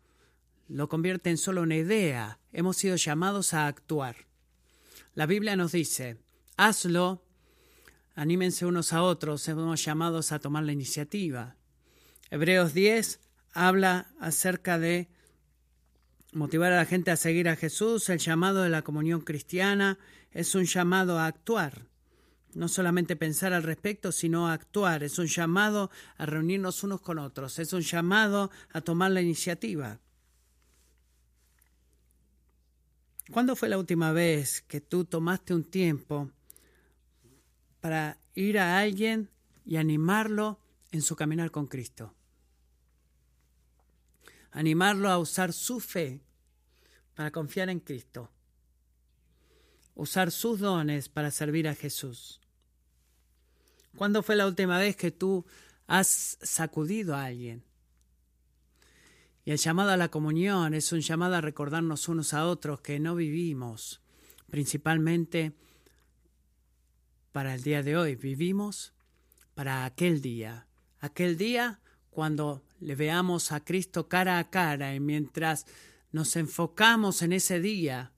lo 0.67 0.87
convierte 0.87 1.29
en 1.29 1.37
solo 1.37 1.63
una 1.63 1.75
idea. 1.75 2.39
Hemos 2.53 2.77
sido 2.77 2.95
llamados 2.95 3.53
a 3.53 3.67
actuar. 3.67 4.27
La 5.15 5.25
Biblia 5.25 5.55
nos 5.55 5.71
dice, 5.71 6.17
hazlo, 6.55 7.23
anímense 8.15 8.65
unos 8.65 8.93
a 8.93 9.03
otros, 9.03 9.47
hemos 9.47 9.83
llamados 9.83 10.31
a 10.31 10.39
tomar 10.39 10.63
la 10.63 10.71
iniciativa. 10.71 11.55
Hebreos 12.29 12.73
10 12.73 13.19
habla 13.53 14.07
acerca 14.19 14.79
de 14.79 15.09
motivar 16.33 16.71
a 16.71 16.77
la 16.77 16.85
gente 16.85 17.11
a 17.11 17.17
seguir 17.17 17.49
a 17.49 17.55
Jesús, 17.55 18.09
el 18.09 18.19
llamado 18.19 18.63
de 18.63 18.69
la 18.69 18.83
comunión 18.83 19.21
cristiana 19.21 19.99
es 20.31 20.55
un 20.55 20.65
llamado 20.65 21.19
a 21.19 21.25
actuar. 21.25 21.87
No 22.53 22.67
solamente 22.67 23.15
pensar 23.15 23.53
al 23.53 23.63
respecto, 23.63 24.11
sino 24.11 24.47
a 24.47 24.53
actuar. 24.53 25.03
Es 25.03 25.17
un 25.19 25.27
llamado 25.27 25.89
a 26.17 26.25
reunirnos 26.25 26.83
unos 26.83 26.99
con 26.99 27.17
otros. 27.17 27.59
Es 27.59 27.71
un 27.71 27.81
llamado 27.81 28.51
a 28.73 28.81
tomar 28.81 29.11
la 29.11 29.21
iniciativa. 29.21 29.99
¿Cuándo 33.31 33.55
fue 33.55 33.69
la 33.69 33.77
última 33.77 34.11
vez 34.11 34.61
que 34.67 34.81
tú 34.81 35.05
tomaste 35.05 35.53
un 35.53 35.63
tiempo 35.63 36.29
para 37.79 38.17
ir 38.35 38.59
a 38.59 38.79
alguien 38.79 39.29
y 39.65 39.77
animarlo 39.77 40.59
en 40.91 41.01
su 41.01 41.15
caminar 41.15 41.51
con 41.51 41.67
Cristo? 41.67 42.13
Animarlo 44.51 45.09
a 45.09 45.17
usar 45.17 45.53
su 45.53 45.79
fe 45.79 46.21
para 47.15 47.31
confiar 47.31 47.69
en 47.69 47.79
Cristo. 47.79 48.29
Usar 49.95 50.31
sus 50.31 50.59
dones 50.59 51.09
para 51.09 51.31
servir 51.31 51.67
a 51.67 51.75
Jesús. 51.75 52.41
¿Cuándo 53.95 54.23
fue 54.23 54.35
la 54.35 54.47
última 54.47 54.77
vez 54.77 54.95
que 54.95 55.11
tú 55.11 55.45
has 55.87 56.37
sacudido 56.41 57.15
a 57.15 57.25
alguien? 57.25 57.63
Y 59.43 59.51
el 59.51 59.57
llamado 59.57 59.91
a 59.91 59.97
la 59.97 60.09
comunión 60.09 60.73
es 60.73 60.91
un 60.91 61.01
llamado 61.01 61.35
a 61.35 61.41
recordarnos 61.41 62.07
unos 62.07 62.33
a 62.33 62.47
otros 62.47 62.81
que 62.81 62.99
no 62.99 63.15
vivimos 63.15 64.01
principalmente 64.51 65.53
para 67.31 67.55
el 67.55 67.63
día 67.63 67.81
de 67.81 67.97
hoy, 67.97 68.15
vivimos 68.15 68.93
para 69.55 69.85
aquel 69.85 70.21
día, 70.21 70.67
aquel 70.99 71.37
día 71.37 71.79
cuando 72.09 72.61
le 72.81 72.95
veamos 72.95 73.51
a 73.51 73.63
Cristo 73.63 74.09
cara 74.09 74.39
a 74.39 74.49
cara 74.49 74.93
y 74.93 74.99
mientras 74.99 75.65
nos 76.11 76.35
enfocamos 76.35 77.21
en 77.21 77.33
ese 77.33 77.61
día, 77.61 78.11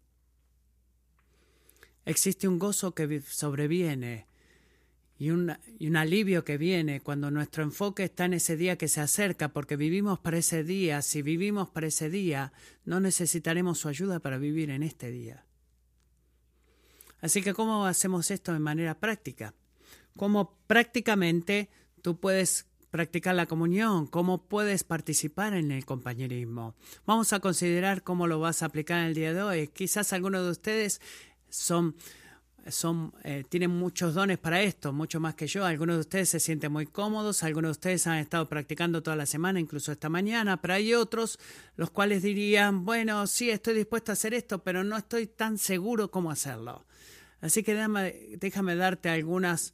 existe 2.05 2.47
un 2.47 2.57
gozo 2.57 2.95
que 2.95 3.21
sobreviene 3.21 4.25
y 5.19 5.29
un, 5.29 5.55
y 5.77 5.87
un, 5.87 5.95
alivio 5.95 6.43
que 6.43 6.57
viene 6.57 7.01
cuando 7.01 7.29
nuestro 7.29 7.63
enfoque 7.63 8.05
está 8.05 8.25
en 8.25 8.33
ese 8.33 8.57
día 8.57 8.77
que 8.77 8.87
se 8.87 8.99
acerca, 8.99 9.53
porque 9.53 9.75
vivimos 9.75 10.19
para 10.19 10.37
ese 10.37 10.63
día. 10.63 11.01
Si 11.01 11.21
vivimos 11.21 11.69
para 11.69 11.87
ese 11.87 12.09
día, 12.09 12.51
no 12.83 12.99
necesitaremos 12.99 13.77
su 13.77 13.87
ayuda 13.87 14.19
para 14.19 14.37
vivir 14.37 14.69
en 14.71 14.81
este 14.81 15.11
día. 15.11 15.45
Así 17.21 17.41
que, 17.41 17.53
¿cómo 17.53 17.85
hacemos 17.85 18.31
esto 18.31 18.51
de 18.51 18.59
manera 18.59 18.99
práctica? 18.99 19.53
¿Cómo 20.17 20.57
prácticamente 20.67 21.69
tú 22.01 22.19
puedes 22.19 22.65
practicar 22.93 23.33
la 23.33 23.47
comunión? 23.47 24.05
¿Cómo 24.05 24.43
puedes 24.43 24.83
participar 24.83 25.55
en 25.55 25.71
el 25.71 25.83
compañerismo? 25.83 26.75
Vamos 27.07 27.33
a 27.33 27.39
considerar 27.39 28.03
cómo 28.03 28.27
lo 28.27 28.39
vas 28.39 28.61
a 28.61 28.67
aplicar 28.67 28.99
en 28.99 29.05
el 29.07 29.15
día 29.15 29.33
de 29.33 29.41
hoy. 29.41 29.67
Quizás 29.69 30.13
algunos 30.13 30.45
de 30.45 30.51
ustedes 30.51 31.01
son 31.49 31.95
son, 32.67 33.11
eh, 33.23 33.43
tienen 33.49 33.71
muchos 33.71 34.13
dones 34.13 34.37
para 34.37 34.61
esto, 34.61 34.93
mucho 34.93 35.19
más 35.19 35.33
que 35.33 35.47
yo. 35.47 35.65
Algunos 35.65 35.95
de 35.95 36.01
ustedes 36.01 36.29
se 36.29 36.39
sienten 36.39 36.71
muy 36.71 36.85
cómodos, 36.85 37.41
algunos 37.41 37.69
de 37.69 37.71
ustedes 37.71 38.05
han 38.05 38.19
estado 38.19 38.47
practicando 38.47 39.01
toda 39.01 39.17
la 39.17 39.25
semana, 39.25 39.59
incluso 39.59 39.91
esta 39.91 40.07
mañana, 40.07 40.61
pero 40.61 40.75
hay 40.75 40.93
otros 40.93 41.39
los 41.75 41.89
cuales 41.89 42.21
dirían, 42.21 42.85
bueno, 42.85 43.25
sí, 43.25 43.49
estoy 43.49 43.73
dispuesto 43.73 44.11
a 44.11 44.13
hacer 44.13 44.35
esto, 44.35 44.59
pero 44.63 44.83
no 44.83 44.95
estoy 44.95 45.25
tan 45.25 45.57
seguro 45.57 46.11
cómo 46.11 46.29
hacerlo. 46.29 46.85
Así 47.41 47.63
que 47.63 47.73
déjame, 47.73 48.37
déjame 48.37 48.75
darte 48.75 49.09
algunas 49.09 49.73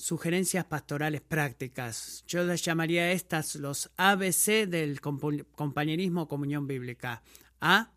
sugerencias 0.00 0.64
pastorales 0.64 1.20
prácticas. 1.20 2.24
Yo 2.26 2.42
les 2.44 2.62
llamaría 2.62 3.12
estas 3.12 3.54
los 3.56 3.90
ABC 3.96 4.66
del 4.66 5.00
compañerismo 5.00 6.28
comunión 6.28 6.66
bíblica. 6.66 7.22
A. 7.60 7.92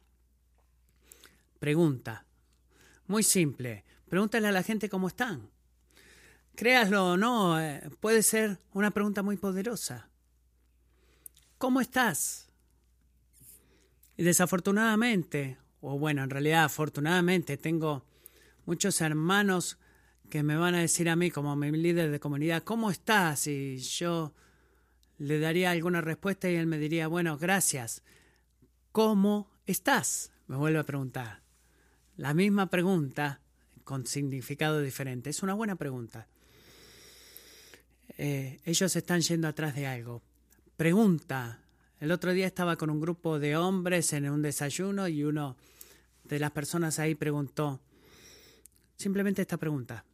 Pregunta. 1.60 2.26
Muy 3.08 3.24
simple. 3.24 3.86
Pregúntale 4.10 4.48
a 4.48 4.52
la 4.52 4.64
gente 4.64 4.90
cómo 4.90 5.08
están. 5.08 5.50
Créaslo 6.56 7.14
o 7.14 7.18
no, 7.18 7.60
eh, 7.60 7.90
puede 8.00 8.22
ser 8.22 8.60
una 8.74 8.92
pregunta 8.92 9.24
muy 9.24 9.38
poderosa. 9.38 10.10
¿Cómo 11.58 11.82
estás? 11.82 12.48
Y 14.18 14.24
desafortunadamente, 14.24 15.58
o 15.82 15.98
bueno, 15.98 16.24
en 16.24 16.30
realidad 16.30 16.66
afortunadamente, 16.66 17.58
tengo 17.58 18.06
muchos 18.66 19.02
hermanos 19.02 19.80
que 20.30 20.44
me 20.44 20.58
van 20.58 20.76
a 20.76 20.80
decir 20.80 21.10
a 21.10 21.16
mí 21.16 21.32
como 21.32 21.56
mi 21.56 21.72
líder 21.72 22.12
de 22.12 22.20
comunidad, 22.20 22.64
¿cómo 22.64 22.90
estás? 22.90 23.48
Y 23.48 23.78
yo 23.78 24.34
le 25.18 25.40
daría 25.40 25.72
alguna 25.72 26.02
respuesta 26.02 26.50
y 26.50 26.56
él 26.56 26.68
me 26.68 26.78
diría, 26.78 27.08
bueno, 27.08 27.38
gracias. 27.38 28.04
¿Cómo 28.92 29.52
estás? 29.66 30.32
Me 30.48 30.56
vuelve 30.56 30.80
a 30.80 30.84
preguntar. 30.84 31.42
La 32.18 32.34
misma 32.34 32.70
pregunta 32.70 33.42
con 33.84 34.06
significado 34.06 34.82
diferente. 34.82 35.30
Es 35.30 35.44
una 35.44 35.54
buena 35.54 35.76
pregunta. 35.76 36.28
Eh, 38.18 38.60
ellos 38.66 38.96
están 38.96 39.22
yendo 39.22 39.48
atrás 39.48 39.76
de 39.76 39.88
algo. 39.88 40.22
Pregunta. 40.78 41.60
El 42.00 42.12
otro 42.12 42.34
día 42.34 42.48
estaba 42.48 42.76
con 42.76 42.90
un 42.90 43.00
grupo 43.00 43.40
de 43.40 43.56
hombres 43.56 44.14
en 44.14 44.30
un 44.30 44.42
desayuno 44.42 45.08
y 45.08 45.24
uno 45.24 45.56
de 46.24 46.40
las 46.40 46.52
personas 46.52 47.00
ahí 47.00 47.16
preguntó 47.16 47.80
simplemente 48.96 49.42
esta 49.42 49.58
pregunta. 49.58 50.06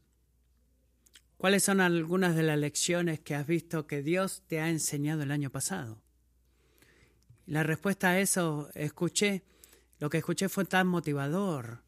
¿Cuáles 1.39 1.63
son 1.63 1.79
algunas 1.79 2.35
de 2.35 2.43
las 2.43 2.59
lecciones 2.59 3.21
que 3.21 3.33
has 3.33 3.47
visto 3.47 3.87
que 3.87 4.03
Dios 4.03 4.43
te 4.47 4.59
ha 4.59 4.67
enseñado 4.67 5.23
el 5.23 5.31
año 5.31 5.49
pasado? 5.49 6.01
La 7.45 7.63
respuesta 7.63 8.09
a 8.09 8.19
eso 8.19 8.69
escuché, 8.73 9.43
lo 9.99 10.09
que 10.09 10.17
escuché 10.17 10.49
fue 10.49 10.65
tan 10.65 10.87
motivador. 10.87 11.81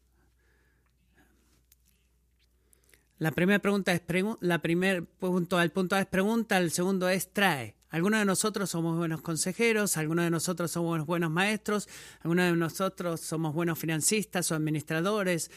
La 3.18 3.30
primera 3.32 3.58
pregunta 3.58 3.92
es 3.92 4.00
la 4.40 4.62
primer 4.62 5.04
punto, 5.04 5.60
el 5.60 5.70
punto 5.70 5.96
A 5.96 6.00
es 6.00 6.06
pregunta, 6.06 6.56
el 6.56 6.70
segundo 6.70 7.10
es 7.10 7.34
trae. 7.34 7.76
Algunos 7.90 8.20
de 8.20 8.24
nosotros 8.24 8.70
somos 8.70 8.96
buenos 8.96 9.20
consejeros, 9.20 9.98
algunos 9.98 10.24
de 10.24 10.30
nosotros 10.30 10.70
somos 10.70 11.04
buenos 11.04 11.30
maestros, 11.30 11.90
algunos 12.20 12.46
de 12.46 12.56
nosotros 12.56 13.20
somos 13.20 13.52
buenos 13.52 13.78
financistas 13.78 14.50
o 14.50 14.54
administradores, 14.54 15.50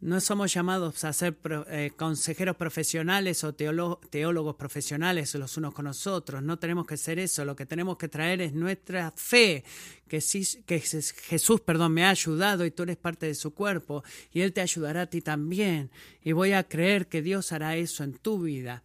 no 0.00 0.20
somos 0.20 0.54
llamados 0.54 1.02
a 1.02 1.12
ser 1.12 1.36
eh, 1.70 1.90
consejeros 1.96 2.54
profesionales 2.56 3.42
o 3.42 3.52
teólogos 3.52 4.54
profesionales 4.54 5.34
los 5.34 5.56
unos 5.56 5.74
con 5.74 5.86
nosotros. 5.86 6.40
No 6.40 6.56
tenemos 6.56 6.86
que 6.86 6.96
ser 6.96 7.18
eso. 7.18 7.44
Lo 7.44 7.56
que 7.56 7.66
tenemos 7.66 7.98
que 7.98 8.08
traer 8.08 8.40
es 8.40 8.52
nuestra 8.52 9.12
fe, 9.16 9.64
que, 10.06 10.22
que 10.64 10.80
Jesús 10.80 11.60
perdón, 11.62 11.94
me 11.94 12.04
ha 12.04 12.10
ayudado 12.10 12.64
y 12.64 12.70
tú 12.70 12.84
eres 12.84 12.96
parte 12.96 13.26
de 13.26 13.34
su 13.34 13.52
cuerpo 13.54 14.04
y 14.32 14.42
Él 14.42 14.52
te 14.52 14.60
ayudará 14.60 15.02
a 15.02 15.06
ti 15.06 15.20
también. 15.20 15.90
Y 16.22 16.30
voy 16.30 16.52
a 16.52 16.62
creer 16.62 17.08
que 17.08 17.20
Dios 17.20 17.50
hará 17.50 17.74
eso 17.74 18.04
en 18.04 18.12
tu 18.12 18.42
vida. 18.42 18.84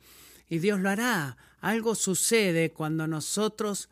Y 0.49 0.57
Dios 0.59 0.79
lo 0.79 0.89
hará. 0.89 1.37
Algo 1.61 1.93
sucede 1.93 2.71
cuando 2.71 3.05
nosotros 3.05 3.87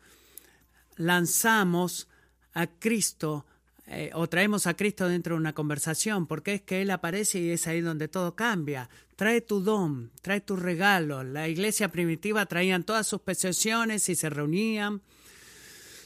lanzamos 0.96 2.08
a 2.52 2.66
Cristo 2.66 3.46
eh, 3.94 4.10
o 4.14 4.26
traemos 4.26 4.66
a 4.66 4.74
Cristo 4.74 5.06
dentro 5.06 5.34
de 5.34 5.40
una 5.40 5.52
conversación, 5.52 6.26
porque 6.26 6.54
es 6.54 6.62
que 6.62 6.80
Él 6.80 6.90
aparece 6.90 7.38
y 7.40 7.50
es 7.50 7.66
ahí 7.66 7.82
donde 7.82 8.08
todo 8.08 8.34
cambia. 8.34 8.88
Trae 9.16 9.42
tu 9.42 9.60
don, 9.60 10.10
trae 10.22 10.40
tu 10.40 10.56
regalo. 10.56 11.22
La 11.22 11.46
iglesia 11.46 11.88
primitiva 11.88 12.46
traían 12.46 12.84
todas 12.84 13.06
sus 13.06 13.20
posesiones 13.20 14.08
y 14.08 14.14
se 14.14 14.30
reunían. 14.30 15.02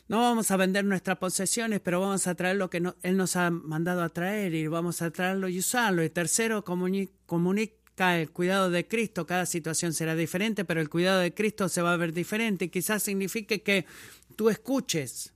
No 0.09 0.21
vamos 0.21 0.51
a 0.51 0.57
vender 0.57 0.85
nuestras 0.85 1.19
posesiones, 1.19 1.81
pero 1.81 2.01
vamos 2.01 2.27
a 2.27 2.35
traer 2.35 2.57
lo 2.57 2.71
que 2.71 2.83
Él 3.03 3.17
nos 3.17 3.37
ha 3.37 3.51
mandado 3.51 4.03
a 4.03 4.09
traer 4.09 4.55
y 4.55 4.67
vamos 4.67 5.01
a 5.01 5.11
traerlo 5.13 5.49
y 5.49 5.61
usarlo. 5.61 6.03
Y 6.03 6.11
tercero, 6.11 6.65
comunica 6.65 8.19
el 8.19 8.31
cuidado 8.33 8.69
de 8.69 8.89
Cristo. 8.89 9.27
Cada 9.27 9.47
situación 9.47 9.93
será 9.93 10.17
diferente, 10.17 10.65
pero 10.65 10.81
el 10.81 10.89
cuidado 10.89 11.21
de 11.21 11.35
Cristo 11.35 11.69
se 11.69 11.83
va 11.83 11.93
a 11.93 11.97
ver 11.97 12.13
diferente. 12.13 12.69
Quizás 12.69 13.05
signifique 13.05 13.63
que 13.63 13.87
tú 14.35 14.51
escuches 14.51 15.33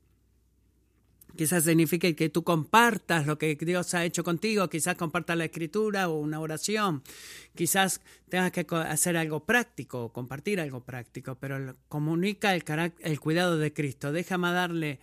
Quizás 1.40 1.64
signifique 1.64 2.14
que 2.14 2.28
tú 2.28 2.44
compartas 2.44 3.26
lo 3.26 3.38
que 3.38 3.56
Dios 3.56 3.94
ha 3.94 4.04
hecho 4.04 4.22
contigo, 4.22 4.68
quizás 4.68 4.94
compartas 4.94 5.38
la 5.38 5.46
escritura 5.46 6.10
o 6.10 6.18
una 6.18 6.38
oración, 6.38 7.02
quizás 7.54 8.02
tengas 8.28 8.52
que 8.52 8.66
hacer 8.76 9.16
algo 9.16 9.46
práctico, 9.46 10.12
compartir 10.12 10.60
algo 10.60 10.84
práctico, 10.84 11.36
pero 11.36 11.76
comunica 11.88 12.54
el, 12.54 13.20
cuidado 13.20 13.56
de 13.56 13.72
Cristo. 13.72 14.12
Déjame 14.12 14.52
darle 14.52 15.00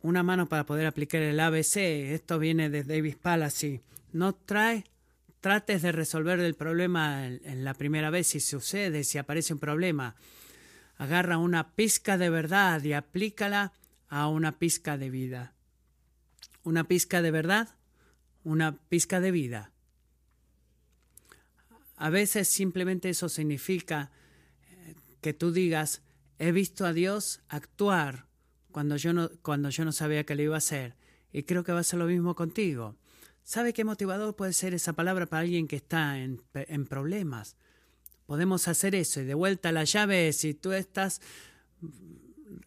una 0.00 0.22
mano 0.22 0.48
para 0.48 0.64
poder 0.64 0.86
aplicar 0.86 1.22
el 1.22 1.40
ABC. 1.40 1.78
Esto 2.14 2.38
viene 2.38 2.70
de 2.70 2.84
David 2.84 3.16
Palacy. 3.20 3.80
No 4.12 4.36
trae, 4.36 4.84
trates 5.40 5.82
de 5.82 5.90
resolver 5.90 6.38
el 6.38 6.54
problema 6.54 7.26
en 7.26 7.64
la 7.64 7.74
primera 7.74 8.10
vez 8.10 8.28
si 8.28 8.38
sucede, 8.38 9.02
si 9.02 9.18
aparece 9.18 9.54
un 9.54 9.58
problema 9.58 10.14
Agarra 11.00 11.38
una 11.38 11.70
pizca 11.70 12.18
de 12.18 12.28
verdad 12.28 12.82
y 12.84 12.92
aplícala 12.92 13.72
a 14.10 14.28
una 14.28 14.58
pizca 14.58 14.98
de 14.98 15.08
vida. 15.08 15.54
Una 16.62 16.84
pizca 16.84 17.22
de 17.22 17.30
verdad, 17.30 17.76
una 18.44 18.76
pizca 18.76 19.20
de 19.20 19.30
vida. 19.30 19.72
A 21.96 22.10
veces 22.10 22.48
simplemente 22.48 23.08
eso 23.08 23.28
significa 23.28 24.10
eh, 24.70 24.94
que 25.20 25.32
tú 25.32 25.52
digas, 25.52 26.02
he 26.38 26.52
visto 26.52 26.84
a 26.84 26.92
Dios 26.92 27.40
actuar 27.48 28.26
cuando 28.72 28.96
yo 28.96 29.12
no, 29.12 29.30
cuando 29.42 29.70
yo 29.70 29.84
no 29.84 29.92
sabía 29.92 30.24
que 30.24 30.34
lo 30.34 30.42
iba 30.42 30.54
a 30.56 30.58
hacer. 30.58 30.96
Y 31.32 31.44
creo 31.44 31.62
que 31.62 31.72
va 31.72 31.80
a 31.80 31.84
ser 31.84 32.00
lo 32.00 32.06
mismo 32.06 32.34
contigo. 32.34 32.96
¿Sabe 33.44 33.72
qué 33.72 33.84
motivador 33.84 34.34
puede 34.34 34.52
ser 34.52 34.74
esa 34.74 34.92
palabra 34.92 35.26
para 35.26 35.40
alguien 35.40 35.68
que 35.68 35.76
está 35.76 36.18
en, 36.18 36.42
en 36.54 36.86
problemas? 36.86 37.56
Podemos 38.26 38.66
hacer 38.68 38.94
eso 38.94 39.20
y 39.20 39.24
de 39.24 39.34
vuelta 39.34 39.72
la 39.72 39.84
llave 39.84 40.32
si 40.32 40.54
tú 40.54 40.72
estás 40.72 41.20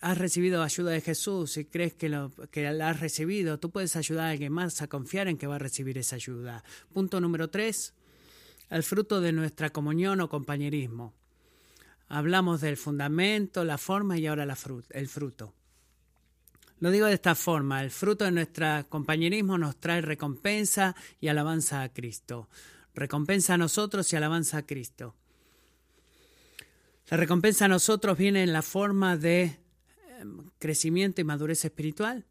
has 0.04 0.18
recibido 0.18 0.62
ayuda 0.62 0.92
de 0.92 1.00
Jesús 1.00 1.56
y 1.56 1.64
crees 1.64 1.94
que, 1.94 2.10
lo, 2.10 2.30
que 2.52 2.70
la 2.74 2.90
has 2.90 3.00
recibido, 3.00 3.58
tú 3.58 3.72
puedes 3.72 3.96
ayudar 3.96 4.26
a 4.26 4.30
alguien 4.32 4.52
más 4.52 4.82
a 4.82 4.88
confiar 4.90 5.30
en 5.30 5.38
que 5.38 5.48
va 5.48 5.56
a 5.56 5.60
recibir 5.60 5.98
esa 5.98 6.18
ayuda. 6.18 6.62
Punto 6.92 7.22
número 7.22 7.50
tres, 7.50 7.94
el 8.70 8.84
fruto 8.84 9.22
de 9.22 9.32
nuestra 9.32 9.70
comunión 9.70 10.20
o 10.20 10.28
compañerismo. 10.28 11.14
Hablamos 12.10 12.60
del 12.60 12.76
fundamento, 12.76 13.64
la 13.64 13.78
forma 13.78 14.18
y 14.18 14.28
ahora 14.28 14.44
el 14.44 15.08
fruto. 15.08 15.54
Lo 16.80 16.92
digo 16.92 17.06
de 17.08 17.14
esta 17.14 17.34
forma, 17.34 17.82
el 17.82 17.90
fruto 17.90 18.26
de 18.26 18.32
nuestro 18.32 18.86
compañerismo 18.90 19.58
nos 19.58 19.78
trae 19.78 20.02
recompensa 20.02 20.98
y 21.22 21.30
alabanza 21.30 21.82
a 21.82 21.94
Cristo. 21.94 22.50
Recompensa 22.94 23.54
a 23.54 23.58
nosotros 23.58 24.12
y 24.12 24.18
alabanza 24.18 24.58
a 24.58 24.66
Cristo. 24.66 25.16
La 27.08 27.16
recompensa 27.16 27.66
a 27.66 27.70
nosotros 27.70 28.18
viene 28.18 28.44
en 28.44 28.52
la 28.52 28.64
forma 28.64 29.16
de 29.16 29.63
crecimiento 30.60 31.22
y 31.22 31.24
madurez 31.24 31.66
espiritual. 31.66 32.26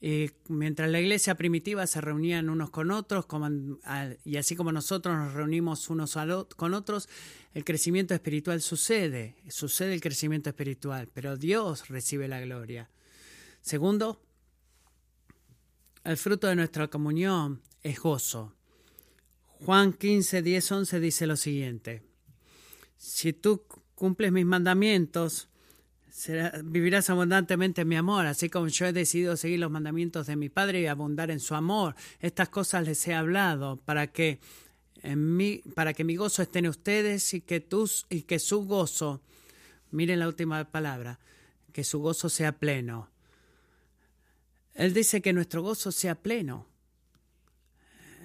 Y 0.00 0.30
mientras 0.48 0.90
la 0.90 1.00
iglesia 1.00 1.34
primitiva 1.34 1.86
se 1.86 2.00
reunían 2.02 2.50
unos 2.50 2.68
con 2.68 2.90
otros, 2.90 3.26
y 4.24 4.36
así 4.36 4.54
como 4.54 4.70
nosotros 4.70 5.16
nos 5.16 5.32
reunimos 5.32 5.88
unos 5.88 6.18
con 6.56 6.74
otros, 6.74 7.08
el 7.54 7.64
crecimiento 7.64 8.12
espiritual 8.12 8.60
sucede, 8.60 9.36
sucede 9.48 9.94
el 9.94 10.02
crecimiento 10.02 10.50
espiritual, 10.50 11.08
pero 11.14 11.38
Dios 11.38 11.88
recibe 11.88 12.28
la 12.28 12.40
gloria. 12.40 12.90
Segundo, 13.62 14.20
el 16.04 16.18
fruto 16.18 16.48
de 16.48 16.56
nuestra 16.56 16.88
comunión 16.88 17.62
es 17.82 17.98
gozo. 17.98 18.52
Juan 19.64 19.94
15, 19.94 20.42
10, 20.42 20.72
11 20.72 21.00
dice 21.00 21.26
lo 21.26 21.36
siguiente, 21.36 22.02
si 22.98 23.32
tú 23.32 23.62
cumples 23.94 24.32
mis 24.32 24.44
mandamientos, 24.44 25.48
vivirás 26.62 27.10
abundantemente 27.10 27.82
en 27.82 27.88
mi 27.88 27.96
amor, 27.96 28.26
así 28.26 28.48
como 28.48 28.68
yo 28.68 28.86
he 28.86 28.92
decidido 28.92 29.36
seguir 29.36 29.58
los 29.58 29.70
mandamientos 29.70 30.26
de 30.26 30.36
mi 30.36 30.48
Padre 30.48 30.80
y 30.80 30.86
abundar 30.86 31.30
en 31.30 31.40
su 31.40 31.54
amor. 31.54 31.96
Estas 32.20 32.48
cosas 32.48 32.86
les 32.86 33.06
he 33.08 33.14
hablado 33.14 33.76
para 33.84 34.06
que 34.06 34.40
en 35.02 35.36
mí, 35.36 35.62
para 35.74 35.92
que 35.92 36.04
mi 36.04 36.16
gozo 36.16 36.42
esté 36.42 36.60
en 36.60 36.68
ustedes 36.68 37.34
y 37.34 37.40
que 37.40 37.60
tus 37.60 38.06
y 38.08 38.22
que 38.22 38.38
su 38.38 38.64
gozo, 38.64 39.20
miren 39.90 40.20
la 40.20 40.28
última 40.28 40.64
palabra, 40.70 41.18
que 41.72 41.84
su 41.84 41.98
gozo 41.98 42.28
sea 42.28 42.52
pleno. 42.52 43.10
Él 44.74 44.94
dice 44.94 45.20
que 45.20 45.32
nuestro 45.32 45.62
gozo 45.62 45.92
sea 45.92 46.14
pleno. 46.14 46.66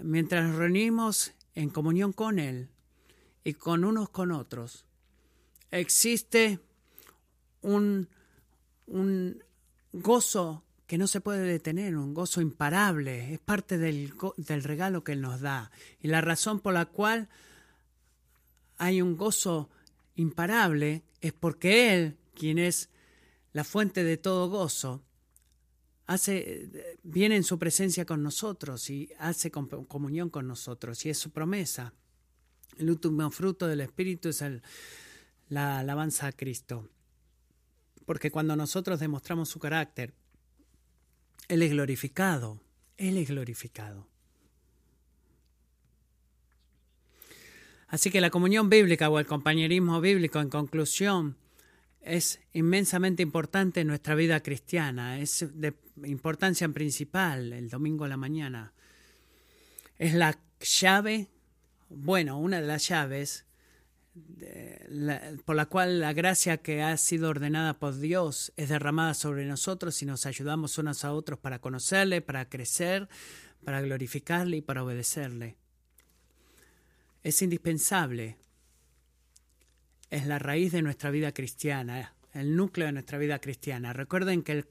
Mientras 0.01 0.47
nos 0.47 0.55
reunimos 0.55 1.33
en 1.55 1.69
comunión 1.69 2.13
con 2.13 2.39
Él 2.39 2.69
y 3.43 3.53
con 3.53 3.83
unos 3.83 4.09
con 4.09 4.31
otros, 4.31 4.85
existe 5.71 6.59
un, 7.61 8.09
un 8.87 9.43
gozo 9.93 10.63
que 10.89 10.97
no 10.97 11.05
se 11.05 11.21
puede 11.21 11.41
detener, 11.41 11.95
un 11.95 12.15
gozo 12.15 12.41
imparable, 12.41 13.33
es 13.33 13.39
parte 13.39 13.77
del, 13.77 14.11
del, 14.37 14.63
regalo 14.63 15.03
que 15.03 15.11
Él 15.11 15.21
nos 15.21 15.39
da. 15.39 15.69
Y 16.01 16.07
la 16.07 16.21
razón 16.21 16.59
por 16.59 16.73
la 16.73 16.87
cual 16.87 17.29
hay 18.77 19.01
un 19.01 19.15
gozo 19.15 19.69
imparable 20.15 21.03
es 21.21 21.31
porque 21.33 21.93
Él, 21.93 22.17
quien 22.33 22.57
es 22.57 22.89
la 23.53 23.63
fuente 23.63 24.03
de 24.03 24.17
todo 24.17 24.49
gozo, 24.49 25.03
hace, 26.07 26.97
viene 27.03 27.35
en 27.35 27.43
su 27.43 27.59
presencia 27.59 28.05
con 28.05 28.23
nosotros 28.23 28.89
y 28.89 29.11
hace 29.19 29.51
comunión 29.51 30.31
con 30.31 30.47
nosotros, 30.47 31.05
y 31.05 31.11
es 31.11 31.19
su 31.19 31.29
promesa. 31.29 31.93
El 32.79 32.89
último 32.89 33.29
fruto 33.29 33.67
del 33.67 33.81
Espíritu 33.81 34.29
es 34.29 34.41
el, 34.41 34.63
la 35.49 35.77
alabanza 35.77 36.25
a 36.25 36.31
Cristo 36.31 36.89
porque 38.09 38.31
cuando 38.31 38.55
nosotros 38.55 38.99
demostramos 38.99 39.49
su 39.49 39.59
carácter, 39.59 40.15
Él 41.47 41.61
es 41.61 41.69
glorificado, 41.69 42.59
Él 42.97 43.17
es 43.17 43.29
glorificado. 43.29 44.07
Así 47.87 48.09
que 48.09 48.19
la 48.19 48.31
comunión 48.31 48.67
bíblica 48.67 49.11
o 49.11 49.19
el 49.19 49.27
compañerismo 49.27 50.01
bíblico, 50.01 50.39
en 50.39 50.49
conclusión, 50.49 51.37
es 52.01 52.39
inmensamente 52.51 53.21
importante 53.21 53.81
en 53.81 53.87
nuestra 53.89 54.15
vida 54.15 54.41
cristiana, 54.41 55.19
es 55.19 55.45
de 55.53 55.75
importancia 56.03 56.67
principal 56.69 57.53
el 57.53 57.69
domingo 57.69 58.05
a 58.05 58.07
la 58.07 58.17
mañana. 58.17 58.73
Es 59.99 60.15
la 60.15 60.35
llave, 60.59 61.27
bueno, 61.89 62.39
una 62.39 62.59
de 62.59 62.65
las 62.65 62.87
llaves 62.87 63.45
por 65.45 65.55
la 65.55 65.65
cual 65.67 65.99
la 65.99 66.13
gracia 66.13 66.57
que 66.57 66.81
ha 66.81 66.95
sido 66.97 67.29
ordenada 67.29 67.79
por 67.79 67.97
Dios 67.97 68.51
es 68.57 68.69
derramada 68.69 69.13
sobre 69.13 69.45
nosotros 69.45 70.01
y 70.01 70.05
nos 70.05 70.25
ayudamos 70.25 70.77
unos 70.77 71.05
a 71.05 71.13
otros 71.13 71.39
para 71.39 71.59
conocerle, 71.59 72.21
para 72.21 72.49
crecer, 72.49 73.07
para 73.63 73.81
glorificarle 73.81 74.57
y 74.57 74.61
para 74.61 74.83
obedecerle. 74.83 75.57
Es 77.23 77.41
indispensable. 77.41 78.37
Es 80.09 80.25
la 80.25 80.39
raíz 80.39 80.71
de 80.71 80.81
nuestra 80.81 81.11
vida 81.11 81.33
cristiana, 81.33 82.15
el 82.33 82.55
núcleo 82.55 82.87
de 82.87 82.93
nuestra 82.93 83.17
vida 83.17 83.39
cristiana. 83.39 83.93
Recuerden 83.93 84.41
que 84.41 84.65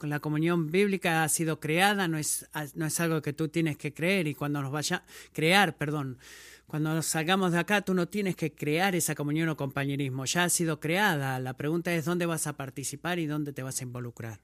la 0.00 0.20
comunión 0.20 0.70
bíblica 0.70 1.24
ha 1.24 1.28
sido 1.28 1.60
creada, 1.60 2.08
no 2.08 2.16
es, 2.18 2.48
no 2.74 2.86
es 2.86 3.00
algo 3.00 3.20
que 3.20 3.32
tú 3.32 3.48
tienes 3.48 3.76
que 3.76 3.92
creer 3.92 4.28
y 4.28 4.34
cuando 4.34 4.62
nos 4.62 4.72
vaya 4.72 5.02
crear, 5.32 5.76
perdón, 5.76 6.18
cuando 6.68 7.00
salgamos 7.00 7.52
de 7.52 7.58
acá, 7.58 7.80
tú 7.80 7.94
no 7.94 8.08
tienes 8.08 8.36
que 8.36 8.54
crear 8.54 8.94
esa 8.94 9.14
comunión 9.14 9.48
o 9.48 9.56
compañerismo, 9.56 10.26
ya 10.26 10.44
ha 10.44 10.48
sido 10.50 10.80
creada. 10.80 11.40
La 11.40 11.56
pregunta 11.56 11.94
es 11.94 12.04
dónde 12.04 12.26
vas 12.26 12.46
a 12.46 12.58
participar 12.58 13.18
y 13.18 13.24
dónde 13.24 13.54
te 13.54 13.62
vas 13.62 13.80
a 13.80 13.84
involucrar. 13.84 14.40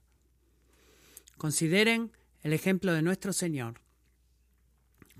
Consideren 1.37 2.11
el 2.41 2.53
ejemplo 2.53 2.93
de 2.93 3.03
nuestro 3.03 3.31
Señor. 3.31 3.79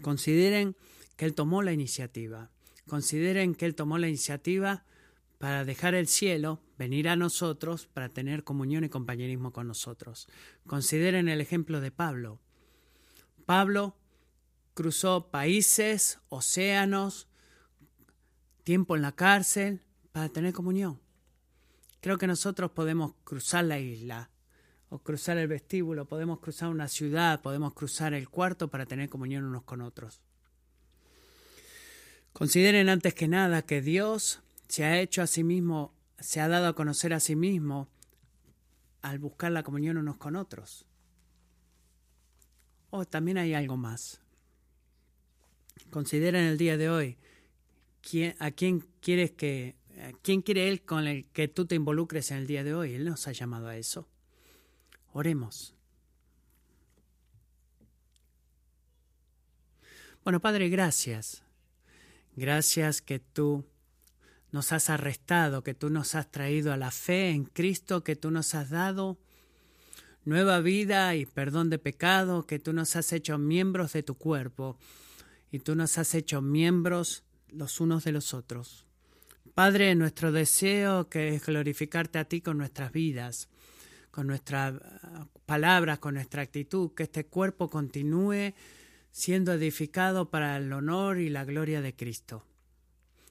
Consideren 0.02 0.76
que 1.16 1.26
Él 1.26 1.36
tomó 1.36 1.62
la 1.62 1.74
iniciativa. 1.74 2.50
Consideren 2.88 3.54
que 3.54 3.68
Él 3.68 3.76
tomó 3.76 4.00
la 4.00 4.08
iniciativa 4.08 4.84
para 5.38 5.64
dejar 5.64 5.94
el 5.94 6.08
cielo, 6.08 6.60
venir 6.76 7.08
a 7.08 7.16
nosotros, 7.16 7.86
para 7.86 8.10
tener 8.10 8.44
comunión 8.44 8.84
y 8.84 8.90
compañerismo 8.90 9.54
con 9.54 9.68
nosotros. 9.68 10.28
Consideren 10.66 11.30
el 11.30 11.40
ejemplo 11.40 11.82
de 11.82 11.92
Pablo. 11.92 12.40
Pablo 13.46 13.96
cruzó 14.76 15.32
países, 15.32 16.20
océanos, 16.30 17.28
tiempo 18.64 18.96
en 18.96 19.02
la 19.02 19.14
cárcel 19.14 19.82
para 20.12 20.30
tener 20.30 20.54
comunión. 20.54 21.02
Creo 22.02 22.20
que 22.20 22.28
nosotros 22.28 22.72
podemos 22.72 23.16
cruzar 23.24 23.64
la 23.64 23.80
isla 23.80 24.30
o 24.90 25.00
cruzar 25.00 25.38
el 25.38 25.48
vestíbulo, 25.48 26.06
podemos 26.06 26.40
cruzar 26.40 26.70
una 26.70 26.88
ciudad, 26.88 27.42
podemos 27.42 27.74
cruzar 27.74 28.14
el 28.14 28.30
cuarto 28.30 28.70
para 28.70 28.86
tener 28.86 29.10
comunión 29.10 29.46
unos 29.46 29.64
con 29.64 29.82
otros. 29.82 30.22
Consideren 32.34 32.90
antes 32.90 33.14
que 33.14 33.30
nada 33.30 33.62
que 33.62 33.82
Dios 33.82 34.42
se 34.68 34.84
ha 34.84 35.00
hecho 35.00 35.22
a 35.22 35.28
sí 35.28 35.44
mismo, 35.44 35.96
se 36.20 36.42
ha 36.42 36.50
dado 36.50 36.68
a 36.68 36.76
conocer 36.76 37.14
a 37.14 37.22
sí 37.22 37.36
mismo 37.36 37.88
al 39.02 39.20
buscar 39.20 39.54
la 39.54 39.64
comunión 39.64 39.98
unos 39.98 40.18
con 40.18 40.36
otros. 40.36 40.86
O 42.90 43.00
oh, 43.00 43.06
también 43.06 43.38
hay 43.38 43.54
algo 43.54 43.78
más. 43.78 44.25
Considera 45.90 46.40
en 46.40 46.46
el 46.46 46.58
día 46.58 46.78
de 46.78 46.90
hoy 46.90 47.18
a 48.40 48.52
quién 48.52 48.88
quieres 49.02 49.32
que, 49.32 49.76
quién 50.22 50.42
quiere 50.42 50.70
Él 50.70 50.84
con 50.84 51.08
el 51.08 51.26
que 51.32 51.48
tú 51.48 51.66
te 51.66 51.76
involucres 51.76 52.32
en 52.32 52.38
el 52.38 52.48
día 52.48 52.64
de 52.64 52.74
hoy. 52.74 52.94
Él 52.94 53.06
nos 53.06 53.28
ha 53.28 53.32
llamado 53.32 53.68
a 53.68 53.78
eso. 53.78 54.08
Oremos. 55.12 55.74
Bueno, 60.24 60.40
Padre, 60.40 60.70
gracias. 60.70 61.44
Gracias 62.36 63.02
que 63.02 63.20
tú 63.20 63.66
nos 64.52 64.72
has 64.72 64.90
arrestado, 64.90 65.64
que 65.64 65.74
tú 65.74 65.90
nos 65.90 66.16
has 66.16 66.30
traído 66.32 66.74
a 66.74 66.78
la 66.78 66.92
fe 66.92 67.30
en 67.30 67.46
Cristo, 67.46 68.04
que 68.04 68.16
tú 68.16 68.32
nos 68.32 68.56
has 68.56 68.70
dado 68.70 69.18
nueva 70.26 70.60
vida 70.60 71.16
y 71.16 71.26
perdón 71.26 71.70
de 71.70 71.80
pecado, 71.80 72.46
que 72.46 72.60
tú 72.60 72.74
nos 72.74 72.96
has 72.96 73.14
hecho 73.14 73.38
miembros 73.38 73.94
de 73.94 74.04
tu 74.04 74.16
cuerpo 74.16 74.78
y 75.52 75.60
tú 75.60 75.76
nos 75.76 75.98
has 75.98 76.16
hecho 76.16 76.42
miembros 76.42 77.24
los 77.50 77.80
unos 77.80 78.04
de 78.04 78.12
los 78.12 78.34
otros. 78.34 78.86
Padre, 79.54 79.96
nuestro 79.96 80.32
deseo 80.32 81.08
que 81.08 81.36
es 81.36 81.46
glorificarte 81.46 82.20
a 82.20 82.26
ti 82.26 82.42
con 82.42 82.58
nuestras 82.58 82.92
vidas, 82.92 83.48
con 84.12 84.28
nuestras 84.28 84.74
palabras, 85.46 86.00
con 86.00 86.16
nuestra 86.16 86.42
actitud, 86.42 86.92
que 86.94 87.04
este 87.04 87.26
cuerpo 87.26 87.70
continúe 87.70 88.54
siendo 89.12 89.54
edificado 89.54 90.30
para 90.30 90.58
el 90.58 90.74
honor 90.74 91.20
y 91.20 91.30
la 91.30 91.46
gloria 91.46 91.82
de 91.82 91.96
Cristo. 91.96 92.46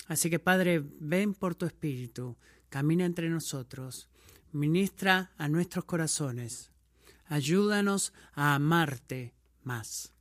Así 0.07 0.31
que 0.31 0.39
Padre, 0.39 0.83
ven 0.83 1.35
por 1.35 1.55
tu 1.55 1.67
Espíritu, 1.67 2.39
camina 2.71 3.05
entre 3.05 3.29
nosotros, 3.29 4.09
ministra 4.53 5.33
a 5.37 5.49
nuestros 5.49 5.85
corazones, 5.85 6.71
ayúdanos 7.27 8.15
a 8.33 8.55
amarte 8.55 9.35
más. 9.63 10.14